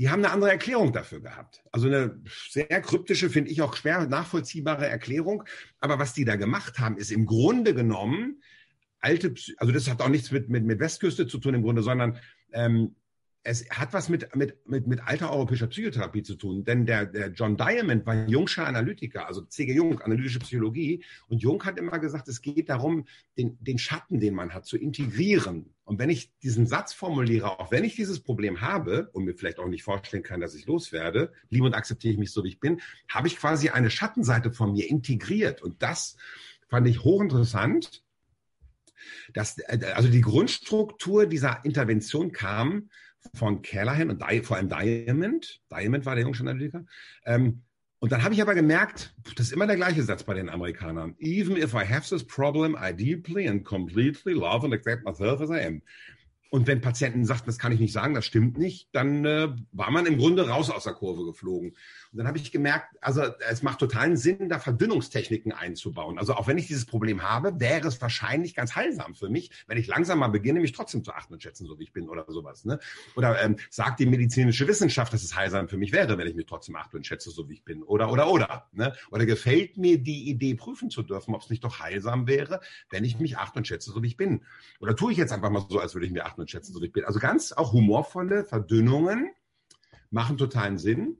die 0.00 0.08
haben 0.08 0.24
eine 0.24 0.32
andere 0.32 0.50
Erklärung 0.50 0.94
dafür 0.94 1.20
gehabt. 1.20 1.62
Also 1.72 1.86
eine 1.86 2.22
sehr 2.48 2.80
kryptische, 2.80 3.28
finde 3.28 3.50
ich 3.50 3.60
auch 3.60 3.76
schwer 3.76 4.06
nachvollziehbare 4.06 4.86
Erklärung. 4.86 5.44
Aber 5.78 5.98
was 5.98 6.14
die 6.14 6.24
da 6.24 6.36
gemacht 6.36 6.78
haben, 6.78 6.96
ist 6.96 7.12
im 7.12 7.26
Grunde 7.26 7.74
genommen 7.74 8.42
alte, 9.00 9.34
also 9.58 9.74
das 9.74 9.90
hat 9.90 10.00
auch 10.00 10.08
nichts 10.08 10.30
mit, 10.30 10.48
mit, 10.48 10.64
mit 10.64 10.80
Westküste 10.80 11.26
zu 11.26 11.36
tun 11.36 11.52
im 11.52 11.62
Grunde, 11.62 11.82
sondern 11.82 12.18
ähm, 12.52 12.96
es 13.42 13.68
hat 13.70 13.94
was 13.94 14.10
mit, 14.10 14.34
mit, 14.36 14.68
mit, 14.68 14.86
mit 14.86 15.00
alter 15.06 15.32
europäischer 15.32 15.66
Psychotherapie 15.66 16.22
zu 16.22 16.34
tun, 16.34 16.64
denn 16.64 16.84
der, 16.84 17.06
der 17.06 17.28
John 17.28 17.56
Diamond 17.56 18.04
war 18.04 18.28
Jungscher 18.28 18.66
Analytiker, 18.66 19.26
also 19.26 19.40
C.G. 19.42 19.72
Jung, 19.72 20.00
analytische 20.00 20.40
Psychologie. 20.40 21.02
Und 21.28 21.38
Jung 21.38 21.64
hat 21.64 21.78
immer 21.78 21.98
gesagt, 21.98 22.28
es 22.28 22.42
geht 22.42 22.68
darum, 22.68 23.06
den, 23.38 23.56
den 23.60 23.78
Schatten, 23.78 24.20
den 24.20 24.34
man 24.34 24.52
hat, 24.52 24.66
zu 24.66 24.76
integrieren. 24.76 25.74
Und 25.84 25.98
wenn 25.98 26.10
ich 26.10 26.36
diesen 26.40 26.66
Satz 26.66 26.92
formuliere, 26.92 27.58
auch 27.58 27.70
wenn 27.70 27.84
ich 27.84 27.96
dieses 27.96 28.20
Problem 28.20 28.60
habe 28.60 29.08
und 29.12 29.24
mir 29.24 29.34
vielleicht 29.34 29.58
auch 29.58 29.68
nicht 29.68 29.84
vorstellen 29.84 30.22
kann, 30.22 30.40
dass 30.40 30.54
ich 30.54 30.66
loswerde, 30.66 31.32
liebe 31.48 31.64
und 31.64 31.74
akzeptiere 31.74 32.12
ich 32.12 32.18
mich 32.18 32.32
so, 32.32 32.44
wie 32.44 32.48
ich 32.48 32.60
bin, 32.60 32.82
habe 33.08 33.26
ich 33.26 33.38
quasi 33.38 33.70
eine 33.70 33.90
Schattenseite 33.90 34.52
von 34.52 34.72
mir 34.72 34.88
integriert. 34.90 35.62
Und 35.62 35.82
das 35.82 36.16
fand 36.68 36.86
ich 36.86 37.04
hochinteressant. 37.04 38.04
Dass, 39.32 39.58
also 39.60 40.10
die 40.10 40.20
Grundstruktur 40.20 41.24
dieser 41.24 41.64
Intervention 41.64 42.32
kam 42.32 42.90
von 43.34 43.62
Callahan 43.62 44.10
und 44.10 44.24
vor 44.44 44.56
allem 44.56 44.68
Diamond, 44.68 45.60
Diamond 45.70 46.06
war 46.06 46.14
der 46.14 46.24
Jungjournalitiker, 46.24 46.84
ähm, 47.24 47.62
Und 48.00 48.12
dann 48.12 48.24
habe 48.24 48.32
ich 48.32 48.40
aber 48.40 48.54
gemerkt, 48.54 49.14
das 49.36 49.48
ist 49.48 49.52
immer 49.52 49.66
der 49.66 49.76
gleiche 49.76 50.02
Satz 50.02 50.24
bei 50.24 50.32
den 50.32 50.48
Amerikanern. 50.48 51.14
Even 51.18 51.56
if 51.56 51.74
I 51.74 51.84
have 51.86 52.08
this 52.08 52.24
problem, 52.24 52.74
I 52.80 52.94
deeply 52.94 53.46
and 53.46 53.62
completely 53.62 54.32
love 54.32 54.64
and 54.64 54.72
accept 54.72 55.04
myself 55.04 55.42
as 55.42 55.50
I 55.50 55.60
am. 55.66 55.82
Und 56.50 56.66
wenn 56.66 56.80
Patienten 56.80 57.24
sagten, 57.24 57.46
das 57.46 57.58
kann 57.58 57.72
ich 57.72 57.78
nicht 57.78 57.92
sagen, 57.92 58.14
das 58.14 58.24
stimmt 58.26 58.58
nicht, 58.58 58.88
dann 58.92 59.24
äh, 59.24 59.48
war 59.70 59.90
man 59.90 60.06
im 60.06 60.18
Grunde 60.18 60.48
raus 60.48 60.70
aus 60.70 60.84
der 60.84 60.94
Kurve 60.94 61.24
geflogen. 61.24 61.76
Und 62.12 62.18
dann 62.18 62.26
habe 62.26 62.38
ich 62.38 62.50
gemerkt, 62.50 62.96
also 63.00 63.22
es 63.48 63.62
macht 63.62 63.78
totalen 63.78 64.16
Sinn, 64.16 64.48
da 64.48 64.58
Verdünnungstechniken 64.58 65.52
einzubauen. 65.52 66.18
Also 66.18 66.34
auch 66.34 66.48
wenn 66.48 66.58
ich 66.58 66.66
dieses 66.66 66.84
Problem 66.84 67.22
habe, 67.22 67.60
wäre 67.60 67.86
es 67.86 68.00
wahrscheinlich 68.00 68.54
ganz 68.56 68.74
heilsam 68.74 69.14
für 69.14 69.28
mich, 69.28 69.50
wenn 69.68 69.78
ich 69.78 69.86
langsam 69.86 70.18
mal 70.18 70.28
beginne, 70.28 70.58
mich 70.60 70.72
trotzdem 70.72 71.04
zu 71.04 71.12
achten 71.12 71.34
und 71.34 71.42
schätzen, 71.42 71.66
so 71.66 71.78
wie 71.78 71.84
ich 71.84 71.92
bin 71.92 72.08
oder 72.08 72.24
sowas. 72.28 72.64
Ne? 72.64 72.80
Oder 73.14 73.40
ähm, 73.42 73.56
sagt 73.70 74.00
die 74.00 74.06
medizinische 74.06 74.66
Wissenschaft, 74.66 75.12
dass 75.12 75.22
es 75.22 75.36
heilsam 75.36 75.68
für 75.68 75.76
mich 75.76 75.92
wäre, 75.92 76.18
wenn 76.18 76.26
ich 76.26 76.34
mich 76.34 76.46
trotzdem 76.46 76.74
achte 76.74 76.96
und 76.96 77.06
schätze, 77.06 77.30
so 77.30 77.48
wie 77.48 77.54
ich 77.54 77.64
bin. 77.64 77.84
Oder, 77.84 78.10
oder, 78.10 78.28
oder. 78.28 78.68
Ne? 78.72 78.92
Oder 79.12 79.24
gefällt 79.24 79.76
mir 79.76 79.98
die 80.02 80.28
Idee, 80.28 80.54
prüfen 80.54 80.90
zu 80.90 81.02
dürfen, 81.02 81.34
ob 81.34 81.42
es 81.42 81.50
nicht 81.50 81.62
doch 81.62 81.78
heilsam 81.78 82.26
wäre, 82.26 82.60
wenn 82.90 83.04
ich 83.04 83.20
mich 83.20 83.38
achte 83.38 83.60
und 83.60 83.68
schätze, 83.68 83.92
so 83.92 84.02
wie 84.02 84.08
ich 84.08 84.16
bin. 84.16 84.42
Oder 84.80 84.96
tue 84.96 85.12
ich 85.12 85.18
jetzt 85.18 85.32
einfach 85.32 85.50
mal 85.50 85.64
so, 85.68 85.78
als 85.78 85.94
würde 85.94 86.06
ich 86.06 86.12
mir 86.12 86.26
achten 86.26 86.40
und 86.40 86.50
schätzen, 86.50 86.72
so 86.72 86.82
wie 86.82 86.86
ich 86.86 86.92
bin. 86.92 87.04
Also 87.04 87.20
ganz 87.20 87.52
auch 87.52 87.72
humorvolle 87.72 88.44
Verdünnungen 88.44 89.30
machen 90.10 90.36
totalen 90.38 90.78
Sinn. 90.78 91.18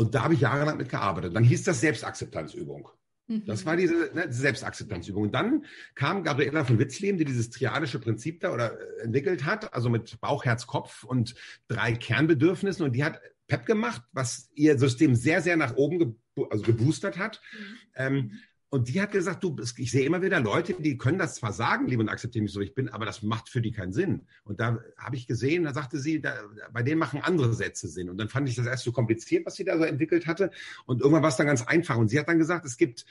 Und 0.00 0.14
da 0.14 0.22
habe 0.22 0.34
ich 0.34 0.40
jahrelang 0.40 0.76
mit 0.76 0.90
gearbeitet. 0.90 1.34
Dann 1.34 1.42
hieß 1.42 1.64
das 1.64 1.80
Selbstakzeptanzübung. 1.80 2.88
Mhm. 3.26 3.44
Das 3.46 3.66
war 3.66 3.76
diese 3.76 4.10
ne, 4.14 4.32
Selbstakzeptanzübung. 4.32 5.24
Und 5.24 5.34
dann 5.34 5.64
kam 5.96 6.22
Gabriela 6.22 6.64
von 6.64 6.78
Witzleben, 6.78 7.18
die 7.18 7.24
dieses 7.24 7.50
triadische 7.50 7.98
Prinzip 7.98 8.38
da 8.38 8.52
oder 8.52 8.78
äh, 8.78 9.02
entwickelt 9.02 9.44
hat, 9.44 9.74
also 9.74 9.90
mit 9.90 10.20
Bauch, 10.20 10.44
Herz, 10.44 10.68
Kopf 10.68 11.02
und 11.02 11.34
drei 11.66 11.94
Kernbedürfnissen. 11.94 12.84
Und 12.84 12.92
die 12.92 13.02
hat 13.02 13.20
PEP 13.48 13.66
gemacht, 13.66 14.02
was 14.12 14.50
ihr 14.54 14.78
System 14.78 15.16
sehr, 15.16 15.42
sehr 15.42 15.56
nach 15.56 15.74
oben 15.74 15.98
ge 15.98 16.14
also 16.50 16.62
geboostert 16.62 17.18
hat. 17.18 17.40
Mhm. 17.52 17.76
Ähm, 17.96 18.32
und 18.70 18.88
die 18.88 19.00
hat 19.00 19.12
gesagt, 19.12 19.42
du, 19.42 19.56
ich 19.78 19.90
sehe 19.90 20.04
immer 20.04 20.20
wieder 20.20 20.40
Leute, 20.40 20.74
die 20.74 20.98
können 20.98 21.18
das 21.18 21.36
zwar 21.36 21.54
sagen, 21.54 21.86
liebe 21.86 22.02
und 22.02 22.10
akzeptiere 22.10 22.42
mich 22.42 22.52
so, 22.52 22.60
wie 22.60 22.64
ich 22.64 22.74
bin, 22.74 22.90
aber 22.90 23.06
das 23.06 23.22
macht 23.22 23.48
für 23.48 23.62
die 23.62 23.72
keinen 23.72 23.94
Sinn. 23.94 24.26
Und 24.44 24.60
da 24.60 24.78
habe 24.98 25.16
ich 25.16 25.26
gesehen, 25.26 25.64
da 25.64 25.72
sagte 25.72 25.98
sie, 25.98 26.20
da, 26.20 26.34
bei 26.70 26.82
denen 26.82 26.98
machen 26.98 27.22
andere 27.22 27.54
Sätze 27.54 27.88
Sinn. 27.88 28.10
Und 28.10 28.18
dann 28.18 28.28
fand 28.28 28.46
ich 28.46 28.56
das 28.56 28.66
erst 28.66 28.84
so 28.84 28.92
kompliziert, 28.92 29.46
was 29.46 29.54
sie 29.54 29.64
da 29.64 29.78
so 29.78 29.84
entwickelt 29.84 30.26
hatte. 30.26 30.50
Und 30.84 31.00
irgendwann 31.00 31.22
war 31.22 31.30
es 31.30 31.36
dann 31.36 31.46
ganz 31.46 31.62
einfach. 31.62 31.96
Und 31.96 32.08
sie 32.08 32.18
hat 32.18 32.28
dann 32.28 32.38
gesagt, 32.38 32.66
es 32.66 32.76
gibt, 32.76 33.06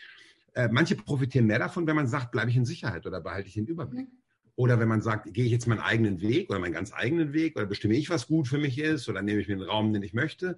äh, 0.54 0.70
manche 0.72 0.96
profitieren 0.96 1.48
mehr 1.48 1.60
davon, 1.60 1.88
wenn 1.88 1.96
man 1.96 2.08
sagt, 2.08 2.32
bleibe 2.32 2.52
ich 2.52 2.58
in 2.58 2.66
Sicherheit 2.66 3.08
oder 3.08 3.20
behalte 3.20 3.48
ich 3.48 3.56
den 3.56 3.66
Überblick. 3.66 4.10
Oder 4.56 4.80
wenn 4.80 4.88
man 4.88 5.02
sagt, 5.02 5.34
gehe 5.34 5.46
ich 5.46 5.52
jetzt 5.52 5.68
meinen 5.68 5.80
eigenen 5.80 6.22
Weg 6.22 6.52
oder 6.52 6.60
meinen 6.60 6.74
ganz 6.74 6.94
eigenen 6.94 7.34
Weg 7.34 7.56
oder 7.56 7.66
bestimme 7.66 7.96
ich, 7.96 8.12
was 8.12 8.28
gut 8.28 8.48
für 8.48 8.58
mich 8.60 8.78
ist 8.78 9.10
oder 9.10 9.24
nehme 9.24 9.42
ich 9.42 9.48
mir 9.48 9.56
den 9.56 9.64
Raum, 9.64 9.92
den 9.92 10.04
ich 10.04 10.14
möchte. 10.14 10.56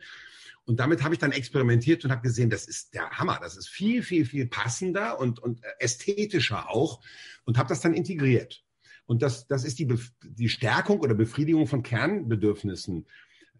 Und 0.70 0.80
damit 0.80 1.04
habe 1.04 1.16
ich 1.16 1.20
dann 1.20 1.32
experimentiert 1.32 2.06
und 2.06 2.12
habe 2.12 2.22
gesehen, 2.22 2.52
das 2.52 2.66
ist 2.66 2.94
der 2.94 3.10
Hammer. 3.10 3.40
Das 3.42 3.58
ist 3.58 3.68
viel, 3.68 4.04
viel, 4.04 4.24
viel 4.24 4.46
passender 4.46 5.20
und, 5.20 5.40
und 5.40 5.62
ästhetischer 5.80 6.70
auch 6.70 7.02
und 7.44 7.58
habe 7.58 7.70
das 7.70 7.82
dann 7.82 7.96
integriert. 7.96 8.64
Und 9.08 9.24
das, 9.24 9.48
das 9.48 9.64
ist 9.64 9.80
die, 9.80 9.92
die 10.22 10.48
Stärkung 10.48 11.00
oder 11.00 11.16
Befriedigung 11.16 11.66
von 11.66 11.82
Kernbedürfnissen 11.82 13.08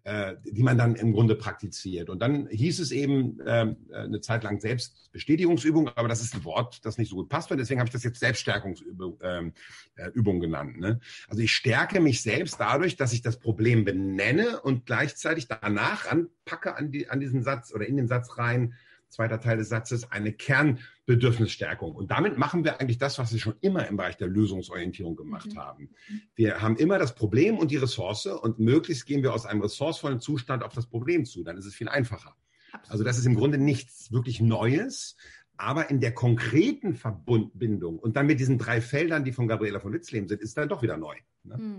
äh, 0.04 0.36
die 0.44 0.62
man 0.62 0.78
dann 0.78 0.94
im 0.94 1.12
Grunde 1.12 1.34
praktiziert. 1.34 2.08
Und 2.08 2.20
dann 2.20 2.48
hieß 2.48 2.80
es 2.80 2.90
eben 2.90 3.38
ähm, 3.46 3.76
äh, 3.90 3.96
eine 3.96 4.20
Zeit 4.20 4.44
lang 4.44 4.60
Selbstbestätigungsübung, 4.60 5.88
aber 5.94 6.08
das 6.08 6.22
ist 6.22 6.34
ein 6.34 6.44
Wort, 6.44 6.84
das 6.84 6.98
nicht 6.98 7.10
so 7.10 7.16
gut 7.16 7.28
passt. 7.28 7.50
Und 7.50 7.58
deswegen 7.58 7.80
habe 7.80 7.88
ich 7.88 7.92
das 7.92 8.04
jetzt 8.04 8.20
Selbststärkungsübung 8.20 9.18
ähm, 9.22 9.52
äh, 9.96 10.08
Übung 10.10 10.40
genannt. 10.40 10.78
Ne? 10.78 11.00
Also 11.28 11.42
ich 11.42 11.52
stärke 11.52 12.00
mich 12.00 12.22
selbst 12.22 12.58
dadurch, 12.58 12.96
dass 12.96 13.12
ich 13.12 13.22
das 13.22 13.38
Problem 13.38 13.84
benenne 13.84 14.60
und 14.60 14.86
gleichzeitig 14.86 15.48
danach 15.48 16.10
anpacke 16.10 16.76
an, 16.76 16.90
die, 16.90 17.08
an 17.08 17.20
diesen 17.20 17.42
Satz 17.42 17.72
oder 17.74 17.86
in 17.86 17.96
den 17.96 18.08
Satz 18.08 18.38
rein, 18.38 18.74
zweiter 19.10 19.40
Teil 19.40 19.58
des 19.58 19.68
Satzes, 19.68 20.10
eine 20.10 20.32
Kernbedürfnisstärkung. 20.32 21.94
Und 21.94 22.10
damit 22.10 22.38
machen 22.38 22.64
wir 22.64 22.80
eigentlich 22.80 22.98
das, 22.98 23.18
was 23.18 23.32
wir 23.32 23.40
schon 23.40 23.56
immer 23.60 23.86
im 23.88 23.96
Bereich 23.96 24.16
der 24.16 24.28
Lösungsorientierung 24.28 25.16
gemacht 25.16 25.52
mhm. 25.52 25.58
haben. 25.58 25.90
Wir 26.34 26.62
haben 26.62 26.76
immer 26.76 26.98
das 26.98 27.14
Problem 27.14 27.58
und 27.58 27.70
die 27.70 27.76
Ressource 27.76 28.26
und 28.26 28.58
möglichst 28.58 29.06
gehen 29.06 29.22
wir 29.22 29.34
aus 29.34 29.46
einem 29.46 29.60
ressourcevollen 29.60 30.20
Zustand 30.20 30.62
auf 30.62 30.72
das 30.72 30.86
Problem 30.86 31.24
zu. 31.24 31.42
Dann 31.42 31.56
ist 31.56 31.66
es 31.66 31.74
viel 31.74 31.88
einfacher. 31.88 32.34
Absolut. 32.72 32.92
Also 32.92 33.04
das 33.04 33.18
ist 33.18 33.26
im 33.26 33.34
Grunde 33.34 33.58
nichts 33.58 34.12
wirklich 34.12 34.40
Neues, 34.40 35.16
aber 35.56 35.90
in 35.90 36.00
der 36.00 36.14
konkreten 36.14 36.94
Verbindung 36.94 37.98
und 37.98 38.16
dann 38.16 38.26
mit 38.26 38.40
diesen 38.40 38.58
drei 38.58 38.80
Feldern, 38.80 39.24
die 39.24 39.32
von 39.32 39.48
Gabriela 39.48 39.80
von 39.80 39.92
Witzleben 39.92 40.28
sind, 40.28 40.40
ist 40.40 40.56
dann 40.56 40.68
doch 40.68 40.82
wieder 40.82 40.96
neu. 40.96 41.16
Ne? 41.42 41.58
Mhm. 41.58 41.78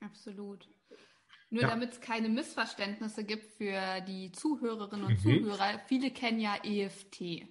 Absolut. 0.00 0.68
Nur 1.50 1.62
ja. 1.62 1.68
damit 1.68 1.92
es 1.92 2.00
keine 2.00 2.28
Missverständnisse 2.28 3.24
gibt 3.24 3.52
für 3.56 4.00
die 4.06 4.32
Zuhörerinnen 4.32 5.06
und 5.06 5.24
mhm. 5.24 5.42
Zuhörer, 5.44 5.80
viele 5.86 6.10
kennen 6.10 6.40
ja 6.40 6.56
EFT. 6.62 7.46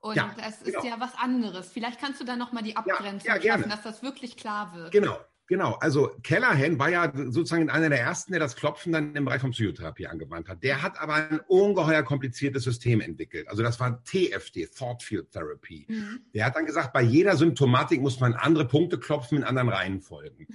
Und 0.00 0.16
ja, 0.16 0.34
das 0.36 0.62
ist 0.62 0.74
genau. 0.74 0.84
ja 0.84 1.00
was 1.00 1.14
anderes. 1.16 1.72
Vielleicht 1.72 2.00
kannst 2.00 2.20
du 2.20 2.24
da 2.24 2.36
nochmal 2.36 2.62
die 2.62 2.76
Abgrenzung 2.76 3.34
ja, 3.34 3.40
schaffen, 3.40 3.70
dass 3.70 3.82
das 3.82 4.02
wirklich 4.02 4.36
klar 4.36 4.74
wird. 4.74 4.92
Genau, 4.92 5.18
Genau, 5.48 5.78
also 5.80 6.10
Kellerhen 6.22 6.78
war 6.78 6.90
ja 6.90 7.10
sozusagen 7.14 7.70
einer 7.70 7.88
der 7.88 8.00
ersten, 8.00 8.32
der 8.32 8.40
das 8.40 8.54
Klopfen 8.54 8.92
dann 8.92 9.16
im 9.16 9.24
Bereich 9.24 9.40
von 9.40 9.52
Psychotherapie 9.52 10.06
angewandt 10.06 10.46
hat. 10.46 10.62
Der 10.62 10.82
hat 10.82 11.00
aber 11.00 11.14
ein 11.14 11.40
ungeheuer 11.48 12.02
kompliziertes 12.02 12.64
System 12.64 13.00
entwickelt. 13.00 13.48
Also 13.48 13.62
das 13.62 13.80
war 13.80 14.04
TFT, 14.04 14.70
Thought 14.76 15.02
Field 15.02 15.32
Therapy. 15.32 15.86
Mhm. 15.88 16.20
Der 16.34 16.44
hat 16.44 16.54
dann 16.54 16.66
gesagt, 16.66 16.92
bei 16.92 17.00
jeder 17.00 17.34
Symptomatik 17.38 18.02
muss 18.02 18.20
man 18.20 18.34
andere 18.34 18.66
Punkte 18.66 18.98
klopfen 18.98 19.38
in 19.38 19.44
anderen 19.44 19.70
Reihenfolgen. 19.70 20.48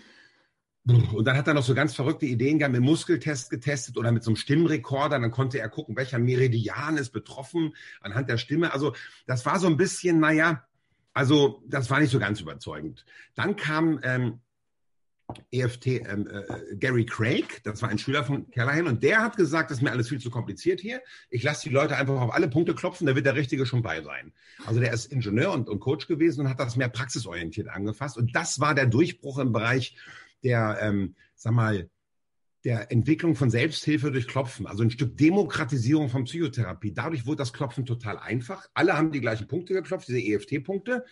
Und 0.86 1.26
dann 1.26 1.38
hat 1.38 1.48
er 1.48 1.54
noch 1.54 1.63
so 1.63 1.74
ganz 1.74 1.96
verrückte 1.96 2.26
Ideen 2.26 2.60
gehabt, 2.60 2.74
mit 2.74 2.82
Muskeltest 2.82 3.50
getestet 3.50 3.98
oder 3.98 4.12
mit 4.12 4.24
so 4.24 4.32
einem 4.32 4.36
Stimmrekorder. 4.36 5.17
Dann 5.17 5.32
konnte 5.32 5.60
er 5.60 5.69
gucken, 5.69 5.96
welcher 5.96 6.19
Meridian 6.19 6.98
ist 6.98 7.12
betroffen 7.12 7.74
anhand 8.02 8.30
der 8.30 8.38
Stimme. 8.38 8.74
Also 8.74 8.93
das 9.26 9.46
war 9.46 9.60
so 9.60 9.67
ein 9.67 9.78
bisschen, 9.78 10.19
naja, 10.19 10.65
also 11.13 11.63
das 11.67 11.89
war 11.89 12.02
nicht 12.02 12.12
so 12.12 12.19
ganz 12.19 12.41
überzeugend. 12.41 13.06
Dann 13.34 13.56
kam 13.56 14.02
ähm, 14.04 14.39
EFT 15.52 15.88
ähm, 15.88 16.28
äh, 16.28 16.76
Gary 16.76 17.06
Craig, 17.06 17.62
das 17.63 17.82
war 17.82 17.89
ein 17.89 17.98
Schüler 17.98 18.24
von 18.24 18.50
Callahan, 18.52 18.88
und 18.88 19.04
der 19.04 19.22
hat 19.22 19.38
gesagt, 19.38 19.72
das 19.72 19.78
ist 19.78 19.84
mir 19.84 19.91
alles 19.91 20.10
viel 20.10 20.19
zu 20.19 20.30
kompliziert 20.30 20.82
hier. 20.82 21.02
Ich 21.30 21.43
lasse 21.43 21.69
die 21.69 21.74
Leute 21.74 21.96
einfach 21.96 22.19
auf 22.19 22.34
alle 22.34 22.50
Punkte 22.50 22.76
klopfen, 22.76 23.08
da 23.08 23.15
wird 23.15 23.26
der 23.26 23.36
Richtige 23.36 23.65
schon 23.65 23.82
bei 23.82 24.02
sein. 24.02 24.34
Also 24.65 24.80
der 24.80 24.91
ist 24.91 25.12
Ingenieur 25.12 25.54
und, 25.54 25.69
und 25.69 25.80
Coach 25.80 26.08
gewesen 26.08 26.41
und 26.41 26.50
hat 26.50 26.60
das 26.60 26.76
mehr 26.76 26.89
praxisorientiert 26.89 27.69
angefasst. 27.69 28.17
Und 28.17 28.36
das 28.36 28.60
war 28.60 28.76
der 28.76 28.86
Durchbruch 28.86 29.39
im 29.39 29.54
Bereich 29.54 29.96
der, 30.43 30.77
ähm, 30.82 31.15
sag 31.36 31.53
mal, 31.53 31.89
der 32.63 32.91
Entwicklung 32.91 33.36
von 33.36 33.49
Selbsthilfe 33.49 34.12
durch 34.12 34.27
Klopfen, 34.27 34.67
also 34.67 34.84
ein 34.84 34.91
Stück 34.91 35.17
Demokratisierung 35.17 36.10
von 36.10 36.23
Psychotherapie. 36.23 36.93
Dadurch 36.93 37.25
wurde 37.25 37.38
das 37.38 37.51
Klopfen 37.51 37.86
total 37.86 38.17
einfach. 38.17 38.67
Alle 38.73 38.95
haben 38.95 39.12
die 39.12 39.19
gleichen 39.19 39.47
Punkte 39.47 39.73
geklopft, 39.73 40.08
diese 40.08 40.19
EFT-Punkte, 40.19 41.03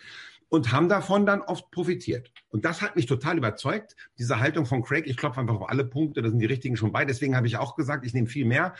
und 0.48 0.72
haben 0.72 0.88
davon 0.88 1.26
dann 1.26 1.42
oft 1.42 1.70
profitiert. 1.70 2.30
Und 2.48 2.64
das 2.64 2.80
hat 2.82 2.96
mich 2.96 3.06
total 3.06 3.38
überzeugt, 3.38 3.96
diese 4.18 4.38
Haltung 4.40 4.66
von 4.66 4.82
Craig, 4.82 5.06
ich 5.06 5.16
klopfe 5.16 5.40
einfach 5.40 5.56
auf 5.56 5.68
alle 5.68 5.84
Punkte, 5.84 6.22
da 6.22 6.30
sind 6.30 6.38
die 6.38 6.46
richtigen 6.46 6.76
schon 6.76 6.92
bei. 6.92 7.04
Deswegen 7.04 7.36
habe 7.36 7.46
ich 7.46 7.56
auch 7.56 7.74
gesagt, 7.74 8.04
ich 8.06 8.14
nehme 8.14 8.26
viel 8.26 8.44
mehr 8.44 8.74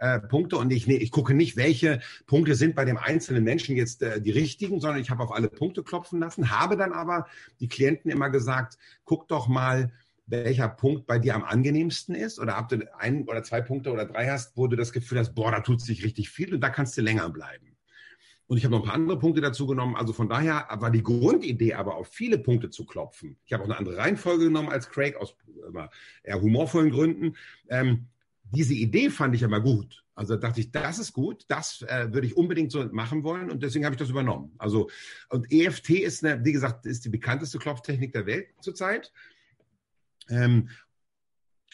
äh, 0.00 0.18
Punkte 0.18 0.56
und 0.56 0.72
ich, 0.72 0.88
ich 0.88 1.10
gucke 1.10 1.34
nicht, 1.34 1.56
welche 1.56 2.00
Punkte 2.26 2.54
sind 2.54 2.74
bei 2.74 2.84
dem 2.84 2.96
einzelnen 2.96 3.44
Menschen 3.44 3.76
jetzt 3.76 4.02
äh, 4.02 4.20
die 4.20 4.30
richtigen, 4.30 4.80
sondern 4.80 5.00
ich 5.00 5.10
habe 5.10 5.22
auf 5.22 5.32
alle 5.32 5.48
Punkte 5.48 5.82
klopfen 5.82 6.20
lassen, 6.20 6.50
habe 6.50 6.76
dann 6.76 6.92
aber 6.92 7.26
die 7.60 7.68
Klienten 7.68 8.10
immer 8.10 8.30
gesagt, 8.30 8.78
guck 9.04 9.28
doch 9.28 9.46
mal, 9.46 9.92
welcher 10.26 10.68
Punkt 10.68 11.06
bei 11.06 11.18
dir 11.18 11.34
am 11.34 11.44
angenehmsten 11.44 12.14
ist 12.14 12.38
oder 12.38 12.58
ob 12.58 12.68
du 12.68 12.88
ein 12.98 13.24
oder 13.28 13.42
zwei 13.42 13.60
Punkte 13.60 13.92
oder 13.92 14.06
drei 14.06 14.28
hast, 14.28 14.56
wo 14.56 14.68
du 14.68 14.76
das 14.76 14.92
Gefühl 14.92 15.18
hast, 15.18 15.34
boah, 15.34 15.50
da 15.50 15.60
tut 15.60 15.80
sich 15.80 16.04
richtig 16.04 16.30
viel 16.30 16.54
und 16.54 16.60
da 16.60 16.70
kannst 16.70 16.96
du 16.96 17.02
länger 17.02 17.28
bleiben. 17.28 17.76
Und 18.46 18.56
ich 18.56 18.64
habe 18.64 18.74
noch 18.74 18.82
ein 18.82 18.86
paar 18.86 18.94
andere 18.94 19.18
Punkte 19.18 19.40
dazu 19.40 19.66
genommen. 19.66 19.96
Also 19.96 20.12
von 20.12 20.28
daher 20.28 20.66
war 20.70 20.90
die 20.90 21.02
Grundidee 21.02 21.74
aber 21.74 21.94
auf 21.94 22.08
viele 22.08 22.38
Punkte 22.38 22.70
zu 22.70 22.84
klopfen. 22.84 23.36
Ich 23.44 23.52
habe 23.52 23.62
auch 23.62 23.68
eine 23.68 23.78
andere 23.78 23.96
Reihenfolge 23.96 24.44
genommen 24.44 24.70
als 24.70 24.88
Craig 24.88 25.16
aus 25.16 25.36
eher 26.24 26.40
humorvollen 26.40 26.90
Gründen. 26.90 27.36
Ähm, 27.68 28.06
diese 28.52 28.74
Idee 28.74 29.10
fand 29.10 29.34
ich 29.34 29.44
aber 29.44 29.60
gut. 29.60 30.04
Also 30.14 30.36
dachte 30.36 30.60
ich, 30.60 30.70
das 30.70 30.98
ist 30.98 31.12
gut, 31.12 31.44
das 31.48 31.82
äh, 31.82 32.12
würde 32.12 32.26
ich 32.26 32.36
unbedingt 32.36 32.70
so 32.70 32.84
machen 32.92 33.24
wollen 33.24 33.50
und 33.50 33.62
deswegen 33.62 33.84
habe 33.84 33.94
ich 33.94 33.98
das 33.98 34.10
übernommen. 34.10 34.52
Also 34.58 34.90
und 35.30 35.50
EFT 35.50 35.90
ist, 35.90 36.24
eine, 36.24 36.44
wie 36.44 36.52
gesagt, 36.52 36.84
ist 36.84 37.04
die 37.04 37.08
bekannteste 37.08 37.58
Klopftechnik 37.58 38.12
der 38.12 38.26
Welt 38.26 38.48
zurzeit. 38.60 39.12
Ähm, 40.28 40.68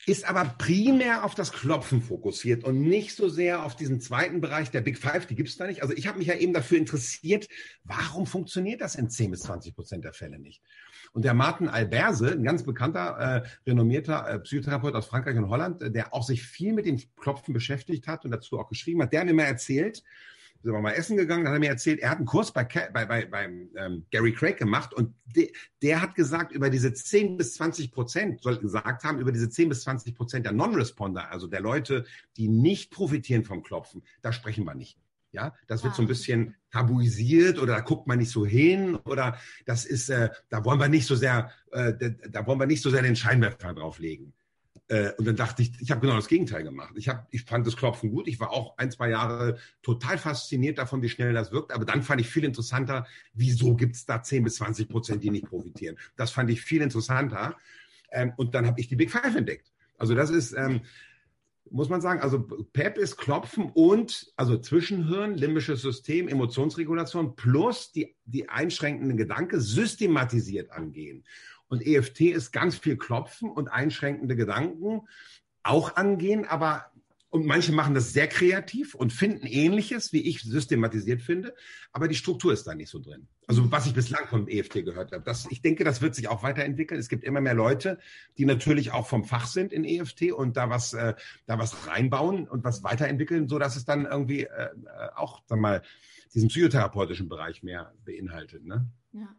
ist 0.06 0.28
aber 0.28 0.44
primär 0.56 1.24
auf 1.24 1.34
das 1.34 1.52
Klopfen 1.52 2.00
fokussiert 2.00 2.62
und 2.62 2.80
nicht 2.80 3.16
so 3.16 3.28
sehr 3.28 3.64
auf 3.64 3.74
diesen 3.74 4.00
zweiten 4.00 4.40
Bereich 4.40 4.70
der 4.70 4.80
Big 4.80 4.98
Five, 4.98 5.26
die 5.26 5.34
gibt 5.34 5.48
es 5.48 5.56
da 5.56 5.66
nicht. 5.66 5.82
Also 5.82 5.94
ich 5.94 6.06
habe 6.06 6.18
mich 6.18 6.28
ja 6.28 6.34
eben 6.34 6.52
dafür 6.52 6.78
interessiert, 6.78 7.48
warum 7.82 8.24
funktioniert 8.24 8.80
das 8.80 8.94
in 8.94 9.10
10 9.10 9.32
bis 9.32 9.40
20 9.40 9.74
Prozent 9.74 10.04
der 10.04 10.12
Fälle 10.12 10.38
nicht? 10.38 10.62
Und 11.12 11.24
der 11.24 11.34
Martin 11.34 11.68
Alberse, 11.68 12.30
ein 12.30 12.44
ganz 12.44 12.62
bekannter, 12.62 13.44
äh, 13.44 13.68
renommierter 13.68 14.28
äh, 14.28 14.38
Psychotherapeut 14.38 14.94
aus 14.94 15.06
Frankreich 15.06 15.36
und 15.36 15.48
Holland, 15.48 15.82
äh, 15.82 15.90
der 15.90 16.14
auch 16.14 16.22
sich 16.22 16.42
viel 16.42 16.72
mit 16.72 16.86
dem 16.86 17.00
Klopfen 17.16 17.52
beschäftigt 17.52 18.06
hat 18.06 18.24
und 18.24 18.30
dazu 18.30 18.60
auch 18.60 18.68
geschrieben 18.68 19.02
hat, 19.02 19.12
der 19.12 19.20
hat 19.20 19.26
mir 19.26 19.34
mal 19.34 19.42
erzählt, 19.44 20.04
sind 20.66 20.74
wir 20.74 20.82
mal 20.82 20.92
essen 20.92 21.16
gegangen, 21.16 21.44
dann 21.44 21.52
hat 21.52 21.58
er 21.58 21.60
mir 21.60 21.70
erzählt, 21.70 22.00
er 22.00 22.10
hat 22.10 22.18
einen 22.18 22.26
Kurs 22.26 22.52
bei, 22.52 22.64
bei, 22.64 23.06
bei, 23.06 23.24
beim 23.24 23.70
ähm, 23.76 24.04
Gary 24.10 24.32
Craig 24.32 24.56
gemacht 24.56 24.92
und 24.92 25.14
de, 25.24 25.52
der 25.80 26.02
hat 26.02 26.16
gesagt, 26.16 26.50
über 26.50 26.70
diese 26.70 26.92
10 26.92 27.36
bis 27.36 27.54
20 27.54 27.92
Prozent, 27.92 28.42
soll 28.42 28.58
gesagt 28.58 29.04
haben, 29.04 29.20
über 29.20 29.30
diese 29.30 29.48
10 29.48 29.68
bis 29.68 29.82
20 29.82 30.16
Prozent 30.16 30.44
der 30.44 30.52
Non-Responder, 30.52 31.30
also 31.30 31.46
der 31.46 31.60
Leute, 31.60 32.04
die 32.36 32.48
nicht 32.48 32.90
profitieren 32.90 33.44
vom 33.44 33.62
Klopfen, 33.62 34.02
da 34.22 34.32
sprechen 34.32 34.64
wir 34.64 34.74
nicht. 34.74 34.98
Ja, 35.30 35.54
das 35.68 35.84
wird 35.84 35.94
so 35.94 36.02
ein 36.02 36.08
bisschen 36.08 36.56
tabuisiert 36.72 37.58
oder 37.60 37.74
da 37.74 37.80
guckt 37.80 38.08
man 38.08 38.18
nicht 38.18 38.30
so 38.30 38.44
hin 38.44 38.96
oder 38.96 39.38
das 39.66 39.84
ist, 39.84 40.08
äh, 40.08 40.30
da 40.48 40.64
wollen 40.64 40.80
wir 40.80 40.88
nicht 40.88 41.06
so 41.06 41.14
sehr, 41.14 41.50
äh, 41.70 41.92
da 42.28 42.44
wollen 42.46 42.58
wir 42.58 42.66
nicht 42.66 42.82
so 42.82 42.90
sehr 42.90 43.02
den 43.02 43.16
Scheinwerfer 43.16 43.72
drauflegen. 43.72 44.32
Äh, 44.88 45.12
und 45.18 45.26
dann 45.26 45.36
dachte 45.36 45.62
ich, 45.62 45.72
ich 45.80 45.90
habe 45.90 46.00
genau 46.00 46.14
das 46.14 46.28
Gegenteil 46.28 46.62
gemacht. 46.62 46.94
Ich, 46.96 47.08
hab, 47.08 47.26
ich 47.30 47.42
fand 47.42 47.66
das 47.66 47.76
Klopfen 47.76 48.10
gut. 48.10 48.28
Ich 48.28 48.38
war 48.38 48.50
auch 48.50 48.78
ein, 48.78 48.90
zwei 48.90 49.10
Jahre 49.10 49.58
total 49.82 50.16
fasziniert 50.16 50.78
davon, 50.78 51.02
wie 51.02 51.08
schnell 51.08 51.32
das 51.32 51.50
wirkt. 51.50 51.72
Aber 51.72 51.84
dann 51.84 52.02
fand 52.02 52.20
ich 52.20 52.28
viel 52.28 52.44
interessanter, 52.44 53.06
wieso 53.34 53.74
gibt 53.74 53.96
es 53.96 54.06
da 54.06 54.22
10 54.22 54.44
bis 54.44 54.56
20 54.56 54.88
Prozent, 54.88 55.24
die 55.24 55.30
nicht 55.30 55.46
profitieren. 55.46 55.96
Das 56.16 56.30
fand 56.30 56.50
ich 56.50 56.60
viel 56.60 56.82
interessanter. 56.82 57.56
Ähm, 58.12 58.32
und 58.36 58.54
dann 58.54 58.66
habe 58.66 58.80
ich 58.80 58.88
die 58.88 58.96
Big 58.96 59.10
Five 59.10 59.34
entdeckt. 59.34 59.72
Also 59.98 60.14
das 60.14 60.30
ist, 60.30 60.52
ähm, 60.52 60.82
muss 61.70 61.88
man 61.88 62.00
sagen, 62.00 62.20
also 62.20 62.46
PEP 62.72 62.98
ist 62.98 63.16
Klopfen 63.16 63.70
und 63.74 64.32
also 64.36 64.56
Zwischenhirn, 64.58 65.34
limbisches 65.34 65.82
System, 65.82 66.28
Emotionsregulation 66.28 67.34
plus 67.34 67.90
die, 67.90 68.14
die 68.24 68.48
einschränkenden 68.48 69.16
Gedanken 69.16 69.60
systematisiert 69.60 70.70
angehen. 70.70 71.24
Und 71.68 71.84
EFT 71.84 72.20
ist 72.22 72.52
ganz 72.52 72.76
viel 72.76 72.96
Klopfen 72.96 73.50
und 73.50 73.68
einschränkende 73.68 74.36
Gedanken 74.36 75.02
auch 75.62 75.96
angehen, 75.96 76.44
aber 76.44 76.92
und 77.36 77.44
manche 77.44 77.72
machen 77.72 77.94
das 77.94 78.12
sehr 78.12 78.28
kreativ 78.28 78.94
und 78.94 79.12
finden 79.12 79.46
ähnliches, 79.46 80.12
wie 80.12 80.22
ich 80.22 80.42
systematisiert 80.42 81.20
finde, 81.20 81.54
aber 81.92 82.08
die 82.08 82.14
Struktur 82.14 82.52
ist 82.52 82.66
da 82.66 82.74
nicht 82.74 82.88
so 82.88 82.98
drin. 82.98 83.28
Also 83.46 83.70
was 83.70 83.86
ich 83.86 83.94
bislang 83.94 84.26
vom 84.28 84.48
EFT 84.48 84.84
gehört 84.84 85.12
habe. 85.12 85.22
Das, 85.22 85.46
ich 85.50 85.60
denke, 85.60 85.84
das 85.84 86.00
wird 86.00 86.14
sich 86.14 86.28
auch 86.28 86.42
weiterentwickeln. 86.42 86.98
Es 86.98 87.08
gibt 87.08 87.24
immer 87.24 87.40
mehr 87.40 87.54
Leute, 87.54 87.98
die 88.38 88.46
natürlich 88.46 88.92
auch 88.92 89.06
vom 89.06 89.24
Fach 89.24 89.46
sind 89.46 89.72
in 89.72 89.84
EFT 89.84 90.32
und 90.32 90.56
da 90.56 90.70
was, 90.70 90.94
äh, 90.94 91.14
da 91.46 91.58
was 91.58 91.86
reinbauen 91.86 92.48
und 92.48 92.64
was 92.64 92.82
weiterentwickeln, 92.84 93.48
so 93.48 93.58
dass 93.58 93.76
es 93.76 93.84
dann 93.84 94.06
irgendwie 94.06 94.44
äh, 94.44 94.70
auch, 95.14 95.42
sag 95.46 95.58
mal, 95.58 95.82
diesen 96.32 96.48
psychotherapeutischen 96.48 97.28
Bereich 97.28 97.62
mehr 97.62 97.92
beinhaltet. 98.04 98.64
Ne? 98.64 98.86
Ja. 99.12 99.34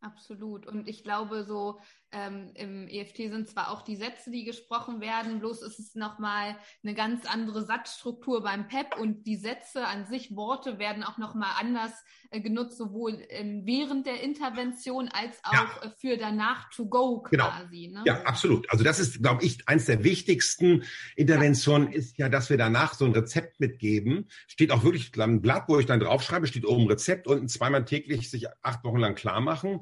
Absolut. 0.00 0.66
Und 0.66 0.88
ich 0.88 1.02
glaube, 1.02 1.42
so 1.44 1.80
ähm, 2.12 2.50
im 2.54 2.88
EFT 2.88 3.16
sind 3.16 3.48
zwar 3.48 3.70
auch 3.70 3.82
die 3.82 3.96
Sätze, 3.96 4.30
die 4.30 4.44
gesprochen 4.44 5.00
werden, 5.00 5.40
bloß 5.40 5.62
ist 5.62 5.78
es 5.78 5.94
nochmal 5.94 6.56
eine 6.82 6.94
ganz 6.94 7.26
andere 7.26 7.64
Satzstruktur 7.64 8.42
beim 8.42 8.66
PEP 8.66 8.96
und 8.98 9.26
die 9.26 9.36
Sätze 9.36 9.86
an 9.86 10.06
sich, 10.06 10.34
Worte 10.34 10.78
werden 10.78 11.04
auch 11.04 11.18
nochmal 11.18 11.50
anders 11.60 11.92
äh, 12.30 12.40
genutzt, 12.40 12.78
sowohl 12.78 13.22
ähm, 13.28 13.62
während 13.64 14.06
der 14.06 14.22
Intervention 14.22 15.08
als 15.08 15.38
auch 15.42 15.52
ja. 15.52 15.82
äh, 15.82 15.90
für 15.98 16.16
danach 16.16 16.70
to 16.70 16.86
go 16.86 17.22
genau. 17.22 17.48
quasi. 17.48 17.88
Genau. 17.88 17.98
Ne? 17.98 18.04
Ja, 18.06 18.22
absolut. 18.22 18.70
Also 18.70 18.84
das 18.84 19.00
ist, 19.00 19.22
glaube 19.22 19.44
ich, 19.44 19.68
eins 19.68 19.84
der 19.84 20.02
wichtigsten 20.02 20.84
Interventionen 21.14 21.92
ja. 21.92 21.98
ist 21.98 22.16
ja, 22.16 22.28
dass 22.30 22.48
wir 22.48 22.56
danach 22.56 22.94
so 22.94 23.04
ein 23.04 23.12
Rezept 23.12 23.60
mitgeben. 23.60 24.28
Steht 24.46 24.70
auch 24.70 24.82
wirklich 24.82 25.12
ein 25.18 25.42
Blatt, 25.42 25.64
wo 25.68 25.78
ich 25.78 25.86
dann 25.86 26.00
draufschreibe, 26.00 26.46
steht 26.46 26.66
oben 26.66 26.86
Rezept, 26.86 27.26
unten 27.26 27.48
zweimal 27.48 27.84
täglich 27.84 28.30
sich 28.30 28.46
acht 28.62 28.82
Wochen 28.84 28.98
lang 28.98 29.14
klar 29.14 29.40
machen 29.40 29.80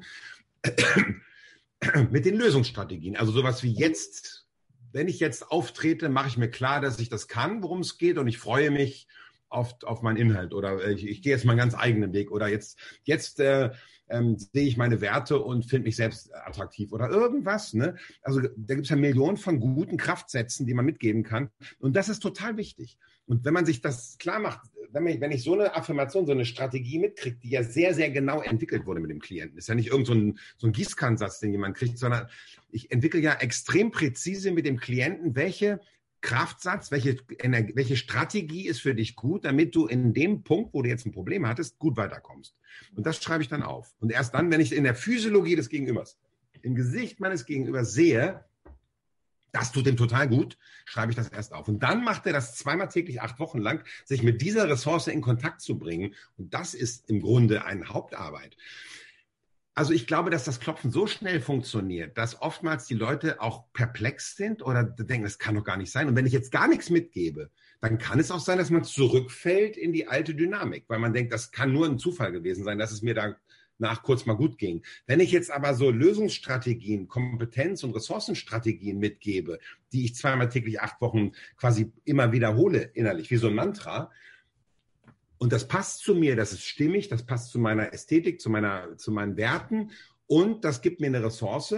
mit 2.11 2.25
den 2.25 2.35
Lösungsstrategien. 2.35 3.15
Also 3.17 3.31
sowas 3.31 3.63
wie 3.63 3.71
jetzt, 3.71 4.47
wenn 4.91 5.07
ich 5.07 5.19
jetzt 5.19 5.51
auftrete, 5.51 6.09
mache 6.09 6.27
ich 6.27 6.37
mir 6.37 6.49
klar, 6.49 6.81
dass 6.81 6.99
ich 6.99 7.09
das 7.09 7.27
kann, 7.27 7.63
worum 7.63 7.79
es 7.79 7.97
geht 7.97 8.17
und 8.17 8.27
ich 8.27 8.37
freue 8.37 8.71
mich 8.71 9.07
auf, 9.49 9.75
auf 9.83 10.01
meinen 10.01 10.17
Inhalt 10.17 10.53
oder 10.53 10.87
ich, 10.89 11.05
ich 11.05 11.21
gehe 11.21 11.33
jetzt 11.33 11.45
meinen 11.45 11.57
ganz 11.57 11.75
eigenen 11.75 12.13
Weg 12.13 12.31
oder 12.31 12.47
jetzt, 12.47 12.77
jetzt 13.03 13.39
äh, 13.39 13.71
ähm, 14.09 14.37
sehe 14.37 14.67
ich 14.67 14.77
meine 14.77 15.01
Werte 15.01 15.39
und 15.39 15.65
finde 15.65 15.85
mich 15.87 15.95
selbst 15.95 16.33
attraktiv 16.33 16.91
oder 16.91 17.09
irgendwas. 17.09 17.73
Ne? 17.73 17.95
Also 18.21 18.41
da 18.41 18.75
gibt 18.75 18.85
es 18.85 18.89
ja 18.89 18.95
Millionen 18.95 19.37
von 19.37 19.59
guten 19.59 19.97
Kraftsätzen, 19.97 20.65
die 20.65 20.73
man 20.73 20.85
mitgeben 20.85 21.23
kann. 21.23 21.49
Und 21.79 21.95
das 21.95 22.09
ist 22.09 22.19
total 22.19 22.57
wichtig. 22.57 22.97
Und 23.25 23.43
wenn 23.43 23.53
man 23.53 23.65
sich 23.65 23.81
das 23.81 24.17
klar 24.17 24.39
macht, 24.39 24.61
wenn, 24.91 25.07
ich, 25.07 25.19
wenn 25.19 25.31
ich 25.31 25.43
so 25.43 25.53
eine 25.53 25.75
Affirmation, 25.75 26.25
so 26.25 26.31
eine 26.31 26.45
Strategie 26.45 26.99
mitkriege, 26.99 27.37
die 27.37 27.49
ja 27.49 27.63
sehr, 27.63 27.93
sehr 27.93 28.09
genau 28.09 28.41
entwickelt 28.41 28.85
wurde 28.85 29.01
mit 29.01 29.11
dem 29.11 29.19
Klienten, 29.19 29.57
ist 29.57 29.67
ja 29.67 29.75
nicht 29.75 29.89
irgend 29.89 30.07
so 30.07 30.13
ein, 30.13 30.39
so 30.57 30.67
ein 30.67 30.73
Gießkannensatz, 30.73 31.39
den 31.39 31.51
jemand 31.51 31.75
kriegt, 31.75 31.97
sondern 31.97 32.27
ich 32.71 32.91
entwickle 32.91 33.19
ja 33.19 33.33
extrem 33.33 33.91
präzise 33.91 34.51
mit 34.51 34.65
dem 34.65 34.77
Klienten, 34.77 35.35
welche 35.35 35.81
Kraftsatz, 36.21 36.91
welche, 36.91 37.17
welche 37.73 37.95
Strategie 37.95 38.67
ist 38.67 38.81
für 38.81 38.95
dich 38.95 39.15
gut, 39.15 39.45
damit 39.45 39.75
du 39.75 39.85
in 39.85 40.13
dem 40.13 40.43
Punkt, 40.43 40.73
wo 40.73 40.81
du 40.81 40.89
jetzt 40.89 41.05
ein 41.05 41.11
Problem 41.11 41.47
hattest, 41.47 41.77
gut 41.79 41.95
weiterkommst. 41.97 42.55
Und 42.95 43.05
das 43.05 43.21
schreibe 43.21 43.43
ich 43.43 43.49
dann 43.49 43.63
auf. 43.63 43.93
Und 43.99 44.11
erst 44.11 44.33
dann, 44.33 44.51
wenn 44.51 44.61
ich 44.61 44.73
in 44.73 44.83
der 44.83 44.95
Physiologie 44.95 45.55
des 45.55 45.69
Gegenübers, 45.69 46.17
im 46.61 46.75
Gesicht 46.75 47.19
meines 47.19 47.45
Gegenübers 47.45 47.93
sehe, 47.93 48.43
das 49.51 49.71
tut 49.71 49.87
ihm 49.87 49.97
total 49.97 50.27
gut, 50.27 50.57
schreibe 50.85 51.11
ich 51.11 51.15
das 51.15 51.29
erst 51.29 51.53
auf. 51.53 51.67
Und 51.67 51.81
dann 51.81 52.03
macht 52.03 52.25
er 52.25 52.33
das 52.33 52.55
zweimal 52.55 52.89
täglich, 52.89 53.21
acht 53.21 53.39
Wochen 53.39 53.59
lang, 53.59 53.83
sich 54.05 54.21
mit 54.21 54.41
dieser 54.41 54.69
Ressource 54.69 55.07
in 55.07 55.21
Kontakt 55.21 55.61
zu 55.61 55.77
bringen. 55.77 56.13
Und 56.37 56.53
das 56.53 56.73
ist 56.73 57.09
im 57.09 57.21
Grunde 57.21 57.65
eine 57.65 57.87
Hauptarbeit. 57.87 58.57
Also 59.77 59.93
ich 59.93 60.07
glaube, 60.07 60.31
dass 60.31 60.43
das 60.43 60.59
Klopfen 60.59 60.89
so 60.89 61.05
schnell 61.05 61.39
funktioniert, 61.39 62.17
dass 62.17 62.41
oftmals 62.41 62.87
die 62.87 62.95
Leute 62.95 63.39
auch 63.41 63.71
perplex 63.73 64.35
sind 64.35 64.63
oder 64.63 64.83
denken, 64.83 65.25
das 65.25 65.37
kann 65.37 65.53
doch 65.53 65.63
gar 65.63 65.77
nicht 65.77 65.91
sein. 65.91 66.07
Und 66.07 66.15
wenn 66.15 66.25
ich 66.25 66.33
jetzt 66.33 66.51
gar 66.51 66.67
nichts 66.67 66.89
mitgebe, 66.89 67.51
dann 67.79 67.99
kann 67.99 68.19
es 68.19 68.31
auch 68.31 68.39
sein, 68.39 68.57
dass 68.57 68.71
man 68.71 68.83
zurückfällt 68.83 69.77
in 69.77 69.93
die 69.93 70.07
alte 70.07 70.33
Dynamik, 70.33 70.85
weil 70.87 70.97
man 70.97 71.13
denkt, 71.13 71.31
das 71.31 71.51
kann 71.51 71.73
nur 71.73 71.85
ein 71.85 71.99
Zufall 71.99 72.31
gewesen 72.31 72.63
sein, 72.63 72.79
dass 72.79 72.91
es 72.91 73.03
mir 73.03 73.13
da 73.13 73.35
nach 73.77 74.01
kurz 74.01 74.25
mal 74.25 74.33
gut 74.33 74.57
ging. 74.57 74.81
Wenn 75.05 75.19
ich 75.19 75.31
jetzt 75.31 75.51
aber 75.51 75.75
so 75.75 75.91
Lösungsstrategien, 75.91 77.07
Kompetenz- 77.07 77.83
und 77.83 77.93
Ressourcenstrategien 77.93 78.97
mitgebe, 78.97 79.59
die 79.93 80.05
ich 80.05 80.15
zweimal 80.15 80.49
täglich 80.49 80.81
acht 80.81 80.99
Wochen 81.01 81.33
quasi 81.55 81.93
immer 82.03 82.31
wiederhole 82.31 82.81
innerlich, 82.81 83.29
wie 83.29 83.37
so 83.37 83.45
ein 83.45 83.53
Mantra, 83.53 84.09
und 85.37 85.53
das 85.53 85.67
passt 85.67 85.99
zu 85.99 86.15
mir, 86.15 86.35
das 86.35 86.53
ist 86.53 86.63
stimmig, 86.63 87.09
das 87.09 87.25
passt 87.25 87.51
zu 87.51 87.59
meiner 87.59 87.93
Ästhetik, 87.93 88.41
zu, 88.41 88.49
meiner, 88.49 88.97
zu 88.97 89.11
meinen 89.11 89.37
Werten 89.37 89.91
und 90.25 90.63
das 90.63 90.81
gibt 90.81 90.99
mir 90.99 91.07
eine 91.07 91.23
Ressource 91.23 91.75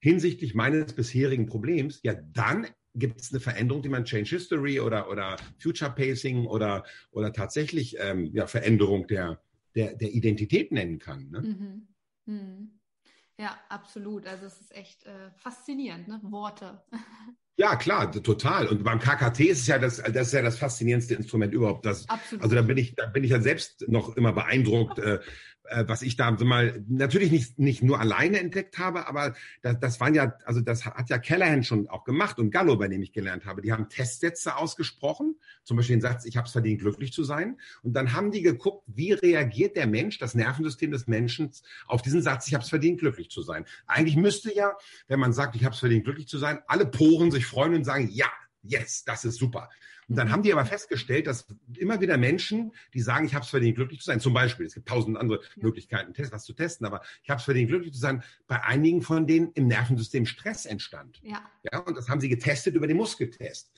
hinsichtlich 0.00 0.54
meines 0.54 0.92
bisherigen 0.92 1.46
Problems, 1.46 2.00
ja, 2.02 2.14
dann 2.14 2.66
gibt 2.94 3.20
es 3.20 3.30
eine 3.32 3.40
Veränderung, 3.40 3.82
die 3.82 3.88
man 3.88 4.04
Change 4.04 4.30
History 4.30 4.80
oder, 4.80 5.08
oder 5.10 5.36
Future 5.58 5.90
Pacing 5.90 6.46
oder, 6.46 6.84
oder 7.10 7.32
tatsächlich 7.32 7.96
ähm, 7.98 8.30
ja, 8.32 8.46
Veränderung 8.46 9.06
der, 9.06 9.40
der, 9.74 9.94
der 9.94 10.12
Identität 10.12 10.72
nennen 10.72 10.98
kann. 10.98 11.30
Ne? 11.30 11.40
Mhm. 11.40 11.88
Mhm. 12.26 12.80
Ja, 13.38 13.56
absolut. 13.68 14.26
Also 14.26 14.46
es 14.46 14.60
ist 14.60 14.74
echt 14.74 15.04
äh, 15.04 15.30
faszinierend, 15.36 16.08
ne? 16.08 16.20
Worte. 16.24 16.82
Ja, 17.58 17.74
klar, 17.74 18.12
total. 18.12 18.68
Und 18.68 18.84
beim 18.84 19.00
KKT 19.00 19.40
ist 19.40 19.62
es 19.62 19.66
ja 19.66 19.80
das, 19.80 19.96
das 19.96 20.28
ist 20.28 20.32
ja 20.32 20.42
das 20.42 20.56
faszinierendste 20.56 21.16
Instrument 21.16 21.52
überhaupt. 21.52 21.84
Das, 21.84 22.08
Absolut. 22.08 22.44
Also 22.44 22.54
da 22.54 22.62
bin 22.62 22.76
ich, 22.76 22.94
da 22.94 23.06
bin 23.06 23.24
ich 23.24 23.32
ja 23.32 23.40
selbst 23.40 23.84
noch 23.88 24.16
immer 24.16 24.32
beeindruckt, 24.32 25.00
äh, 25.00 25.18
was 25.86 26.02
ich 26.02 26.16
da 26.16 26.30
mal 26.30 26.82
natürlich 26.88 27.30
nicht, 27.30 27.58
nicht 27.58 27.82
nur 27.82 28.00
alleine 28.00 28.38
entdeckt 28.40 28.78
habe, 28.78 29.06
aber 29.06 29.34
das, 29.62 29.78
das 29.80 30.00
waren 30.00 30.14
ja, 30.14 30.34
also 30.44 30.60
das 30.60 30.86
hat 30.86 31.10
ja 31.10 31.18
Callahan 31.18 31.64
schon 31.64 31.88
auch 31.88 32.04
gemacht 32.04 32.38
und 32.38 32.50
Gallo, 32.50 32.76
bei 32.76 32.88
dem 32.88 33.02
ich 33.02 33.12
gelernt 33.12 33.44
habe. 33.44 33.62
Die 33.62 33.72
haben 33.72 33.88
Testsätze 33.88 34.56
ausgesprochen, 34.56 35.36
zum 35.64 35.76
Beispiel 35.76 35.96
den 35.96 36.02
Satz, 36.02 36.24
ich 36.24 36.36
habe 36.36 36.46
es 36.46 36.52
verdient, 36.52 36.80
glücklich 36.80 37.12
zu 37.12 37.24
sein. 37.24 37.58
Und 37.82 37.94
dann 37.94 38.12
haben 38.12 38.30
die 38.30 38.42
geguckt, 38.42 38.84
wie 38.86 39.12
reagiert 39.12 39.76
der 39.76 39.86
Mensch, 39.86 40.18
das 40.18 40.34
Nervensystem 40.34 40.90
des 40.90 41.06
Menschen 41.06 41.50
auf 41.86 42.02
diesen 42.02 42.22
Satz, 42.22 42.46
ich 42.48 42.54
habe 42.54 42.64
es 42.64 42.70
verdient, 42.70 43.00
glücklich 43.00 43.30
zu 43.30 43.42
sein. 43.42 43.64
Eigentlich 43.86 44.16
müsste 44.16 44.54
ja, 44.54 44.76
wenn 45.06 45.20
man 45.20 45.32
sagt, 45.32 45.56
ich 45.56 45.64
habe 45.64 45.74
es 45.74 45.80
verdient, 45.80 46.04
glücklich 46.04 46.28
zu 46.28 46.38
sein, 46.38 46.60
alle 46.66 46.86
Poren 46.86 47.30
sich 47.30 47.46
freuen 47.46 47.74
und 47.74 47.84
sagen, 47.84 48.08
ja, 48.10 48.30
yes, 48.62 49.04
das 49.04 49.24
ist 49.24 49.36
super. 49.36 49.68
Und 50.08 50.16
dann 50.16 50.32
haben 50.32 50.42
die 50.42 50.52
aber 50.52 50.64
festgestellt, 50.64 51.26
dass 51.26 51.46
immer 51.76 52.00
wieder 52.00 52.16
Menschen, 52.16 52.72
die 52.94 53.00
sagen, 53.00 53.26
ich 53.26 53.34
habe 53.34 53.44
es 53.44 53.50
verdient, 53.50 53.76
glücklich 53.76 54.00
zu 54.00 54.06
sein, 54.06 54.20
zum 54.20 54.32
Beispiel, 54.32 54.64
es 54.64 54.74
gibt 54.74 54.88
tausend 54.88 55.18
andere 55.18 55.40
Möglichkeiten, 55.56 56.14
was 56.32 56.44
zu 56.44 56.54
testen, 56.54 56.86
aber 56.86 57.02
ich 57.22 57.28
habe 57.28 57.38
es 57.38 57.44
verdient, 57.44 57.68
glücklich 57.68 57.92
zu 57.92 58.00
sein, 58.00 58.22
bei 58.46 58.62
einigen 58.62 59.02
von 59.02 59.26
denen 59.26 59.52
im 59.52 59.66
Nervensystem 59.66 60.24
Stress 60.24 60.64
entstand. 60.64 61.20
Ja. 61.22 61.42
ja. 61.70 61.80
Und 61.80 61.96
das 61.96 62.08
haben 62.08 62.20
sie 62.20 62.28
getestet 62.30 62.74
über 62.74 62.86
den 62.86 62.96
Muskeltest. 62.96 63.70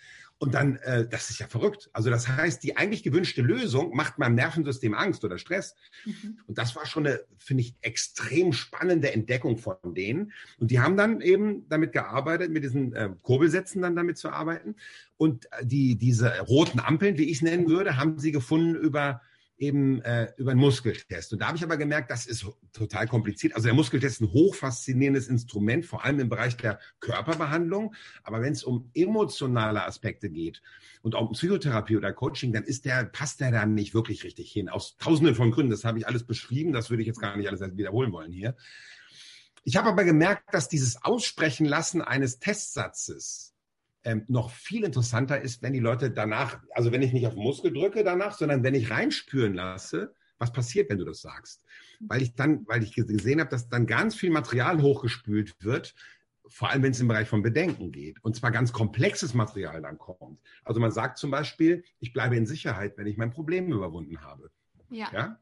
Und 0.42 0.54
dann, 0.54 0.76
äh, 0.76 1.06
das 1.06 1.28
ist 1.28 1.38
ja 1.38 1.48
verrückt. 1.48 1.90
Also 1.92 2.08
das 2.08 2.26
heißt, 2.26 2.62
die 2.62 2.78
eigentlich 2.78 3.02
gewünschte 3.02 3.42
Lösung 3.42 3.94
macht 3.94 4.18
meinem 4.18 4.36
Nervensystem 4.36 4.94
Angst 4.94 5.22
oder 5.22 5.36
Stress. 5.36 5.76
Mhm. 6.06 6.38
Und 6.46 6.56
das 6.56 6.74
war 6.74 6.86
schon 6.86 7.06
eine, 7.06 7.20
finde 7.36 7.62
ich, 7.62 7.74
extrem 7.82 8.54
spannende 8.54 9.12
Entdeckung 9.12 9.58
von 9.58 9.76
denen. 9.84 10.32
Und 10.58 10.70
die 10.70 10.80
haben 10.80 10.96
dann 10.96 11.20
eben 11.20 11.68
damit 11.68 11.92
gearbeitet, 11.92 12.50
mit 12.50 12.64
diesen 12.64 12.94
äh, 12.94 13.10
Kurbelsätzen 13.20 13.82
dann 13.82 13.94
damit 13.94 14.16
zu 14.16 14.30
arbeiten. 14.30 14.76
Und 15.18 15.46
die, 15.62 15.96
diese 15.96 16.40
roten 16.40 16.80
Ampeln, 16.80 17.18
wie 17.18 17.24
ich 17.24 17.36
es 17.36 17.42
nennen 17.42 17.68
würde, 17.68 17.98
haben 17.98 18.18
sie 18.18 18.32
gefunden 18.32 18.76
über 18.76 19.20
eben 19.60 20.00
äh, 20.02 20.32
über 20.38 20.52
einen 20.52 20.60
Muskeltest. 20.60 21.32
Und 21.32 21.40
da 21.40 21.48
habe 21.48 21.56
ich 21.56 21.62
aber 21.62 21.76
gemerkt, 21.76 22.10
das 22.10 22.26
ist 22.26 22.46
total 22.72 23.06
kompliziert. 23.06 23.54
Also 23.54 23.66
der 23.66 23.74
Muskeltest 23.74 24.20
ist 24.20 24.26
ein 24.26 24.32
hochfaszinierendes 24.32 25.28
Instrument, 25.28 25.84
vor 25.84 26.04
allem 26.04 26.18
im 26.18 26.28
Bereich 26.30 26.56
der 26.56 26.80
Körperbehandlung. 27.00 27.94
Aber 28.22 28.40
wenn 28.40 28.52
es 28.52 28.64
um 28.64 28.90
emotionale 28.94 29.84
Aspekte 29.84 30.30
geht 30.30 30.62
und 31.02 31.14
auch 31.14 31.28
um 31.28 31.32
Psychotherapie 31.32 31.98
oder 31.98 32.12
Coaching, 32.12 32.52
dann 32.52 32.64
ist 32.64 32.86
der, 32.86 33.04
passt 33.04 33.40
der 33.40 33.50
da 33.50 33.66
nicht 33.66 33.92
wirklich 33.92 34.24
richtig 34.24 34.50
hin. 34.50 34.70
Aus 34.70 34.96
tausenden 34.96 35.34
von 35.34 35.50
Gründen. 35.50 35.70
Das 35.70 35.84
habe 35.84 35.98
ich 35.98 36.06
alles 36.06 36.24
beschrieben. 36.24 36.72
Das 36.72 36.88
würde 36.88 37.02
ich 37.02 37.06
jetzt 37.06 37.20
gar 37.20 37.36
nicht 37.36 37.48
alles 37.48 37.60
wiederholen 37.60 38.12
wollen 38.12 38.32
hier. 38.32 38.56
Ich 39.62 39.76
habe 39.76 39.90
aber 39.90 40.04
gemerkt, 40.04 40.54
dass 40.54 40.68
dieses 40.68 41.04
Aussprechen 41.04 41.66
lassen 41.66 42.00
eines 42.00 42.38
Testsatzes 42.38 43.54
ähm, 44.04 44.24
noch 44.28 44.50
viel 44.50 44.84
interessanter 44.84 45.40
ist, 45.40 45.62
wenn 45.62 45.72
die 45.72 45.80
Leute 45.80 46.10
danach, 46.10 46.60
also 46.74 46.92
wenn 46.92 47.02
ich 47.02 47.12
nicht 47.12 47.26
auf 47.26 47.34
Muskel 47.34 47.72
drücke 47.72 48.04
danach, 48.04 48.36
sondern 48.36 48.62
wenn 48.62 48.74
ich 48.74 48.90
reinspüren 48.90 49.54
lasse, 49.54 50.14
was 50.38 50.52
passiert, 50.52 50.88
wenn 50.88 50.98
du 50.98 51.04
das 51.04 51.20
sagst. 51.20 51.64
Weil 52.00 52.22
ich 52.22 52.34
dann, 52.34 52.66
weil 52.66 52.82
ich 52.82 52.94
gesehen 52.94 53.40
habe, 53.40 53.50
dass 53.50 53.68
dann 53.68 53.86
ganz 53.86 54.14
viel 54.14 54.30
Material 54.30 54.80
hochgespült 54.80 55.54
wird, 55.62 55.94
vor 56.48 56.70
allem 56.70 56.82
wenn 56.82 56.92
es 56.92 57.00
im 57.00 57.08
Bereich 57.08 57.28
von 57.28 57.42
Bedenken 57.42 57.92
geht. 57.92 58.22
Und 58.24 58.36
zwar 58.36 58.50
ganz 58.50 58.72
komplexes 58.72 59.34
Material 59.34 59.82
dann 59.82 59.98
kommt. 59.98 60.40
Also 60.64 60.80
man 60.80 60.90
sagt 60.90 61.18
zum 61.18 61.30
Beispiel, 61.30 61.84
ich 61.98 62.12
bleibe 62.12 62.36
in 62.36 62.46
Sicherheit, 62.46 62.96
wenn 62.96 63.06
ich 63.06 63.18
mein 63.18 63.30
Problem 63.30 63.70
überwunden 63.70 64.22
habe. 64.22 64.50
Ja. 64.90 65.08
ja? 65.12 65.40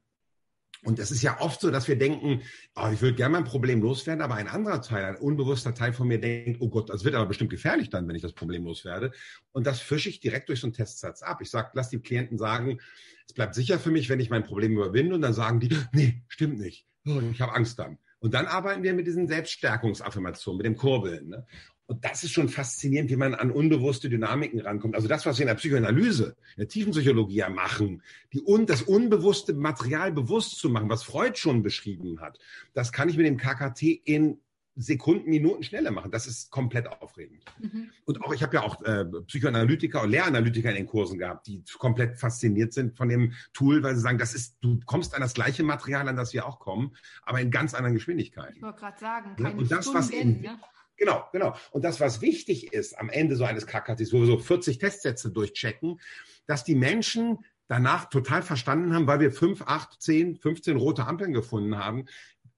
Und 0.85 0.99
es 0.99 1.11
ist 1.11 1.23
ja 1.23 1.41
oft 1.41 1.61
so, 1.61 1.71
dass 1.71 1.89
wir 1.89 1.99
denken, 1.99 2.43
oh, 2.77 2.89
ich 2.93 3.01
würde 3.01 3.17
gerne 3.17 3.33
mein 3.33 3.45
Problem 3.45 3.83
loswerden, 3.83 4.23
aber 4.23 4.37
ein 4.37 4.49
anderer 4.49 4.81
Teil, 4.81 5.05
ein 5.05 5.17
unbewusster 5.17 5.75
Teil 5.75 5.93
von 5.93 6.09
mir 6.09 6.21
denkt, 6.21 6.61
oh 6.61 6.69
Gott, 6.69 6.89
das 6.89 7.05
wird 7.05 7.15
aber 7.15 7.27
bestimmt 7.27 7.51
gefährlich 7.51 7.91
dann, 7.91 8.07
wenn 8.07 8.15
ich 8.17 8.23
das 8.23 8.33
Problem 8.33 8.65
loswerde. 8.65 9.11
Und 9.53 9.67
das 9.67 9.81
fische 9.81 10.09
ich 10.09 10.21
direkt 10.21 10.49
durch 10.49 10.61
so 10.61 10.67
einen 10.67 10.75
Testsatz 10.75 11.23
ab. 11.23 11.41
Ich 11.43 11.51
sage, 11.51 11.71
lass 11.75 11.91
die 11.91 11.99
Klienten 11.99 12.39
sagen, 12.39 12.79
es 13.27 13.35
bleibt 13.35 13.55
sicher 13.55 13.79
für 13.79 13.91
mich, 13.91 14.09
wenn 14.09 14.21
ich 14.21 14.31
mein 14.31 14.45
Problem 14.45 14.73
überwinde. 14.73 15.15
Und 15.15 15.23
dann 15.23 15.35
sagen 15.35 15.61
die, 15.61 15.77
nee, 15.93 16.23
stimmt 16.29 16.59
nicht. 16.59 16.87
Oh, 17.07 17.21
ich 17.31 17.41
habe 17.41 17.55
Angst 17.55 17.79
dann. 17.79 17.99
Und 18.21 18.35
dann 18.35 18.47
arbeiten 18.47 18.83
wir 18.83 18.95
mit 18.95 19.07
diesen 19.07 19.29
Selbststärkungsaffirmationen, 19.29 20.59
mit 20.59 20.67
dem 20.67 20.77
Kurbeln. 20.77 21.29
Ne? 21.29 21.47
Und 21.89 22.05
das 22.05 22.23
ist 22.23 22.33
schon 22.33 22.51
faszinierend, 22.51 23.11
wie 23.11 23.17
man 23.17 23.35
an 23.35 23.51
unbewusste 23.51 24.11
Dynamiken 24.11 24.61
rankommt. 24.61 24.95
Also 24.95 25.09
das, 25.09 25.25
was 25.25 25.39
wir 25.39 25.45
in 25.45 25.49
der 25.49 25.55
Psychoanalyse, 25.55 26.37
in 26.57 26.61
der 26.61 26.69
Tiefenpsychologie 26.69 27.37
ja 27.37 27.49
machen, 27.49 28.03
die 28.35 28.43
un, 28.43 28.67
das 28.67 28.83
unbewusste 28.83 29.55
Material 29.55 30.13
bewusst 30.13 30.59
zu 30.59 30.69
machen, 30.69 30.91
was 30.91 31.03
Freud 31.03 31.39
schon 31.39 31.63
beschrieben 31.63 32.21
hat, 32.21 32.39
das 32.75 32.93
kann 32.93 33.09
ich 33.09 33.17
mit 33.17 33.25
dem 33.25 33.39
KKT 33.39 33.83
in 34.05 34.39
Sekunden, 34.77 35.31
Minuten 35.31 35.63
schneller 35.63 35.91
machen. 35.91 36.11
Das 36.11 36.27
ist 36.27 36.51
komplett 36.51 36.87
aufregend. 36.87 37.43
Mhm. 37.59 37.89
Und 38.05 38.23
auch, 38.23 38.35
ich 38.35 38.43
habe 38.43 38.57
ja 38.57 38.63
auch 38.63 38.83
äh, 38.83 39.07
Psychoanalytiker 39.27 40.03
und 40.03 40.11
Lehranalytiker 40.11 40.69
in 40.69 40.77
den 40.77 40.87
Kursen 40.87 41.19
gehabt, 41.19 41.47
die 41.47 41.65
komplett 41.79 42.19
fasziniert 42.19 42.75
sind 42.75 42.99
von 42.99 43.09
dem 43.09 43.33
Tool, 43.55 43.83
weil 43.83 43.97
sie 43.97 44.03
sagen, 44.03 44.19
das 44.19 44.35
ist, 44.35 44.59
du 44.61 44.79
kommst 44.85 45.15
an 45.15 45.23
das 45.23 45.33
gleiche 45.33 45.65
Material, 45.65 46.07
an 46.07 46.17
das 46.17 46.35
wir 46.35 46.47
auch 46.47 46.61
kommen, 46.61 46.95
aber 47.23 47.41
in 47.41 47.51
ganz 47.51 47.73
anderen 47.73 47.95
Geschwindigkeiten. 47.95 48.57
Ich 48.57 48.63
wollte 48.63 48.79
gerade 48.79 48.99
sagen, 48.99 49.37
keine 49.37 49.49
ja, 49.49 49.57
und 49.57 49.73
das, 49.73 49.85
Stunden, 49.87 49.99
was 49.99 50.11
in, 50.11 50.41
ne? 50.43 50.59
Genau, 50.99 51.25
genau. 51.33 51.55
Und 51.71 51.85
das, 51.85 52.01
was 52.01 52.21
wichtig 52.21 52.73
ist 52.73 52.99
am 52.99 53.09
Ende 53.09 53.37
so 53.37 53.45
eines 53.45 53.67
KKTs, 53.67 54.13
wo 54.13 54.21
wir 54.21 54.27
so 54.27 54.39
40 54.39 54.79
Testsätze 54.79 55.31
durchchecken, 55.31 56.01
dass 56.47 56.65
die 56.65 56.75
Menschen 56.75 57.39
danach 57.69 58.09
total 58.11 58.43
verstanden 58.43 58.93
haben, 58.93 59.07
weil 59.07 59.21
wir 59.21 59.31
5, 59.31 59.63
8, 59.63 60.03
10, 60.03 60.37
15 60.37 60.77
rote 60.77 61.07
Ampeln 61.07 61.33
gefunden 61.33 61.79
haben, 61.79 62.07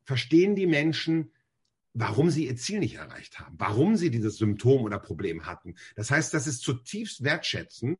verstehen 0.04 0.56
die 0.56 0.66
Menschen, 0.66 1.32
warum 1.92 2.30
sie 2.30 2.46
ihr 2.46 2.56
Ziel 2.56 2.78
nicht 2.78 2.96
erreicht 2.96 3.40
haben, 3.40 3.56
warum 3.58 3.96
sie 3.96 4.10
dieses 4.10 4.38
Symptom 4.38 4.82
oder 4.82 4.98
Problem 4.98 5.44
hatten. 5.46 5.74
Das 5.96 6.10
heißt, 6.10 6.32
das 6.32 6.46
ist 6.46 6.62
zutiefst 6.62 7.22
wertschätzend 7.22 7.98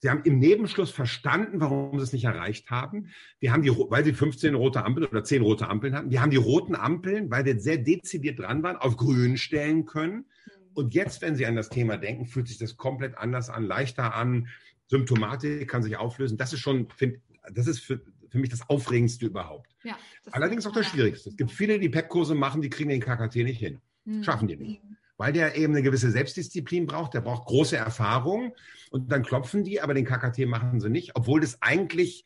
Sie 0.00 0.08
haben 0.08 0.22
im 0.24 0.38
Nebenschluss 0.38 0.90
verstanden, 0.90 1.60
warum 1.60 1.98
sie 1.98 2.04
es 2.04 2.12
nicht 2.14 2.24
erreicht 2.24 2.70
haben. 2.70 3.10
Wir 3.38 3.52
haben 3.52 3.62
die, 3.62 3.70
weil 3.70 4.02
sie 4.02 4.14
15 4.14 4.54
rote 4.54 4.82
Ampeln 4.82 5.06
oder 5.06 5.22
10 5.22 5.42
rote 5.42 5.68
Ampeln 5.68 5.94
hatten. 5.94 6.10
Wir 6.10 6.22
haben 6.22 6.30
die 6.30 6.38
roten 6.38 6.74
Ampeln, 6.74 7.30
weil 7.30 7.44
wir 7.44 7.60
sehr 7.60 7.76
dezidiert 7.76 8.38
dran 8.38 8.62
waren, 8.62 8.76
auf 8.76 8.96
grün 8.96 9.36
stellen 9.36 9.84
können. 9.84 10.24
Und 10.72 10.94
jetzt, 10.94 11.20
wenn 11.20 11.36
Sie 11.36 11.44
an 11.44 11.54
das 11.54 11.68
Thema 11.68 11.98
denken, 11.98 12.24
fühlt 12.24 12.48
sich 12.48 12.56
das 12.56 12.78
komplett 12.78 13.18
anders 13.18 13.50
an, 13.50 13.64
leichter 13.64 14.14
an. 14.14 14.48
Symptomatik 14.86 15.68
kann 15.68 15.82
sich 15.82 15.98
auflösen. 15.98 16.38
Das 16.38 16.54
ist 16.54 16.60
schon, 16.60 16.88
find, 16.96 17.18
das 17.52 17.66
ist 17.66 17.80
für, 17.80 18.00
für 18.30 18.38
mich 18.38 18.48
das 18.48 18.66
Aufregendste 18.70 19.26
überhaupt. 19.26 19.76
Ja, 19.84 19.98
Allerdings 20.32 20.66
auch 20.66 20.72
das 20.72 20.86
Schwierigste. 20.86 21.28
Es 21.28 21.36
gibt 21.36 21.50
viele, 21.50 21.78
die 21.78 21.90
PEP-Kurse 21.90 22.34
machen, 22.34 22.62
die 22.62 22.70
kriegen 22.70 22.88
den 22.88 23.00
KKT 23.00 23.36
nicht 23.36 23.58
hin. 23.58 23.80
Mhm. 24.06 24.24
Schaffen 24.24 24.48
die 24.48 24.56
nicht 24.56 24.80
weil 25.20 25.34
der 25.34 25.54
eben 25.54 25.74
eine 25.74 25.82
gewisse 25.82 26.10
Selbstdisziplin 26.10 26.86
braucht, 26.86 27.12
der 27.12 27.20
braucht 27.20 27.44
große 27.44 27.76
Erfahrung 27.76 28.54
und 28.90 29.10
dann 29.10 29.22
klopfen 29.22 29.64
die, 29.64 29.80
aber 29.80 29.94
den 29.94 30.04
KKT 30.04 30.46
machen 30.46 30.80
sie 30.80 30.90
nicht, 30.90 31.16
obwohl 31.16 31.40
das 31.40 31.62
eigentlich 31.62 32.24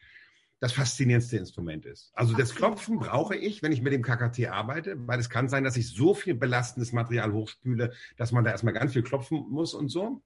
das 0.61 0.73
faszinierendste 0.73 1.37
Instrument 1.37 1.85
ist. 1.85 2.11
Also 2.15 2.35
das 2.35 2.55
Klopfen 2.55 2.99
brauche 2.99 3.37
ich, 3.37 3.63
wenn 3.63 3.73
ich 3.73 3.83
mit 3.83 3.93
dem 3.93 4.03
KKT 4.03 4.47
arbeite, 4.47 4.97
weil 5.07 5.21
es 5.21 5.29
kann 5.29 5.49
sein, 5.49 5.63
dass 5.63 5.77
ich 5.77 5.91
so 5.91 6.15
viel 6.15 6.35
belastendes 6.35 6.93
Material 6.93 7.33
hochspüle, 7.33 7.93
dass 8.17 8.33
man 8.33 8.45
da 8.45 8.51
erstmal 8.51 8.73
ganz 8.73 8.95
viel 8.95 9.03
klopfen 9.03 9.45
muss 9.51 9.75
und 9.75 9.89
so. 9.89 10.23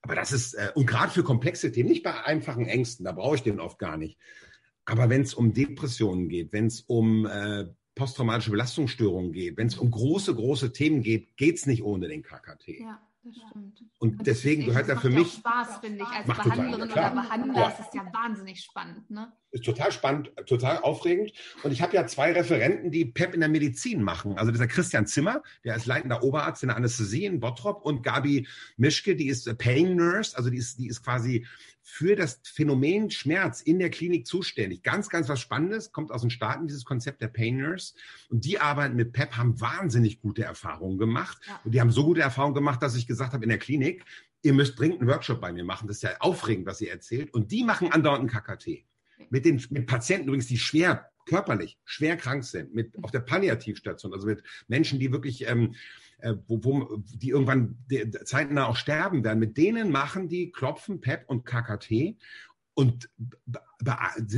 Aber 0.00 0.14
das 0.14 0.32
ist, 0.32 0.54
äh, 0.54 0.72
und 0.74 0.86
gerade 0.86 1.12
für 1.12 1.22
komplexe 1.22 1.70
Themen, 1.70 1.90
nicht 1.90 2.02
bei 2.02 2.24
einfachen 2.24 2.64
Ängsten, 2.64 3.04
da 3.04 3.12
brauche 3.12 3.36
ich 3.36 3.42
den 3.42 3.60
oft 3.60 3.78
gar 3.78 3.98
nicht. 3.98 4.18
Aber 4.86 5.10
wenn 5.10 5.20
es 5.20 5.34
um 5.34 5.52
Depressionen 5.52 6.30
geht, 6.30 6.54
wenn 6.54 6.66
es 6.66 6.80
um 6.80 7.26
äh, 7.26 7.66
posttraumatische 7.94 8.50
Belastungsstörungen 8.50 9.32
geht, 9.32 9.58
wenn 9.58 9.66
es 9.66 9.76
um 9.76 9.90
große, 9.90 10.34
große 10.34 10.72
Themen 10.72 11.02
geht, 11.02 11.36
geht 11.36 11.56
es 11.56 11.66
nicht 11.66 11.82
ohne 11.82 12.08
den 12.08 12.22
KKT. 12.22 12.80
Ja. 12.80 13.09
Das 13.22 13.36
stimmt. 13.36 13.82
Und, 13.98 14.18
und 14.18 14.26
deswegen 14.26 14.64
gehört 14.64 14.88
da 14.88 14.96
für 14.96 15.10
mich. 15.10 15.34
Spaß, 15.34 15.78
finde 15.80 16.04
ich, 16.04 16.08
als 16.08 16.26
Behandlerin 16.26 16.88
total, 16.88 17.12
oder 17.12 17.22
Behandler. 17.22 17.54
Ja. 17.54 17.68
Das 17.68 17.80
ist 17.80 17.94
ja 17.94 18.10
wahnsinnig 18.12 18.60
spannend. 18.62 19.10
Ne? 19.10 19.30
Ist 19.50 19.64
total 19.64 19.92
spannend, 19.92 20.32
total 20.46 20.78
aufregend. 20.78 21.32
Und 21.62 21.72
ich 21.72 21.82
habe 21.82 21.94
ja 21.94 22.06
zwei 22.06 22.32
Referenten, 22.32 22.90
die 22.90 23.04
PEP 23.04 23.34
in 23.34 23.40
der 23.40 23.50
Medizin 23.50 24.02
machen. 24.02 24.38
Also 24.38 24.52
dieser 24.52 24.68
Christian 24.68 25.06
Zimmer, 25.06 25.42
der 25.64 25.76
ist 25.76 25.84
leitender 25.84 26.22
Oberarzt 26.22 26.62
in 26.62 26.68
der 26.68 26.76
Anästhesie 26.76 27.26
in 27.26 27.40
Bottrop 27.40 27.84
und 27.84 28.02
Gabi 28.02 28.46
Mischke, 28.78 29.14
die 29.14 29.28
ist 29.28 29.58
Pain 29.58 29.96
Nurse, 29.96 30.36
also 30.36 30.48
die 30.48 30.58
ist, 30.58 30.78
die 30.78 30.86
ist 30.86 31.02
quasi 31.02 31.46
für 31.90 32.14
das 32.14 32.40
Phänomen 32.44 33.10
Schmerz 33.10 33.60
in 33.60 33.78
der 33.78 33.90
Klinik 33.90 34.26
zuständig. 34.26 34.82
Ganz, 34.82 35.08
ganz 35.08 35.28
was 35.28 35.40
Spannendes, 35.40 35.92
kommt 35.92 36.12
aus 36.12 36.20
den 36.20 36.30
Staaten, 36.30 36.68
dieses 36.68 36.84
Konzept 36.84 37.20
der 37.20 37.28
Pain 37.28 37.58
Nurse. 37.58 37.94
Und 38.28 38.44
die 38.44 38.58
arbeiten 38.58 38.96
mit 38.96 39.12
PEP, 39.12 39.36
haben 39.36 39.60
wahnsinnig 39.60 40.20
gute 40.20 40.44
Erfahrungen 40.44 40.98
gemacht. 40.98 41.38
Ja. 41.46 41.60
Und 41.64 41.74
die 41.74 41.80
haben 41.80 41.90
so 41.90 42.04
gute 42.04 42.20
Erfahrungen 42.20 42.54
gemacht, 42.54 42.82
dass 42.82 42.94
ich 42.94 43.06
gesagt 43.06 43.32
habe 43.32 43.44
in 43.44 43.50
der 43.50 43.58
Klinik, 43.58 44.04
ihr 44.42 44.52
müsst 44.52 44.78
dringend 44.78 45.00
einen 45.00 45.10
Workshop 45.10 45.40
bei 45.40 45.52
mir 45.52 45.64
machen. 45.64 45.88
Das 45.88 45.96
ist 45.96 46.02
ja 46.02 46.16
aufregend, 46.20 46.66
was 46.66 46.80
ihr 46.80 46.90
erzählt. 46.90 47.34
Und 47.34 47.50
die 47.50 47.64
machen 47.64 47.92
andauernd 47.92 48.20
einen 48.20 48.30
KKT. 48.30 48.84
Mit 49.28 49.44
den 49.44 49.62
mit 49.70 49.86
Patienten 49.86 50.28
übrigens, 50.28 50.46
die 50.46 50.58
schwer 50.58 51.10
körperlich 51.26 51.78
schwer 51.84 52.16
krank 52.16 52.44
sind, 52.44 52.74
mit 52.74 52.96
auf 53.02 53.10
der 53.10 53.20
Palliativstation, 53.20 54.12
also 54.12 54.26
mit 54.26 54.42
Menschen, 54.68 54.98
die 54.98 55.12
wirklich 55.12 55.48
ähm, 55.48 55.74
äh, 56.22 56.36
wo, 56.46 56.64
wo, 56.64 56.96
die 57.14 57.30
irgendwann 57.30 57.78
zeitnah 58.24 58.66
auch 58.66 58.76
sterben 58.76 59.24
werden, 59.24 59.38
mit 59.38 59.56
denen 59.56 59.90
machen 59.90 60.28
die 60.28 60.50
Klopfen, 60.50 61.00
PEP 61.00 61.24
und 61.28 61.44
KKT 61.44 62.16
und 62.74 63.10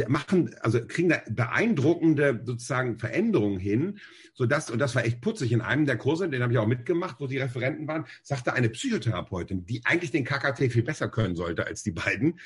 machen, 0.08 0.54
also 0.60 0.84
kriegen 0.86 1.10
da 1.10 1.22
beeindruckende 1.30 2.42
sozusagen 2.44 2.98
Veränderungen 2.98 3.60
hin, 3.60 3.98
so 4.34 4.46
dass 4.46 4.70
und 4.70 4.78
das 4.78 4.94
war 4.94 5.04
echt 5.04 5.20
putzig. 5.20 5.52
In 5.52 5.60
einem 5.60 5.86
der 5.86 5.96
Kurse, 5.98 6.28
den 6.28 6.42
habe 6.42 6.52
ich 6.52 6.58
auch 6.58 6.66
mitgemacht, 6.66 7.20
wo 7.20 7.26
die 7.26 7.38
Referenten 7.38 7.86
waren, 7.86 8.06
sagte 8.22 8.52
eine 8.52 8.68
Psychotherapeutin, 8.68 9.66
die 9.66 9.82
eigentlich 9.84 10.10
den 10.10 10.24
KKT 10.24 10.72
viel 10.72 10.82
besser 10.82 11.08
können 11.08 11.36
sollte 11.36 11.66
als 11.66 11.82
die 11.82 11.92
beiden, 11.92 12.40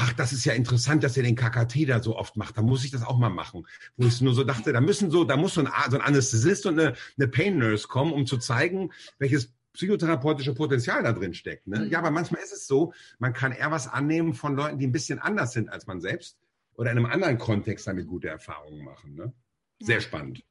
ach, 0.00 0.14
das 0.14 0.32
ist 0.32 0.46
ja 0.46 0.54
interessant, 0.54 1.04
dass 1.04 1.16
er 1.16 1.22
den 1.22 1.36
KKT 1.36 1.88
da 1.88 2.02
so 2.02 2.16
oft 2.16 2.36
macht. 2.36 2.56
Da 2.56 2.62
muss 2.62 2.84
ich 2.84 2.90
das 2.90 3.02
auch 3.02 3.18
mal 3.18 3.28
machen. 3.28 3.66
Wo 3.96 4.06
ich 4.06 4.20
nur 4.22 4.34
so 4.34 4.44
dachte, 4.44 4.72
da 4.72 4.80
müssen 4.80 5.10
so, 5.10 5.24
da 5.24 5.36
muss 5.36 5.54
so 5.54 5.60
ein, 5.60 5.68
so 5.90 5.96
ein 5.96 6.02
Anästhesist 6.02 6.64
und 6.66 6.80
eine, 6.80 6.94
eine 7.18 7.28
Pain 7.28 7.58
Nurse 7.58 7.86
kommen, 7.86 8.12
um 8.12 8.24
zu 8.24 8.38
zeigen, 8.38 8.92
welches 9.18 9.52
psychotherapeutische 9.74 10.54
Potenzial 10.54 11.02
da 11.02 11.12
drin 11.12 11.34
steckt. 11.34 11.66
Ne? 11.66 11.86
Ja, 11.88 11.98
aber 11.98 12.10
manchmal 12.10 12.42
ist 12.42 12.52
es 12.52 12.66
so, 12.66 12.92
man 13.18 13.34
kann 13.34 13.52
eher 13.52 13.70
was 13.70 13.88
annehmen 13.88 14.34
von 14.34 14.56
Leuten, 14.56 14.78
die 14.78 14.86
ein 14.86 14.92
bisschen 14.92 15.18
anders 15.18 15.52
sind 15.52 15.68
als 15.68 15.86
man 15.86 16.00
selbst 16.00 16.38
oder 16.74 16.90
in 16.90 16.96
einem 16.96 17.06
anderen 17.06 17.38
Kontext 17.38 17.86
damit 17.86 18.06
gute 18.08 18.28
Erfahrungen 18.28 18.82
machen. 18.82 19.14
Ne? 19.14 19.32
Sehr 19.80 19.96
ja. 19.96 20.00
spannend. 20.00 20.42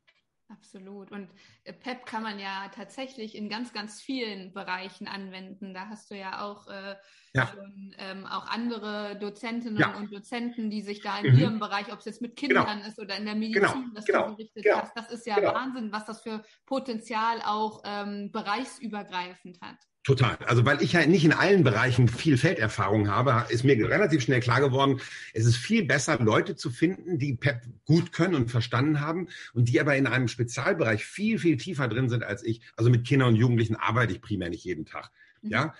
Absolut. 0.49 1.11
Und 1.11 1.29
äh, 1.63 1.73
PEP 1.73 2.07
kann 2.07 2.23
man 2.23 2.39
ja 2.39 2.71
tatsächlich 2.73 3.35
in 3.35 3.49
ganz, 3.49 3.71
ganz 3.71 4.01
vielen 4.01 4.51
Bereichen 4.51 5.07
anwenden. 5.07 5.75
Da 5.75 5.87
hast 5.89 6.09
du 6.09 6.15
ja 6.15 6.41
auch, 6.41 6.67
äh, 6.67 6.95
ja. 7.33 7.47
Schon, 7.47 7.95
ähm, 7.99 8.25
auch 8.25 8.47
andere 8.47 9.17
Dozentinnen 9.19 9.77
ja. 9.77 9.95
und 9.97 10.13
Dozenten, 10.13 10.69
die 10.69 10.81
sich 10.81 11.01
da 11.01 11.19
in 11.19 11.33
mhm. 11.33 11.39
ihrem 11.39 11.59
Bereich, 11.59 11.91
ob 11.91 11.99
es 11.99 12.05
jetzt 12.05 12.21
mit 12.21 12.35
Kindern 12.35 12.65
genau. 12.65 12.87
ist 12.87 12.99
oder 12.99 13.17
in 13.17 13.25
der 13.25 13.35
Medizin, 13.35 13.61
genau. 13.61 13.75
das 13.93 14.05
genau. 14.05 14.27
du 14.27 14.35
berichtet 14.35 14.63
genau. 14.63 14.81
hast, 14.81 14.95
das 14.95 15.11
ist 15.11 15.27
ja 15.27 15.35
genau. 15.35 15.53
Wahnsinn, 15.53 15.91
was 15.91 16.05
das 16.05 16.21
für 16.21 16.43
Potenzial 16.65 17.41
auch 17.45 17.81
ähm, 17.85 18.31
bereichsübergreifend 18.31 19.59
hat. 19.61 19.77
Total. 20.03 20.37
Also 20.47 20.65
weil 20.65 20.81
ich 20.81 20.93
ja 20.93 21.05
nicht 21.05 21.25
in 21.25 21.33
allen 21.33 21.63
Bereichen 21.63 22.07
viel 22.07 22.37
Felderfahrung 22.37 23.09
habe, 23.09 23.45
ist 23.49 23.65
mir 23.65 23.75
relativ 23.89 24.21
schnell 24.21 24.39
klar 24.39 24.61
geworden, 24.61 25.01
es 25.33 25.45
ist 25.45 25.57
viel 25.57 25.85
besser, 25.85 26.17
Leute 26.19 26.55
zu 26.55 26.71
finden, 26.71 27.19
die 27.19 27.35
PEP 27.35 27.61
gut 27.85 28.13
können 28.13 28.33
und 28.33 28.49
verstanden 28.49 29.01
haben 29.01 29.27
und 29.53 29.67
die 29.67 29.79
aber 29.79 29.97
in 29.97 30.07
einem 30.07 30.29
Spezialbereich 30.29 31.03
viel, 31.05 31.37
viel 31.37 31.57
tiefer 31.57 31.89
drin 31.89 32.09
sind 32.09 32.23
als 32.23 32.43
ich. 32.43 32.61
Also 32.77 32.89
mit 32.89 33.05
Kindern 33.05 33.29
und 33.29 33.35
Jugendlichen 33.35 33.75
arbeite 33.75 34.13
ich 34.13 34.21
primär 34.21 34.49
nicht 34.49 34.63
jeden 34.63 34.85
Tag. 34.85 35.11
Mhm. 35.41 35.51
Ja. 35.51 35.73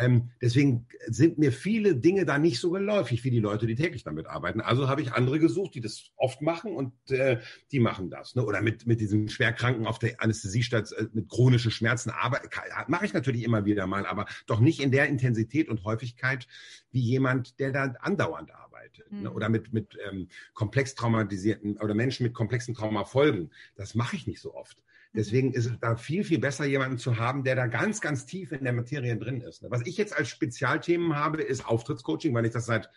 Ähm, 0.00 0.30
deswegen 0.40 0.86
sind 1.06 1.38
mir 1.38 1.52
viele 1.52 1.96
Dinge 1.96 2.24
da 2.24 2.38
nicht 2.38 2.60
so 2.60 2.70
geläufig 2.70 3.22
wie 3.24 3.30
die 3.30 3.40
Leute, 3.40 3.66
die 3.66 3.74
täglich 3.74 4.02
damit 4.02 4.26
arbeiten. 4.26 4.60
Also 4.60 4.88
habe 4.88 5.02
ich 5.02 5.12
andere 5.12 5.38
gesucht, 5.38 5.74
die 5.74 5.80
das 5.80 6.10
oft 6.16 6.40
machen 6.42 6.74
und 6.74 6.92
äh, 7.10 7.40
die 7.72 7.80
machen 7.80 8.10
das. 8.10 8.34
Ne? 8.34 8.44
Oder 8.44 8.62
mit, 8.62 8.86
mit 8.86 9.00
diesen 9.00 9.28
Schwerkranken 9.28 9.86
auf 9.86 9.98
der 9.98 10.20
Anästhesiestadt 10.22 10.92
äh, 10.92 11.06
mit 11.12 11.28
chronischen 11.28 11.70
Schmerzen. 11.70 12.10
Aber 12.10 12.40
mache 12.88 13.04
ich 13.04 13.12
natürlich 13.12 13.44
immer 13.44 13.64
wieder 13.64 13.86
mal, 13.86 14.06
aber 14.06 14.26
doch 14.46 14.60
nicht 14.60 14.80
in 14.80 14.90
der 14.90 15.08
Intensität 15.08 15.68
und 15.68 15.84
Häufigkeit 15.84 16.46
wie 16.90 17.00
jemand, 17.00 17.58
der 17.60 17.72
da 17.72 17.94
andauernd 18.00 18.52
arbeitet. 18.52 19.10
Ne? 19.10 19.18
Mhm. 19.18 19.22
Ne? 19.24 19.32
Oder 19.32 19.48
mit, 19.48 19.72
mit 19.72 19.98
ähm, 20.08 20.28
komplex 20.54 20.94
traumatisierten 20.94 21.76
oder 21.78 21.94
Menschen 21.94 22.24
mit 22.24 22.34
komplexen 22.34 22.74
Traumafolgen. 22.74 23.50
Das 23.76 23.94
mache 23.94 24.16
ich 24.16 24.26
nicht 24.26 24.40
so 24.40 24.54
oft. 24.54 24.78
Deswegen 25.12 25.52
ist 25.52 25.66
es 25.66 25.78
da 25.80 25.96
viel, 25.96 26.22
viel 26.22 26.38
besser, 26.38 26.64
jemanden 26.64 26.98
zu 26.98 27.18
haben, 27.18 27.42
der 27.42 27.56
da 27.56 27.66
ganz, 27.66 28.00
ganz 28.00 28.26
tief 28.26 28.52
in 28.52 28.62
der 28.62 28.72
Materie 28.72 29.16
drin 29.16 29.40
ist. 29.40 29.64
Was 29.68 29.84
ich 29.86 29.96
jetzt 29.96 30.16
als 30.16 30.28
Spezialthemen 30.28 31.16
habe, 31.16 31.42
ist 31.42 31.66
Auftrittscoaching, 31.66 32.32
weil 32.32 32.46
ich 32.46 32.52
das 32.52 32.66
seit, 32.66 32.90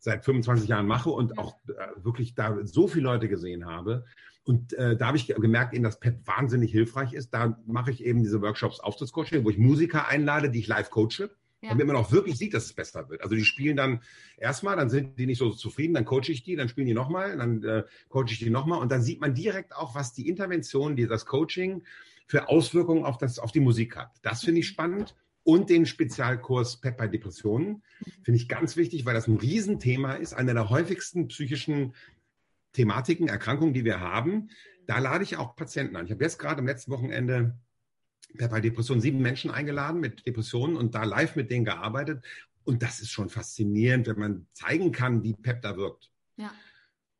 seit 0.00 0.24
25 0.24 0.68
Jahren 0.68 0.86
mache 0.86 1.10
und 1.10 1.38
auch 1.38 1.56
äh, 1.68 2.04
wirklich 2.04 2.34
da 2.34 2.58
so 2.64 2.88
viele 2.88 3.04
Leute 3.04 3.28
gesehen 3.28 3.66
habe. 3.66 4.04
Und 4.42 4.72
äh, 4.74 4.96
da 4.96 5.06
habe 5.06 5.16
ich 5.16 5.28
gemerkt, 5.28 5.74
eben, 5.74 5.84
dass 5.84 6.00
PEP 6.00 6.26
wahnsinnig 6.26 6.72
hilfreich 6.72 7.12
ist. 7.12 7.32
Da 7.32 7.58
mache 7.66 7.92
ich 7.92 8.04
eben 8.04 8.22
diese 8.22 8.42
Workshops 8.42 8.80
Auftrittscoaching, 8.80 9.44
wo 9.44 9.50
ich 9.50 9.58
Musiker 9.58 10.08
einlade, 10.08 10.50
die 10.50 10.58
ich 10.58 10.66
live 10.66 10.90
coache 10.90 11.30
ja. 11.64 11.70
Damit 11.70 11.86
man 11.86 11.96
auch 11.96 12.12
wirklich 12.12 12.36
sieht, 12.36 12.52
dass 12.52 12.66
es 12.66 12.72
besser 12.74 13.08
wird. 13.08 13.22
Also 13.22 13.34
die 13.34 13.44
spielen 13.44 13.76
dann 13.76 14.02
erstmal, 14.36 14.76
dann 14.76 14.90
sind 14.90 15.18
die 15.18 15.26
nicht 15.26 15.38
so 15.38 15.50
zufrieden, 15.50 15.94
dann 15.94 16.04
coache 16.04 16.28
ich 16.28 16.42
die, 16.42 16.56
dann 16.56 16.68
spielen 16.68 16.86
die 16.86 16.94
nochmal, 16.94 17.36
dann 17.36 17.62
äh, 17.64 17.84
coache 18.08 18.30
ich 18.30 18.38
die 18.38 18.50
nochmal 18.50 18.80
und 18.80 18.92
dann 18.92 19.02
sieht 19.02 19.20
man 19.20 19.34
direkt 19.34 19.74
auch, 19.74 19.94
was 19.94 20.12
die 20.12 20.28
Intervention, 20.28 20.94
die, 20.94 21.06
das 21.06 21.24
Coaching 21.24 21.82
für 22.26 22.48
Auswirkungen 22.48 23.04
auf, 23.04 23.16
das, 23.16 23.38
auf 23.38 23.50
die 23.50 23.60
Musik 23.60 23.96
hat. 23.96 24.10
Das 24.22 24.44
finde 24.44 24.60
ich 24.60 24.68
spannend. 24.68 25.14
Und 25.42 25.68
den 25.68 25.84
Spezialkurs 25.84 26.80
PEP 26.80 26.96
bei 26.96 27.06
Depressionen 27.06 27.82
finde 28.22 28.40
ich 28.40 28.48
ganz 28.48 28.76
wichtig, 28.76 29.04
weil 29.04 29.12
das 29.12 29.28
ein 29.28 29.36
Riesenthema 29.36 30.14
ist, 30.14 30.32
eine 30.32 30.54
der 30.54 30.70
häufigsten 30.70 31.28
psychischen 31.28 31.94
Thematiken, 32.72 33.28
Erkrankungen, 33.28 33.74
die 33.74 33.84
wir 33.84 34.00
haben. 34.00 34.48
Da 34.86 34.98
lade 34.98 35.22
ich 35.22 35.36
auch 35.36 35.54
Patienten 35.54 35.96
an. 35.96 36.06
Ich 36.06 36.12
habe 36.12 36.24
jetzt 36.24 36.38
gerade 36.38 36.60
am 36.60 36.66
letzten 36.66 36.92
Wochenende 36.92 37.58
hat 38.42 38.50
bei 38.50 38.60
Depressionen 38.60 39.00
sieben 39.00 39.20
Menschen 39.20 39.50
eingeladen 39.50 40.00
mit 40.00 40.26
Depressionen 40.26 40.76
und 40.76 40.94
da 40.94 41.04
live 41.04 41.36
mit 41.36 41.50
denen 41.50 41.64
gearbeitet. 41.64 42.24
Und 42.64 42.82
das 42.82 43.00
ist 43.00 43.10
schon 43.10 43.28
faszinierend, 43.28 44.06
wenn 44.06 44.18
man 44.18 44.46
zeigen 44.52 44.90
kann, 44.90 45.22
wie 45.22 45.34
PEP 45.34 45.62
da 45.62 45.76
wirkt. 45.76 46.10
Ja. 46.36 46.52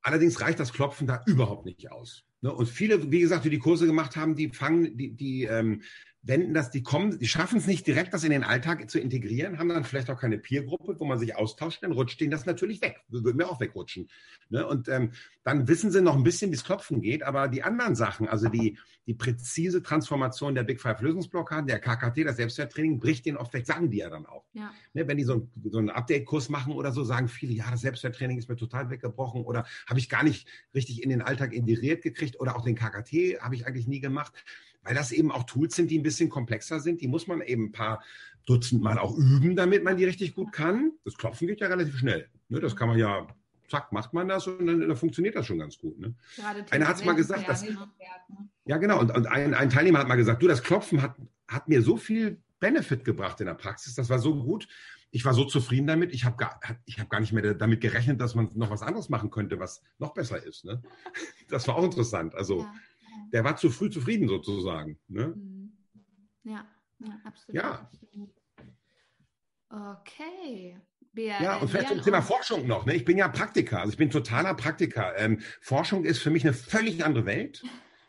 Allerdings 0.03 0.41
reicht 0.41 0.61
das 0.61 0.73
Klopfen 0.73 1.07
da 1.07 1.23
überhaupt 1.27 1.67
nicht 1.67 1.91
aus. 1.91 2.25
Ne? 2.41 2.53
Und 2.53 2.69
viele, 2.69 3.11
wie 3.11 3.21
gesagt, 3.21 3.45
die 3.45 3.51
die 3.51 3.59
Kurse 3.59 3.87
gemacht 3.87 4.17
haben, 4.17 4.35
die 4.35 4.51
fangen, 4.51 4.97
die, 4.97 5.15
die 5.15 5.45
ähm, 5.45 5.83
wenden 6.27 6.55
das, 6.55 6.70
die 6.70 6.83
kommen, 6.83 7.18
die 7.18 7.29
schaffen 7.29 7.59
es 7.59 7.66
nicht 7.66 7.87
direkt, 7.87 8.14
das 8.14 8.25
in 8.25 8.31
den 8.31 8.45
Alltag 8.45 8.91
zu 8.91 8.99
integrieren, 8.99 9.59
haben 9.59 9.68
dann 9.68 9.85
vielleicht 9.85 10.11
auch 10.11 10.18
keine 10.18 10.39
Peergruppe, 10.39 10.97
wo 10.99 11.05
man 11.05 11.18
sich 11.18 11.37
austauscht, 11.37 11.83
dann 11.83 11.93
rutscht 11.93 12.20
denen 12.20 12.31
das 12.31 12.47
natürlich 12.47 12.81
weg. 12.81 13.01
Würden 13.09 13.39
wir 13.39 13.51
auch 13.51 13.61
wegrutschen. 13.61 14.09
Ne? 14.49 14.66
Und 14.66 14.89
ähm, 14.89 15.12
dann 15.43 15.68
wissen 15.68 15.91
sie 15.91 16.01
noch 16.01 16.16
ein 16.16 16.25
bisschen, 16.25 16.51
wie 16.51 16.55
es 16.55 16.64
Klopfen 16.64 17.03
geht, 17.03 17.22
aber 17.22 17.49
die 17.49 17.62
anderen 17.62 17.95
Sachen, 17.95 18.27
also 18.27 18.49
die, 18.49 18.79
die 19.07 19.14
präzise 19.14 19.83
Transformation 19.83 20.55
der 20.55 20.62
Big 20.62 20.81
Five 20.81 21.01
Lösungsblockaden, 21.03 21.66
der 21.66 21.79
KKT, 21.79 22.25
das 22.25 22.37
Selbstwerttraining, 22.37 22.99
bricht 22.99 23.27
denen 23.27 23.37
oft 23.37 23.53
weg, 23.53 23.66
sagen 23.66 23.91
die 23.91 23.99
ja 23.99 24.09
dann 24.09 24.25
auch. 24.25 24.45
Ja. 24.55 24.72
Ne? 24.95 25.07
Wenn 25.07 25.18
die 25.18 25.25
so, 25.25 25.49
so 25.70 25.79
einen 25.79 25.91
Update-Kurs 25.91 26.49
machen 26.49 26.72
oder 26.72 26.93
so, 26.93 27.05
sagen 27.05 27.29
viele, 27.29 27.53
ja, 27.53 27.70
das 27.70 27.83
Selbstwerttraining 27.83 28.39
ist 28.39 28.49
mir 28.49 28.57
total 28.57 28.89
weggebrochen 28.89 29.45
oder 29.45 29.66
habe 29.87 29.99
ich 29.99 30.09
gar 30.09 30.25
nicht 30.25 30.49
richtig 30.75 31.03
in 31.03 31.11
den 31.11 31.20
Alltag 31.20 31.53
integriert 31.53 32.03
gekriegt 32.03 32.41
oder 32.41 32.57
auch 32.57 32.64
den 32.64 32.77
KKT 32.77 33.41
habe 33.41 33.55
ich 33.55 33.66
eigentlich 33.66 33.87
nie 33.87 34.01
gemacht 34.01 34.33
weil 34.85 34.95
das 34.95 35.12
eben 35.12 35.32
auch 35.32 35.45
Tools 35.45 35.74
sind, 35.74 35.91
die 35.91 35.99
ein 35.99 36.03
bisschen 36.03 36.28
komplexer 36.28 36.78
sind. 36.78 37.01
Die 37.01 37.09
muss 37.09 37.26
man 37.26 37.41
eben 37.41 37.66
ein 37.66 37.72
paar 37.72 38.03
Dutzend 38.47 38.82
Mal 38.82 38.99
auch 38.99 39.16
üben, 39.16 39.57
damit 39.57 39.85
man 39.85 39.97
die 39.97 40.05
richtig 40.05 40.35
gut 40.35 40.53
kann. 40.53 40.93
Das 41.05 41.16
Klopfen 41.16 41.49
geht 41.49 41.61
ja 41.61 41.68
relativ 41.68 41.99
schnell. 41.99 42.28
Ne? 42.49 42.61
Das 42.61 42.76
kann 42.76 42.89
man 42.89 42.99
ja, 42.99 43.26
zack, 43.68 43.91
macht 43.93 44.12
man 44.12 44.28
das 44.28 44.47
und 44.47 44.66
dann, 44.66 44.80
dann 44.80 44.97
funktioniert 44.97 45.35
das 45.35 45.47
schon 45.47 45.59
ganz 45.59 45.78
gut. 45.78 45.99
Ne? 45.99 46.14
Einer 46.70 46.87
hat 46.87 46.97
es 46.97 47.05
mal 47.05 47.14
gesagt, 47.14 47.49
dass, 47.49 47.64
ja 48.66 48.76
genau, 48.76 49.01
und, 49.01 49.16
und 49.16 49.26
ein, 49.26 49.55
ein 49.55 49.70
Teilnehmer 49.70 49.99
hat 49.99 50.09
mal 50.09 50.16
gesagt, 50.16 50.43
du, 50.43 50.49
das 50.49 50.62
Klopfen 50.62 51.01
hat, 51.01 51.16
hat 51.49 51.68
mir 51.68 51.80
so 51.80 51.97
viel 51.97 52.43
Benefit 52.61 53.05
gebracht 53.05 53.41
in 53.41 53.47
der 53.47 53.55
Praxis, 53.55 53.95
das 53.95 54.11
war 54.11 54.18
so 54.18 54.43
gut, 54.43 54.68
ich 55.11 55.24
war 55.24 55.32
so 55.32 55.45
zufrieden 55.45 55.87
damit, 55.87 56.12
ich 56.12 56.24
habe 56.24 56.37
gar, 56.37 56.61
hab 56.62 57.11
gar 57.11 57.20
nicht 57.20 57.32
mehr 57.32 57.55
damit 57.55 57.80
gerechnet, 57.80 58.20
dass 58.20 58.35
man 58.35 58.51
noch 58.55 58.70
was 58.70 58.82
anderes 58.82 59.09
machen 59.09 59.30
könnte, 59.30 59.59
was 59.59 59.80
noch 59.99 60.12
besser 60.12 60.43
ist. 60.43 60.64
Ne? 60.64 60.82
Das 61.49 61.68
war 61.68 61.76
auch 61.76 61.85
interessant. 61.85 62.35
Also 62.35 62.61
ja 62.61 62.74
der 63.33 63.45
war 63.45 63.57
zu 63.57 63.71
früh 63.71 63.91
zufrieden 63.91 64.29
sozusagen. 64.29 64.99
Ne? 65.09 65.29
Mhm. 65.29 65.73
Ja, 66.45 66.67
ja, 66.99 67.21
absolut. 67.25 67.62
Ja. 67.62 67.91
Okay. 69.71 70.79
Wir, 71.12 71.27
ja, 71.41 71.57
und 71.59 71.69
vielleicht 71.69 71.89
zum 71.89 72.03
Thema 72.03 72.23
Forschung 72.23 72.67
noch. 72.67 72.87
Ne? 72.87 72.95
Ich 72.95 73.05
bin 73.05 73.17
ja 73.17 73.29
Praktiker, 73.29 73.81
also 73.81 73.93
ich 73.93 73.97
bin 73.97 74.11
totaler 74.11 74.55
Praktiker. 74.55 75.17
Ähm, 75.17 75.41
Forschung 75.61 76.05
ist 76.05 76.19
für 76.19 76.31
mich 76.31 76.45
eine 76.45 76.53
völlig 76.53 77.05
andere 77.05 77.25
Welt, 77.25 77.62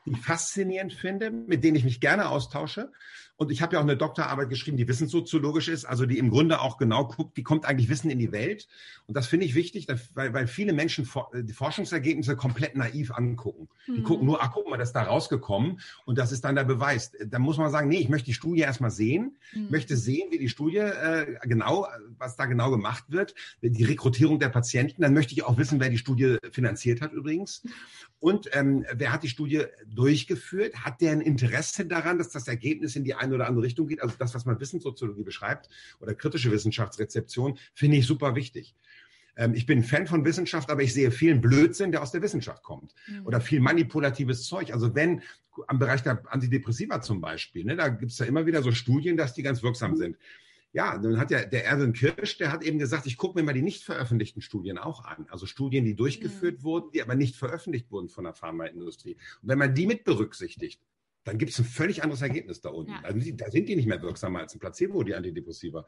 die 0.06 0.12
ich 0.12 0.18
faszinierend 0.18 0.94
finde, 0.94 1.30
mit 1.30 1.64
denen 1.64 1.76
ich 1.76 1.84
mich 1.84 2.02
gerne 2.02 2.30
austausche. 2.30 2.92
Und 3.38 3.52
ich 3.52 3.62
habe 3.62 3.74
ja 3.74 3.80
auch 3.80 3.84
eine 3.84 3.98
Doktorarbeit 3.98 4.50
geschrieben, 4.50 4.78
die 4.78 4.88
wissenssoziologisch 4.88 5.68
ist, 5.68 5.86
also 5.86 6.06
die 6.06 6.18
im 6.18 6.30
Grunde 6.30 6.62
auch 6.62 6.78
genau 6.78 7.06
guckt, 7.06 7.36
wie 7.36 7.44
kommt 7.44 7.66
eigentlich 7.66 7.90
Wissen 7.90 8.10
in 8.10 8.20
die 8.20 8.32
Welt. 8.32 8.68
Und 9.08 9.18
das 9.18 9.28
finde 9.28 9.46
ich 9.46 9.56
wichtig, 9.56 9.88
weil, 10.14 10.34
weil 10.34 10.48
viele 10.48 10.72
Menschen 10.72 11.08
die 11.34 11.54
Forschungsergebnisse 11.54 12.36
komplett 12.38 12.76
naiv 12.78 13.12
angucken. 13.12 13.68
Die 13.88 13.92
mhm. 13.92 14.04
gucken 14.04 14.26
nur, 14.26 14.42
ach 14.42 14.52
guck 14.54 14.70
mal, 14.70 14.78
das 14.78 14.90
ist 14.90 14.94
da 14.94 15.04
rausgekommen 15.04 15.82
und 16.06 16.18
das 16.18 16.32
ist 16.32 16.46
dann 16.46 16.56
der 16.56 16.64
Beweis. 16.64 17.12
Da 17.26 17.40
muss 17.40 17.58
man 17.58 17.72
sagen, 17.72 17.90
nee, 17.90 18.00
ich 18.00 18.10
möchte 18.10 18.28
die 18.28 18.34
Studie 18.34 18.62
erstmal 18.62 18.92
sehen, 18.92 19.38
mhm. 19.54 19.68
möchte 19.70 19.98
sehen, 19.98 20.32
wie 20.32 20.40
die 20.40 20.50
Studie 20.50 20.78
äh, 20.78 21.36
genau, 21.44 21.88
was 22.18 22.38
da 22.38 22.46
genau 22.46 22.72
gemacht 22.72 23.06
wird, 23.10 23.36
die 23.62 23.84
Rekrutierung 23.84 24.40
der 24.40 24.50
Patienten. 24.50 25.02
Dann 25.02 25.14
möchte 25.14 25.34
ich 25.34 25.44
auch 25.44 25.58
wissen, 25.58 25.80
wer 25.80 25.90
die 25.90 25.98
Studie 25.98 26.38
finanziert 26.52 27.02
hat 27.02 27.12
übrigens. 27.12 27.64
Und 28.20 28.50
ähm, 28.54 28.86
wer 28.94 29.12
hat 29.12 29.24
die 29.24 29.30
Studie 29.30 29.66
durchgeführt? 29.86 30.84
Hat 30.84 31.02
der 31.02 31.12
ein 31.12 31.22
Interesse 31.22 31.86
daran, 31.86 32.18
dass 32.18 32.30
das 32.30 32.48
Ergebnis 32.48 32.96
in 32.96 33.04
die 33.04 33.14
eine 33.26 33.36
oder 33.36 33.48
andere 33.48 33.66
Richtung 33.66 33.88
geht? 33.88 34.02
Also 34.02 34.16
das, 34.18 34.34
was 34.34 34.46
man 34.46 34.60
Wissenssoziologie 34.60 35.24
beschreibt 35.24 35.70
oder 36.00 36.14
kritische 36.14 36.52
Wissenschaftsrezeption, 36.52 37.58
finde 37.74 37.98
ich 37.98 38.06
super 38.06 38.36
wichtig. 38.36 38.76
Ähm, 39.36 39.54
ich 39.54 39.66
bin 39.66 39.84
Fan 39.84 40.08
von 40.08 40.26
Wissenschaft, 40.26 40.70
aber 40.70 40.84
ich 40.84 40.94
sehe 40.94 41.12
vielen 41.12 41.42
Blödsinn, 41.42 41.92
der 41.92 42.02
aus 42.02 42.12
der 42.12 42.22
Wissenschaft 42.22 42.64
kommt. 42.64 42.94
Mhm. 43.08 43.26
Oder 43.26 43.42
viel 43.42 43.60
manipulatives 43.60 44.46
Zeug. 44.46 44.74
Also 44.74 44.96
wenn 44.96 45.22
am 45.68 45.80
Bereich 45.80 46.04
der 46.04 46.22
Antidepressiva 46.32 47.02
zum 47.02 47.22
Beispiel, 47.22 47.66
ne, 47.66 47.76
da 47.76 47.90
gibt 47.90 48.12
es 48.12 48.20
ja 48.20 48.26
immer 48.26 48.46
wieder 48.46 48.62
so 48.62 48.72
Studien, 48.72 49.18
dass 49.18 49.34
die 49.34 49.44
ganz 49.44 49.64
wirksam 49.64 49.92
mhm. 49.92 49.98
sind. 49.98 50.18
Ja, 50.74 50.98
dann 50.98 51.18
hat 51.18 51.32
ja 51.32 51.46
der 51.46 51.66
Erwin 51.66 51.94
Kirsch, 51.94 52.38
der 52.38 52.52
hat 52.52 52.62
eben 52.62 52.80
gesagt, 52.80 53.06
ich 53.06 53.16
gucke 53.16 53.40
mir 53.40 53.46
mal 53.46 53.54
die 53.54 53.62
nicht 53.62 53.86
veröffentlichten 53.86 54.42
Studien 54.42 54.78
auch 54.78 55.06
an. 55.06 55.26
Also 55.30 55.46
Studien, 55.46 55.86
die 55.86 55.96
durchgeführt 55.96 56.60
mhm. 56.60 56.64
wurden, 56.64 56.92
die 56.94 57.02
aber 57.02 57.16
nicht 57.16 57.38
veröffentlicht 57.38 57.90
wurden 57.92 58.10
von 58.10 58.26
der 58.26 58.34
Pharmaindustrie. 58.34 59.16
Und 59.42 59.48
wenn 59.48 59.58
man 59.58 59.74
die 59.74 59.88
mit 59.88 60.04
berücksichtigt, 60.04 60.82
dann 61.26 61.40
gibt 61.40 61.52
es 61.52 61.60
ein 61.60 61.66
völlig 61.66 62.04
anderes 62.04 62.22
Ergebnis 62.22 62.62
da 62.62 62.70
unten. 62.70 62.92
Ja. 62.92 63.02
Also 63.04 63.20
da 63.34 63.50
sind 63.50 63.68
die 63.68 63.76
nicht 63.76 63.88
mehr 63.88 64.02
wirksamer 64.02 64.40
als 64.40 64.54
ein 64.54 64.60
Placebo, 64.60 65.04
die 65.04 65.16
Antidepressiva. 65.16 65.86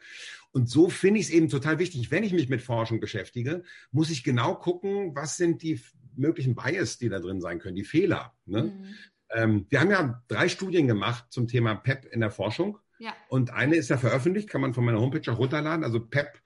Und 0.51 0.67
so 0.69 0.89
finde 0.89 1.19
ich 1.19 1.27
es 1.27 1.31
eben 1.31 1.47
total 1.47 1.79
wichtig, 1.79 2.11
wenn 2.11 2.23
ich 2.23 2.33
mich 2.33 2.49
mit 2.49 2.61
Forschung 2.61 2.99
beschäftige, 2.99 3.63
muss 3.91 4.09
ich 4.09 4.23
genau 4.23 4.55
gucken, 4.55 5.15
was 5.15 5.37
sind 5.37 5.61
die 5.61 5.79
möglichen 6.15 6.55
Bias, 6.55 6.97
die 6.97 7.07
da 7.07 7.19
drin 7.19 7.39
sein 7.39 7.59
können, 7.59 7.75
die 7.75 7.83
Fehler. 7.83 8.33
Ne? 8.45 8.63
Mhm. 8.63 8.95
Ähm, 9.29 9.65
wir 9.69 9.79
haben 9.79 9.91
ja 9.91 10.23
drei 10.27 10.49
Studien 10.49 10.87
gemacht 10.87 11.25
zum 11.29 11.47
Thema 11.47 11.75
PEP 11.75 12.05
in 12.11 12.19
der 12.19 12.31
Forschung. 12.31 12.79
Ja. 12.97 13.13
Und 13.29 13.51
eine 13.51 13.75
ist 13.75 13.89
ja 13.89 13.97
veröffentlicht, 13.97 14.49
kann 14.49 14.61
man 14.61 14.73
von 14.73 14.83
meiner 14.83 14.99
Homepage 14.99 15.31
auch 15.31 15.37
runterladen, 15.37 15.83
also 15.83 15.99
PEP, 15.99 16.41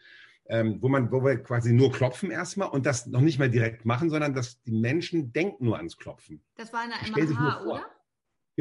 ähm, 0.47 0.79
wo, 0.81 0.89
man, 0.89 1.09
wo 1.13 1.23
wir 1.23 1.41
quasi 1.41 1.71
nur 1.71 1.93
klopfen 1.93 2.29
erstmal 2.29 2.67
und 2.67 2.85
das 2.85 3.07
noch 3.07 3.21
nicht 3.21 3.39
mehr 3.39 3.47
direkt 3.47 3.85
machen, 3.85 4.09
sondern 4.09 4.33
dass 4.33 4.61
die 4.63 4.73
Menschen 4.73 5.31
denken 5.31 5.63
nur 5.63 5.77
ans 5.77 5.95
Klopfen. 5.95 6.43
Das 6.57 6.73
war 6.73 6.81
eine 6.81 6.95
MH, 7.09 7.63
oder? 7.63 7.85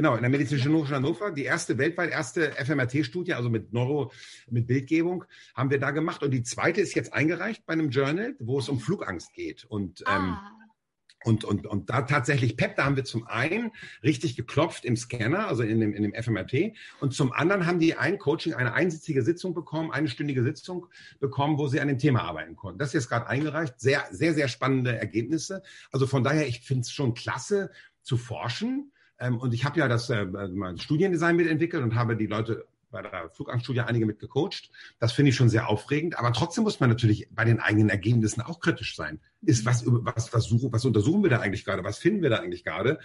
Genau, 0.00 0.14
in 0.14 0.22
der 0.22 0.30
Medizinischen 0.30 0.72
Hochschule 0.72 0.96
Hannover, 0.96 1.30
die 1.30 1.44
erste 1.44 1.76
weltweit 1.76 2.10
erste 2.10 2.52
FMRT-Studie, 2.52 3.34
also 3.34 3.50
mit 3.50 3.74
Neuro, 3.74 4.10
mit 4.48 4.66
Bildgebung, 4.66 5.26
haben 5.54 5.70
wir 5.70 5.78
da 5.78 5.90
gemacht. 5.90 6.22
Und 6.22 6.30
die 6.30 6.42
zweite 6.42 6.80
ist 6.80 6.94
jetzt 6.94 7.12
eingereicht 7.12 7.66
bei 7.66 7.74
einem 7.74 7.90
Journal, 7.90 8.34
wo 8.38 8.58
es 8.58 8.70
um 8.70 8.80
Flugangst 8.80 9.34
geht. 9.34 9.66
Und 9.66 10.00
ähm, 10.00 10.06
ah. 10.06 10.52
Und, 11.22 11.44
und, 11.44 11.66
und 11.66 11.90
da 11.90 12.00
tatsächlich 12.00 12.56
PEP, 12.56 12.76
da 12.76 12.86
haben 12.86 12.96
wir 12.96 13.04
zum 13.04 13.26
einen 13.26 13.72
richtig 14.02 14.36
geklopft 14.36 14.86
im 14.86 14.96
Scanner, 14.96 15.48
also 15.48 15.62
in 15.62 15.78
dem, 15.78 15.92
in 15.92 16.02
dem 16.02 16.14
FMRT. 16.14 16.72
Und 17.00 17.12
zum 17.12 17.32
anderen 17.32 17.66
haben 17.66 17.78
die 17.78 17.94
ein 17.94 18.16
Coaching, 18.16 18.54
eine 18.54 18.72
einsitzige 18.72 19.22
Sitzung 19.22 19.52
bekommen, 19.52 19.90
eine 19.90 20.08
stündige 20.08 20.42
Sitzung 20.42 20.86
bekommen, 21.18 21.58
wo 21.58 21.68
sie 21.68 21.78
an 21.78 21.88
dem 21.88 21.98
Thema 21.98 22.22
arbeiten 22.22 22.56
konnten. 22.56 22.78
Das 22.78 22.88
ist 22.88 22.94
jetzt 22.94 23.10
gerade 23.10 23.26
eingereicht. 23.26 23.78
Sehr, 23.78 24.02
sehr, 24.10 24.32
sehr 24.32 24.48
spannende 24.48 24.96
Ergebnisse. 24.96 25.62
Also 25.92 26.06
von 26.06 26.24
daher, 26.24 26.48
ich 26.48 26.62
finde 26.62 26.84
es 26.84 26.90
schon 26.90 27.12
klasse 27.12 27.70
zu 28.00 28.16
forschen. 28.16 28.90
Ähm, 29.20 29.38
und 29.38 29.54
ich 29.54 29.64
habe 29.64 29.78
ja 29.78 29.86
das 29.86 30.10
äh, 30.10 30.24
mein 30.24 30.78
Studiendesign 30.78 31.36
mitentwickelt 31.36 31.82
und 31.82 31.94
habe 31.94 32.16
die 32.16 32.26
Leute 32.26 32.66
bei 32.90 33.02
der 33.02 33.30
Flugangststudie 33.30 33.80
einige 33.80 34.06
mit 34.06 34.18
gecoacht. 34.18 34.70
Das 34.98 35.12
finde 35.12 35.30
ich 35.30 35.36
schon 35.36 35.48
sehr 35.48 35.68
aufregend. 35.68 36.18
Aber 36.18 36.32
trotzdem 36.32 36.64
muss 36.64 36.80
man 36.80 36.90
natürlich 36.90 37.28
bei 37.30 37.44
den 37.44 37.60
eigenen 37.60 37.88
Ergebnissen 37.88 38.40
auch 38.40 38.60
kritisch 38.60 38.96
sein. 38.96 39.20
Ist 39.42 39.64
was, 39.64 39.84
was, 39.86 40.32
was, 40.32 40.44
suchen, 40.44 40.72
was 40.72 40.84
untersuchen 40.84 41.22
wir 41.22 41.30
da 41.30 41.38
eigentlich 41.38 41.64
gerade? 41.64 41.84
Was 41.84 41.98
finden 41.98 42.22
wir 42.22 42.30
da 42.30 42.38
eigentlich 42.38 42.64
gerade? 42.64 42.98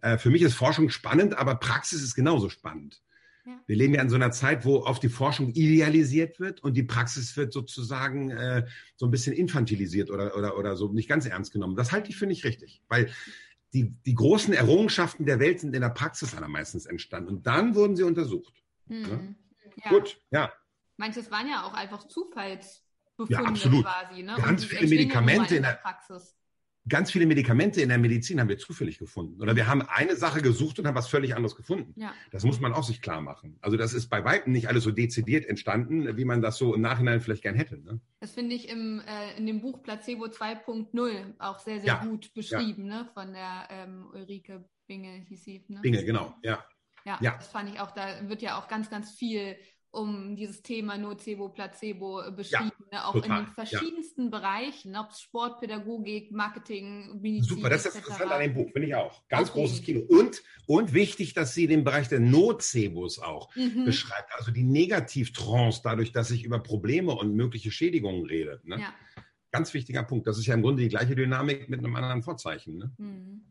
Äh, 0.00 0.18
für 0.18 0.30
mich 0.30 0.42
ist 0.42 0.54
Forschung 0.54 0.90
spannend, 0.90 1.36
aber 1.36 1.54
Praxis 1.56 2.02
ist 2.02 2.14
genauso 2.14 2.48
spannend. 2.48 3.00
Ja. 3.46 3.60
Wir 3.66 3.76
leben 3.76 3.94
ja 3.94 4.02
in 4.02 4.10
so 4.10 4.16
einer 4.16 4.30
Zeit, 4.30 4.64
wo 4.64 4.82
oft 4.82 5.02
die 5.02 5.08
Forschung 5.08 5.50
idealisiert 5.52 6.40
wird 6.40 6.62
und 6.62 6.76
die 6.76 6.82
Praxis 6.82 7.36
wird 7.36 7.52
sozusagen 7.52 8.30
äh, 8.30 8.66
so 8.96 9.06
ein 9.06 9.10
bisschen 9.10 9.34
infantilisiert 9.34 10.10
oder, 10.10 10.36
oder, 10.36 10.58
oder 10.58 10.76
so 10.76 10.92
nicht 10.92 11.08
ganz 11.08 11.26
ernst 11.26 11.52
genommen. 11.52 11.76
Das 11.76 11.92
halte 11.92 12.10
ich 12.10 12.16
für 12.16 12.26
nicht 12.26 12.44
richtig, 12.44 12.82
weil 12.88 13.10
die, 13.72 13.90
die 14.04 14.14
großen 14.14 14.54
Errungenschaften 14.54 15.26
der 15.26 15.40
Welt 15.40 15.60
sind 15.60 15.74
in 15.74 15.82
der 15.82 15.90
Praxis 15.90 16.34
allermeistens 16.34 16.86
entstanden 16.86 17.28
und 17.28 17.46
dann 17.46 17.74
wurden 17.74 17.96
sie 17.96 18.02
untersucht. 18.02 18.54
Mhm. 18.86 19.36
Ja? 19.76 19.84
Ja. 19.84 19.90
Gut, 19.90 20.20
ja. 20.30 20.52
Manches 20.96 21.30
waren 21.30 21.48
ja 21.48 21.64
auch 21.64 21.74
einfach 21.74 22.08
Zufallsbefunde 22.08 23.32
ja, 23.32 23.40
absolut. 23.40 23.84
quasi. 23.84 24.22
Ne? 24.22 24.34
Ganz 24.36 24.64
viele 24.64 24.88
Medikamente 24.88 25.56
in 25.56 25.62
der 25.62 25.74
Praxis 25.74 26.37
ganz 26.88 27.10
viele 27.10 27.26
Medikamente 27.26 27.80
in 27.80 27.88
der 27.88 27.98
Medizin 27.98 28.40
haben 28.40 28.48
wir 28.48 28.58
zufällig 28.58 28.98
gefunden. 28.98 29.40
Oder 29.40 29.56
wir 29.56 29.66
haben 29.66 29.82
eine 29.82 30.16
Sache 30.16 30.42
gesucht 30.42 30.78
und 30.78 30.86
haben 30.86 30.94
was 30.94 31.08
völlig 31.08 31.34
anderes 31.34 31.56
gefunden. 31.56 31.98
Ja. 32.00 32.14
Das 32.30 32.44
muss 32.44 32.60
man 32.60 32.72
auch 32.72 32.82
sich 32.82 33.02
klar 33.02 33.20
machen. 33.20 33.58
Also 33.60 33.76
das 33.76 33.94
ist 33.94 34.08
bei 34.08 34.24
weitem 34.24 34.52
nicht 34.52 34.68
alles 34.68 34.84
so 34.84 34.90
dezidiert 34.90 35.46
entstanden, 35.46 36.16
wie 36.16 36.24
man 36.24 36.42
das 36.42 36.56
so 36.56 36.74
im 36.74 36.80
Nachhinein 36.80 37.20
vielleicht 37.20 37.42
gern 37.42 37.54
hätte. 37.54 37.78
Ne? 37.78 38.00
Das 38.20 38.32
finde 38.32 38.54
ich 38.54 38.68
im, 38.68 39.00
äh, 39.00 39.36
in 39.36 39.46
dem 39.46 39.60
Buch 39.60 39.82
Placebo 39.82 40.26
2.0 40.26 41.34
auch 41.38 41.58
sehr, 41.58 41.80
sehr 41.80 41.86
ja. 41.86 42.04
gut 42.04 42.32
beschrieben, 42.34 42.86
ja. 42.86 43.02
ne? 43.02 43.10
von 43.14 43.32
der 43.32 43.68
ähm, 43.70 44.06
Ulrike 44.12 44.64
Binge 44.86 45.24
hieß 45.28 45.44
sie. 45.44 45.64
Ne? 45.68 45.80
Binge, 45.82 46.04
genau, 46.04 46.34
ja. 46.42 46.64
Ja, 47.04 47.18
ja, 47.22 47.36
das 47.36 47.48
fand 47.48 47.70
ich 47.72 47.80
auch, 47.80 47.92
da 47.92 48.28
wird 48.28 48.42
ja 48.42 48.58
auch 48.58 48.68
ganz, 48.68 48.90
ganz 48.90 49.12
viel 49.12 49.56
um 49.90 50.36
dieses 50.36 50.62
Thema 50.62 50.98
Nocebo, 50.98 51.48
Placebo 51.48 52.22
beschrieben, 52.30 52.72
ja, 52.92 52.98
ne? 52.98 53.06
auch 53.06 53.12
total, 53.12 53.40
in 53.40 53.46
den 53.46 53.54
verschiedensten 53.54 54.24
ja. 54.24 54.30
Bereichen, 54.30 54.96
ob 54.96 55.10
es 55.10 55.20
Sportpädagogik, 55.20 56.30
Marketing, 56.30 57.20
Medizin. 57.20 57.56
Super, 57.56 57.70
das 57.70 57.86
ist 57.86 57.96
interessant 57.96 58.30
an 58.30 58.40
dem 58.40 58.54
Buch, 58.54 58.70
finde 58.70 58.88
ich 58.88 58.94
auch. 58.94 59.26
Ganz 59.28 59.50
okay. 59.50 59.60
großes 59.60 59.82
Kino. 59.82 60.00
Und, 60.08 60.42
und 60.66 60.92
wichtig, 60.92 61.32
dass 61.32 61.54
sie 61.54 61.66
den 61.66 61.84
Bereich 61.84 62.08
der 62.08 62.20
Nocebos 62.20 63.18
auch 63.18 63.54
mhm. 63.56 63.84
beschreibt, 63.84 64.32
also 64.36 64.50
die 64.50 64.64
Negativtrance, 64.64 65.80
dadurch, 65.82 66.12
dass 66.12 66.30
ich 66.30 66.44
über 66.44 66.58
Probleme 66.58 67.12
und 67.12 67.34
mögliche 67.34 67.70
Schädigungen 67.70 68.26
rede. 68.26 68.60
Ne? 68.64 68.80
Ja. 68.80 68.94
Ganz 69.50 69.72
wichtiger 69.72 70.02
Punkt. 70.02 70.26
Das 70.26 70.38
ist 70.38 70.46
ja 70.46 70.54
im 70.54 70.62
Grunde 70.62 70.82
die 70.82 70.88
gleiche 70.88 71.16
Dynamik 71.16 71.70
mit 71.70 71.78
einem 71.78 71.96
anderen 71.96 72.22
Vorzeichen. 72.22 72.76
Ne? 72.76 72.92
Mhm. 72.98 73.42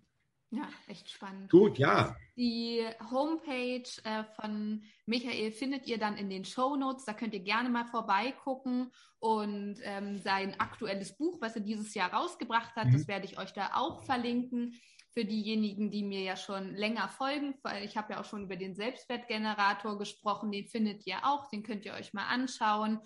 Ja, 0.50 0.70
echt 0.88 1.10
spannend. 1.10 1.52
Gut, 1.52 1.78
ja. 1.78 2.16
Die 2.38 2.86
Homepage 3.12 3.90
äh, 4.04 4.24
von 4.40 4.82
Michael 5.06 5.52
findet 5.52 5.88
ihr 5.88 5.98
dann 5.98 6.16
in 6.16 6.30
den 6.30 6.46
Show 6.46 6.78
Notes. 6.78 7.04
Da 7.04 7.14
könnt 7.14 7.34
ihr 7.34 7.42
gerne 7.42 7.70
mal 7.70 7.86
vorbeigucken 7.86 8.92
und 9.20 9.78
ähm, 9.84 10.18
sein 10.20 10.58
aktuelles 10.60 11.18
Buch, 11.18 11.38
was 11.42 11.56
er 11.56 11.62
dieses 11.62 11.94
Jahr 11.94 12.14
rausgebracht 12.14 12.76
hat, 12.76 12.88
mhm. 12.88 12.94
das 12.94 13.08
werde 13.08 13.26
ich 13.26 13.38
euch 13.38 13.52
da 13.52 13.72
auch 13.74 14.04
verlinken. 14.04 14.80
Für 15.12 15.26
diejenigen, 15.26 15.90
die 15.90 16.04
mir 16.04 16.22
ja 16.22 16.36
schon 16.36 16.76
länger 16.76 17.10
folgen, 17.10 17.56
ich 17.84 17.98
habe 17.98 18.14
ja 18.14 18.22
auch 18.22 18.26
schon 18.26 18.44
über 18.44 18.56
den 18.56 18.76
Selbstwertgenerator 18.76 19.98
gesprochen, 19.98 20.52
den 20.52 20.68
findet 20.68 21.08
ihr 21.08 21.18
auch, 21.26 21.50
den 21.50 21.64
könnt 21.64 21.86
ihr 21.86 21.94
euch 21.94 22.14
mal 22.14 22.28
anschauen. 22.28 23.00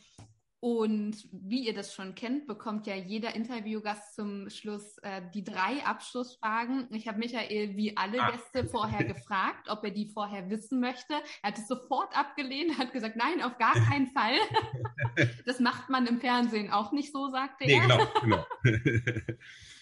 Und 0.61 1.27
wie 1.31 1.65
ihr 1.65 1.73
das 1.73 1.91
schon 1.91 2.13
kennt, 2.13 2.45
bekommt 2.45 2.85
ja 2.85 2.93
jeder 2.93 3.33
Interviewgast 3.33 4.13
zum 4.13 4.47
Schluss 4.51 4.99
äh, 4.99 5.23
die 5.33 5.43
drei 5.43 5.83
Abschlussfragen. 5.83 6.87
Ich 6.91 7.07
habe 7.07 7.17
Michael 7.17 7.75
wie 7.75 7.97
alle 7.97 8.21
Ach. 8.21 8.31
Gäste 8.31 8.69
vorher 8.69 9.03
gefragt, 9.13 9.69
ob 9.69 9.83
er 9.83 9.89
die 9.89 10.05
vorher 10.05 10.51
wissen 10.51 10.79
möchte. 10.79 11.15
Er 11.41 11.49
hat 11.49 11.57
es 11.57 11.67
sofort 11.67 12.15
abgelehnt, 12.15 12.77
hat 12.77 12.93
gesagt, 12.93 13.15
nein, 13.15 13.41
auf 13.41 13.57
gar 13.57 13.73
keinen 13.73 14.05
Fall. 14.05 14.35
das 15.47 15.59
macht 15.59 15.89
man 15.89 16.05
im 16.05 16.19
Fernsehen 16.19 16.69
auch 16.69 16.91
nicht 16.91 17.11
so, 17.11 17.29
sagte 17.29 17.65
nee, 17.65 17.73
er. 17.73 17.87
Genau, 17.87 18.07
genau. 18.21 18.45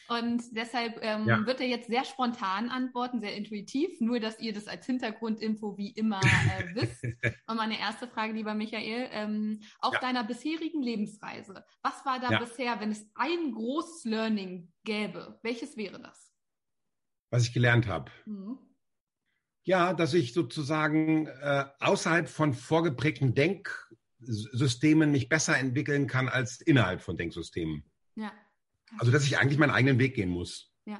Und 0.10 0.44
deshalb 0.58 0.98
ähm, 1.04 1.28
ja. 1.28 1.46
wird 1.46 1.62
er 1.62 1.68
jetzt 1.68 1.88
sehr 1.88 2.04
spontan 2.04 2.70
antworten, 2.70 3.22
sehr 3.22 3.36
intuitiv, 3.36 4.02
nur 4.02 4.20
dass 4.20 4.40
ihr 4.40 4.54
das 4.54 4.68
als 4.68 4.88
Hintergrundinfo 4.88 5.78
wie 5.78 5.92
immer 5.92 6.20
äh, 6.20 6.66
wisst. 6.74 7.04
Und 7.46 7.58
meine 7.58 7.80
erste 7.80 8.08
Frage, 8.08 8.34
lieber 8.34 8.56
Michael, 8.56 9.08
ähm, 9.12 9.62
auf 9.80 9.94
ja. 9.94 10.00
deiner 10.00 10.24
bisherigen 10.24 10.82
Lebensreise, 10.82 11.64
was 11.84 12.04
war 12.06 12.20
da 12.20 12.32
ja. 12.32 12.40
bisher, 12.40 12.80
wenn 12.80 12.90
es 12.92 13.08
ein 13.14 13.52
großes 13.52 14.06
Learning 14.06 14.74
gäbe? 14.84 15.40
Welches 15.44 15.78
wäre 15.78 16.02
das? 16.02 16.34
Was 17.30 17.44
ich 17.44 17.54
gelernt 17.54 17.86
habe. 17.86 18.12
Mhm. 18.26 18.58
Ja, 19.64 19.94
dass 19.94 20.16
ich 20.16 20.34
sozusagen 20.34 21.28
äh, 21.28 21.66
außerhalb 21.80 22.28
von 22.28 22.56
vorgeprägten 22.56 23.36
Denksystemen 23.36 25.12
mich 25.12 25.30
besser 25.30 25.56
entwickeln 25.56 26.08
kann 26.08 26.30
als 26.30 26.62
innerhalb 26.62 27.02
von 27.02 27.16
Denksystemen. 27.16 27.84
Ja. 28.16 28.32
Also, 28.98 29.12
dass 29.12 29.26
ich 29.26 29.38
eigentlich 29.38 29.60
meinen 29.60 29.72
eigenen 29.72 30.00
Weg 30.00 30.16
gehen 30.16 30.30
muss. 30.30 30.74
Ja. 30.86 31.00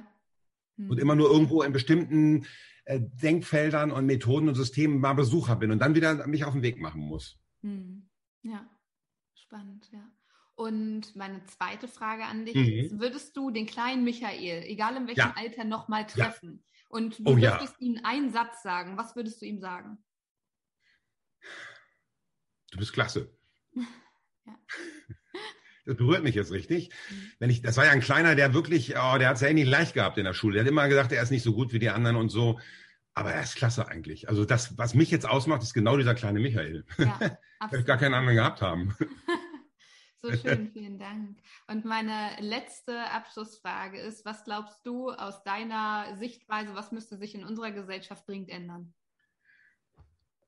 Hm. 0.76 0.90
Und 0.90 0.98
immer 0.98 1.14
nur 1.14 1.30
irgendwo 1.30 1.62
in 1.62 1.72
bestimmten 1.72 2.46
äh, 2.84 3.00
Denkfeldern 3.00 3.90
und 3.90 4.06
Methoden 4.06 4.48
und 4.48 4.54
Systemen 4.54 5.00
mal 5.00 5.14
Besucher 5.14 5.56
bin 5.56 5.70
und 5.70 5.80
dann 5.80 5.94
wieder 5.94 6.26
mich 6.26 6.44
auf 6.44 6.52
den 6.52 6.62
Weg 6.62 6.78
machen 6.78 7.02
muss. 7.02 7.38
Hm. 7.62 8.08
Ja, 8.42 8.68
spannend, 9.34 9.88
ja. 9.92 10.10
Und 10.54 11.16
meine 11.16 11.42
zweite 11.46 11.88
Frage 11.88 12.24
an 12.24 12.44
dich 12.44 12.54
mhm. 12.54 12.64
ist, 12.64 13.00
würdest 13.00 13.34
du 13.34 13.50
den 13.50 13.64
kleinen 13.64 14.04
Michael, 14.04 14.64
egal 14.64 14.96
in 14.96 15.06
welchem 15.06 15.20
ja. 15.20 15.34
Alter, 15.34 15.64
nochmal 15.64 16.06
treffen? 16.06 16.62
Ja. 16.62 16.86
Und 16.90 17.18
du 17.20 17.22
oh, 17.24 17.36
würdest 17.36 17.76
ja. 17.78 17.86
ihm 17.86 18.00
einen 18.04 18.30
Satz 18.30 18.62
sagen. 18.62 18.98
Was 18.98 19.16
würdest 19.16 19.40
du 19.40 19.46
ihm 19.46 19.58
sagen? 19.58 20.04
Du 22.72 22.78
bist 22.78 22.92
klasse. 22.92 23.34
ja 24.44 24.58
das 25.90 25.96
berührt 25.96 26.22
mich 26.22 26.34
jetzt 26.34 26.52
richtig. 26.52 26.90
Mhm. 27.10 27.32
Wenn 27.40 27.50
ich, 27.50 27.62
das 27.62 27.76
war 27.76 27.84
ja 27.84 27.90
ein 27.90 28.00
kleiner, 28.00 28.34
der 28.34 28.54
wirklich, 28.54 28.90
oh, 28.90 29.18
der 29.18 29.28
hat 29.28 29.36
es 29.36 29.42
ja 29.42 29.52
nicht 29.52 29.66
leicht 29.66 29.94
gehabt 29.94 30.18
in 30.18 30.24
der 30.24 30.34
Schule. 30.34 30.54
Der 30.54 30.62
hat 30.62 30.70
immer 30.70 30.88
gesagt, 30.88 31.12
er 31.12 31.22
ist 31.22 31.30
nicht 31.30 31.42
so 31.42 31.52
gut 31.52 31.72
wie 31.72 31.78
die 31.78 31.90
anderen 31.90 32.16
und 32.16 32.28
so. 32.28 32.60
Aber 33.14 33.32
er 33.32 33.42
ist 33.42 33.56
klasse 33.56 33.88
eigentlich. 33.88 34.28
Also 34.28 34.44
das, 34.44 34.78
was 34.78 34.94
mich 34.94 35.10
jetzt 35.10 35.28
ausmacht, 35.28 35.62
ist 35.62 35.74
genau 35.74 35.96
dieser 35.96 36.14
kleine 36.14 36.38
Michael. 36.38 36.84
Ja, 36.96 37.18
ich 37.72 37.84
gar 37.84 37.98
keinen 37.98 38.14
anderen 38.14 38.36
gehabt 38.36 38.62
haben. 38.62 38.96
so 40.22 40.32
schön, 40.32 40.70
vielen 40.70 40.98
Dank. 40.98 41.38
Und 41.66 41.84
meine 41.84 42.36
letzte 42.38 43.10
Abschlussfrage 43.10 43.98
ist, 43.98 44.24
was 44.24 44.44
glaubst 44.44 44.86
du 44.86 45.10
aus 45.10 45.42
deiner 45.42 46.16
Sichtweise, 46.18 46.74
was 46.74 46.92
müsste 46.92 47.16
sich 47.16 47.34
in 47.34 47.44
unserer 47.44 47.72
Gesellschaft 47.72 48.28
dringend 48.28 48.50
ändern? 48.50 48.94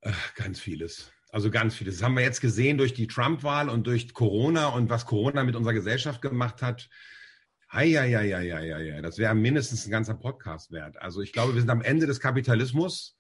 Ach, 0.03 0.35
ganz 0.35 0.61
vieles. 0.61 1.13
Also 1.33 1.51
ganz 1.51 1.75
viele. 1.75 1.91
Das 1.91 2.03
haben 2.03 2.15
wir 2.15 2.23
jetzt 2.23 2.43
gesehen 2.43 2.77
durch 2.77 2.93
die 2.93 3.07
Trump-Wahl 3.07 3.71
und 3.71 3.87
durch 3.87 4.13
Corona 4.13 4.67
und 4.67 4.91
was 4.91 5.07
Corona 5.07 5.45
mit 5.45 5.57
unserer 5.57 5.73
Gesellschaft 5.73 6.21
gemacht 6.21 6.61
hat. 6.61 6.91
Ja, 7.73 7.81
ja, 7.81 8.05
ja, 8.05 8.21
ja, 8.21 8.61
ja, 8.61 8.79
ja. 8.79 9.01
Das 9.01 9.17
wäre 9.17 9.35
mindestens 9.35 9.87
ein 9.87 9.91
ganzer 9.91 10.13
Podcast 10.13 10.73
wert. 10.73 11.01
Also 11.01 11.23
ich 11.23 11.33
glaube, 11.33 11.55
wir 11.55 11.61
sind 11.63 11.71
am 11.71 11.81
Ende 11.81 12.07
des 12.07 12.21
Kapitalismus. 12.21 13.17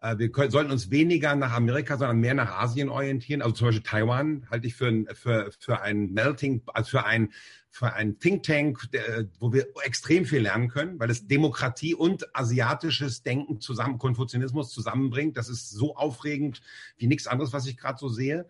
Äh, 0.00 0.16
wir 0.18 0.30
können, 0.30 0.52
sollten 0.52 0.70
uns 0.70 0.92
weniger 0.92 1.34
nach 1.34 1.52
Amerika, 1.54 1.96
sondern 1.96 2.20
mehr 2.20 2.34
nach 2.34 2.52
Asien 2.52 2.88
orientieren. 2.88 3.42
Also 3.42 3.56
zum 3.56 3.66
Beispiel 3.66 3.82
Taiwan 3.82 4.46
halte 4.48 4.68
ich 4.68 4.76
für, 4.76 5.04
für, 5.14 5.50
für 5.58 5.80
ein 5.80 6.12
Melting, 6.12 6.62
also 6.72 6.90
für 6.90 7.04
ein 7.04 7.32
für 7.76 7.92
ein 7.92 8.18
Think 8.18 8.42
Tank, 8.42 8.90
der, 8.92 9.26
wo 9.38 9.52
wir 9.52 9.66
extrem 9.84 10.24
viel 10.24 10.40
lernen 10.40 10.68
können, 10.68 10.98
weil 10.98 11.10
es 11.10 11.26
Demokratie 11.26 11.94
und 11.94 12.34
asiatisches 12.34 13.22
Denken 13.22 13.60
zusammen, 13.60 13.98
Konfuzianismus 13.98 14.72
zusammenbringt. 14.72 15.36
Das 15.36 15.50
ist 15.50 15.70
so 15.70 15.94
aufregend 15.94 16.62
wie 16.96 17.06
nichts 17.06 17.26
anderes, 17.26 17.52
was 17.52 17.66
ich 17.66 17.76
gerade 17.76 17.98
so 17.98 18.08
sehe. 18.08 18.48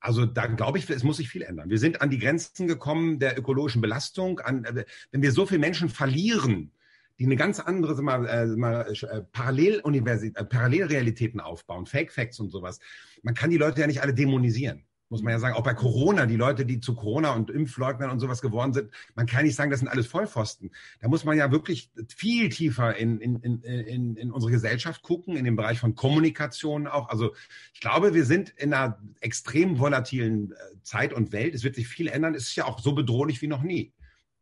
Also 0.00 0.24
da 0.24 0.46
glaube 0.46 0.78
ich, 0.78 0.88
es 0.88 1.02
muss 1.02 1.18
sich 1.18 1.28
viel 1.28 1.42
ändern. 1.42 1.68
Wir 1.68 1.78
sind 1.78 2.00
an 2.00 2.08
die 2.08 2.18
Grenzen 2.18 2.66
gekommen 2.66 3.18
der 3.18 3.38
ökologischen 3.38 3.82
Belastung. 3.82 4.40
An, 4.40 4.64
äh, 4.64 4.86
wenn 5.10 5.20
wir 5.20 5.32
so 5.32 5.44
viele 5.44 5.60
Menschen 5.60 5.90
verlieren, 5.90 6.72
die 7.18 7.26
eine 7.26 7.36
ganz 7.36 7.60
andere 7.60 8.00
mal, 8.00 8.26
äh, 8.26 8.46
mal, 8.46 8.90
äh, 8.90 9.20
Paralleluniversität, 9.30 10.38
äh, 10.38 10.44
Parallelrealitäten 10.44 11.38
aufbauen, 11.38 11.84
Fake 11.84 12.12
Facts 12.12 12.40
und 12.40 12.48
sowas. 12.48 12.80
Man 13.22 13.34
kann 13.34 13.50
die 13.50 13.58
Leute 13.58 13.82
ja 13.82 13.86
nicht 13.86 14.00
alle 14.00 14.14
dämonisieren 14.14 14.86
muss 15.08 15.22
man 15.22 15.32
ja 15.32 15.38
sagen, 15.38 15.54
auch 15.54 15.62
bei 15.62 15.74
Corona, 15.74 16.26
die 16.26 16.36
Leute, 16.36 16.64
die 16.64 16.80
zu 16.80 16.94
Corona 16.94 17.32
und 17.32 17.50
Impfleugnern 17.50 18.10
und 18.10 18.20
sowas 18.20 18.40
geworden 18.40 18.72
sind, 18.72 18.90
man 19.14 19.26
kann 19.26 19.44
nicht 19.44 19.54
sagen, 19.54 19.70
das 19.70 19.80
sind 19.80 19.88
alles 19.88 20.06
Vollpfosten. 20.06 20.70
Da 21.00 21.08
muss 21.08 21.24
man 21.24 21.36
ja 21.36 21.50
wirklich 21.50 21.90
viel 22.08 22.48
tiefer 22.48 22.96
in, 22.96 23.20
in, 23.20 23.36
in, 23.36 24.16
in 24.16 24.32
unsere 24.32 24.50
Gesellschaft 24.50 25.02
gucken, 25.02 25.36
in 25.36 25.44
den 25.44 25.56
Bereich 25.56 25.78
von 25.78 25.94
Kommunikation 25.94 26.86
auch. 26.86 27.08
Also 27.10 27.34
ich 27.72 27.80
glaube, 27.80 28.14
wir 28.14 28.24
sind 28.24 28.50
in 28.50 28.72
einer 28.72 28.98
extrem 29.20 29.78
volatilen 29.78 30.52
äh, 30.52 30.56
Zeit 30.82 31.12
und 31.12 31.32
Welt. 31.32 31.54
Es 31.54 31.64
wird 31.64 31.74
sich 31.76 31.86
viel 31.86 32.08
ändern. 32.08 32.34
Es 32.34 32.48
ist 32.48 32.56
ja 32.56 32.64
auch 32.64 32.80
so 32.80 32.92
bedrohlich 32.92 33.42
wie 33.42 33.46
noch 33.46 33.62
nie. 33.62 33.92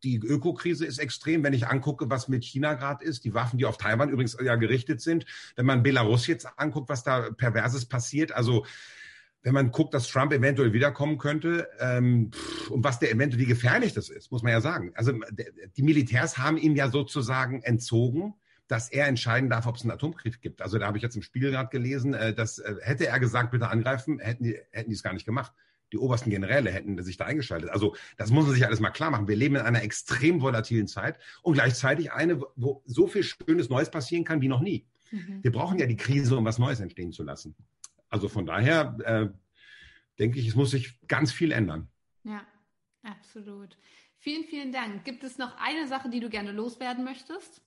Die 0.05 0.17
Ökokrise 0.17 0.85
ist 0.85 0.99
extrem, 0.99 1.45
wenn 1.45 1.53
ich 1.53 1.69
angucke, 1.69 2.11
was 2.11 2.27
mit 2.27 2.45
China 2.45 2.75
gerade 2.75 3.05
ist, 3.05 3.25
die 3.25 3.35
Waffen, 3.35 3.59
die 3.59 3.67
auf 3.67 3.77
Taiwan 3.77 4.09
übrigens 4.09 4.37
ja 4.43 4.57
gerichtet 4.57 5.01
sind. 5.01 5.27
Wenn 5.55 5.67
man 5.67 5.85
Belarus 5.85 6.27
jetzt 6.27 6.49
anguckt, 6.57 6.89
was 6.89 7.05
da 7.05 7.31
perverses 7.31 7.87
passiert, 7.87 8.33
also 8.33 8.65
wenn 9.43 9.55
man 9.55 9.71
guckt, 9.73 9.93
dass 9.95 10.09
Trump 10.09 10.33
eventuell 10.33 10.73
wiederkommen 10.73 11.19
könnte 11.19 11.69
ähm, 11.81 12.31
und 12.71 12.85
was 12.85 12.99
der 12.99 13.11
eventuell, 13.11 13.43
wie 13.43 13.47
gefährlich 13.47 13.93
das 13.93 14.09
ist, 14.09 14.31
muss 14.31 14.43
man 14.43 14.53
ja 14.53 14.61
sagen. 14.61 14.93
Also 14.95 15.13
die 15.77 15.83
Militärs 15.83 16.39
haben 16.39 16.57
ihm 16.57 16.77
ja 16.77 16.91
sozusagen 16.91 17.63
entzogen, 17.63 18.35
dass 18.69 18.89
er 18.89 19.07
entscheiden 19.07 19.51
darf, 19.51 19.67
ob 19.67 19.77
es 19.77 19.83
einen 19.83 19.91
Atomkrieg 19.91 20.41
gibt. 20.41 20.63
Also 20.63 20.79
da 20.79 20.87
habe 20.87 20.97
ich 20.97 21.03
jetzt 21.03 21.17
im 21.17 21.23
Spiegel 21.23 21.51
gerade 21.51 21.69
gelesen, 21.71 22.15
äh, 22.15 22.33
dass 22.33 22.59
äh, 22.59 22.77
hätte 22.81 23.07
er 23.07 23.19
gesagt, 23.21 23.51
bitte 23.51 23.69
angreifen, 23.69 24.19
hätten 24.19 24.45
die, 24.45 24.59
hätten 24.71 24.91
die 24.91 24.95
es 24.95 25.03
gar 25.03 25.13
nicht 25.13 25.27
gemacht. 25.27 25.53
Die 25.93 25.99
obersten 25.99 26.31
Generäle 26.31 26.71
hätten 26.71 27.03
sich 27.03 27.19
da 27.19 27.27
eingeschaltet. 27.27 27.69
Also 27.69 27.95
das 28.17 28.31
muss 28.31 28.47
man 28.47 28.55
sich 28.55 28.65
alles 28.65 28.81
mal 28.81 28.91
klar 28.91 29.11
machen. 29.11 29.29
Wir 29.29 29.37
leben 29.37 29.57
in 29.57 29.63
einer 29.63 29.83
extrem 29.83 30.41
volatilen 30.41 30.87
Zeit 30.87 31.19
und 31.43 31.53
gleichzeitig 31.53 32.13
eine, 32.13 32.41
wo 32.57 32.83
so 32.87 33.09
viel 33.09 33.25
Schönes 33.25 33.69
Neues 33.69 33.91
passieren 33.91 34.25
kann 34.25 34.41
wie 34.41 34.49
noch 34.49 34.63
nie. 34.63 34.87
Mhm. 35.11 35.41
Wir 35.43 35.53
brauchen 35.53 35.79
ja 35.79 35.87
die 35.87 35.97
Krise, 35.97 36.37
um 36.37 36.47
was 36.47 36.59
Neues 36.59 36.81
entstehen 36.81 37.13
zu 37.13 37.25
lassen. 37.25 37.55
Also 38.13 38.29
von 38.29 38.45
daher 38.45 38.97
äh, 39.05 39.29
denke 40.19 40.39
ich, 40.39 40.47
es 40.47 40.55
muss 40.55 40.71
sich 40.71 41.01
ganz 41.09 41.33
viel 41.33 41.51
ändern. 41.51 41.89
Ja, 42.25 42.47
absolut. 43.03 43.79
Vielen, 44.19 44.45
vielen 44.45 44.71
Dank. 44.71 45.05
Gibt 45.05 45.25
es 45.25 45.39
noch 45.39 45.57
eine 45.59 45.89
Sache, 45.89 46.11
die 46.11 46.21
du 46.21 46.29
gerne 46.29 46.53
loswerden 46.53 47.05
möchtest? 47.05 47.63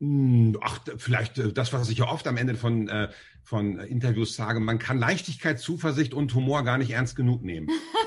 Hm, 0.00 0.56
ach, 0.62 0.80
vielleicht 0.98 1.36
äh, 1.38 1.52
das, 1.52 1.72
was 1.72 1.90
ich 1.90 1.98
ja 1.98 2.06
oft 2.06 2.28
am 2.28 2.36
Ende 2.36 2.54
von, 2.54 2.88
äh, 2.88 3.10
von 3.42 3.80
Interviews 3.80 4.36
sage, 4.36 4.60
man 4.60 4.78
kann 4.78 4.98
Leichtigkeit, 4.98 5.58
Zuversicht 5.58 6.14
und 6.14 6.32
Humor 6.34 6.62
gar 6.62 6.78
nicht 6.78 6.92
ernst 6.92 7.16
genug 7.16 7.42
nehmen. 7.42 7.68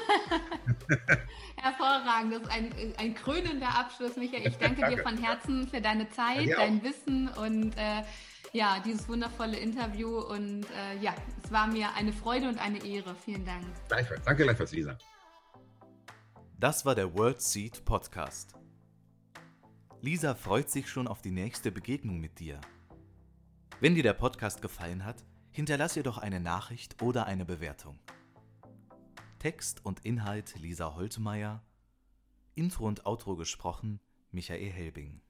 Hervorragend, 1.57 2.34
das 2.34 2.41
ist 2.43 2.51
ein, 2.51 2.93
ein 2.97 3.15
krönender 3.15 3.67
Abschluss, 3.67 4.15
Michael. 4.15 4.47
Ich 4.47 4.57
danke, 4.57 4.82
danke. 4.82 4.95
dir 4.95 5.03
von 5.03 5.17
Herzen 5.17 5.67
für 5.67 5.82
deine 5.82 6.09
Zeit, 6.09 6.45
ja, 6.45 6.57
dein 6.57 6.82
Wissen 6.84 7.27
und 7.27 7.73
äh, 7.75 8.03
ja, 8.54 8.80
dieses 8.80 9.08
wundervolle 9.08 9.58
Interview. 9.58 10.20
Und 10.20 10.66
äh, 10.72 10.97
ja, 11.02 11.14
es 11.43 11.52
war 11.52 11.68
mir 11.68 11.93
eine 11.95 12.14
Freude 12.14 12.47
und 12.47 12.58
eine 12.60 12.84
Ehre. 12.84 13.16
Vielen 13.16 13.45
Dank. 13.45 13.66
Gleichfalls. 13.88 14.22
Danke 14.24 14.43
gleichfalls, 14.43 14.72
Lisa. 14.72 14.97
Das 16.60 16.86
war 16.86 16.95
der 16.95 17.14
World 17.14 17.41
Seed 17.41 17.86
Podcast. 17.86 18.54
Lisa 20.02 20.36
freut 20.36 20.70
sich 20.70 20.89
schon 20.89 21.08
auf 21.08 21.22
die 21.22 21.32
nächste 21.32 21.72
Begegnung 21.72 22.20
mit 22.20 22.39
dir. 22.39 22.60
Wenn 23.80 23.95
dir 23.95 24.04
der 24.04 24.14
Podcast 24.14 24.62
gefallen 24.62 25.06
hat, 25.06 25.24
hinterlass 25.52 25.95
ihr 25.95 26.04
doch 26.04 26.18
eine 26.18 26.39
Nachricht 26.39 27.02
oder 27.02 27.26
eine 27.26 27.45
Bewertung. 27.45 28.00
Text 29.39 29.86
und 29.86 30.06
Inhalt 30.06 30.56
Lisa 30.60 30.95
Holtmeier, 30.95 31.64
Intro 32.56 32.88
und 32.88 33.06
Outro 33.06 33.38
gesprochen 33.38 34.02
Michael 34.32 34.70
Helbing. 34.70 35.22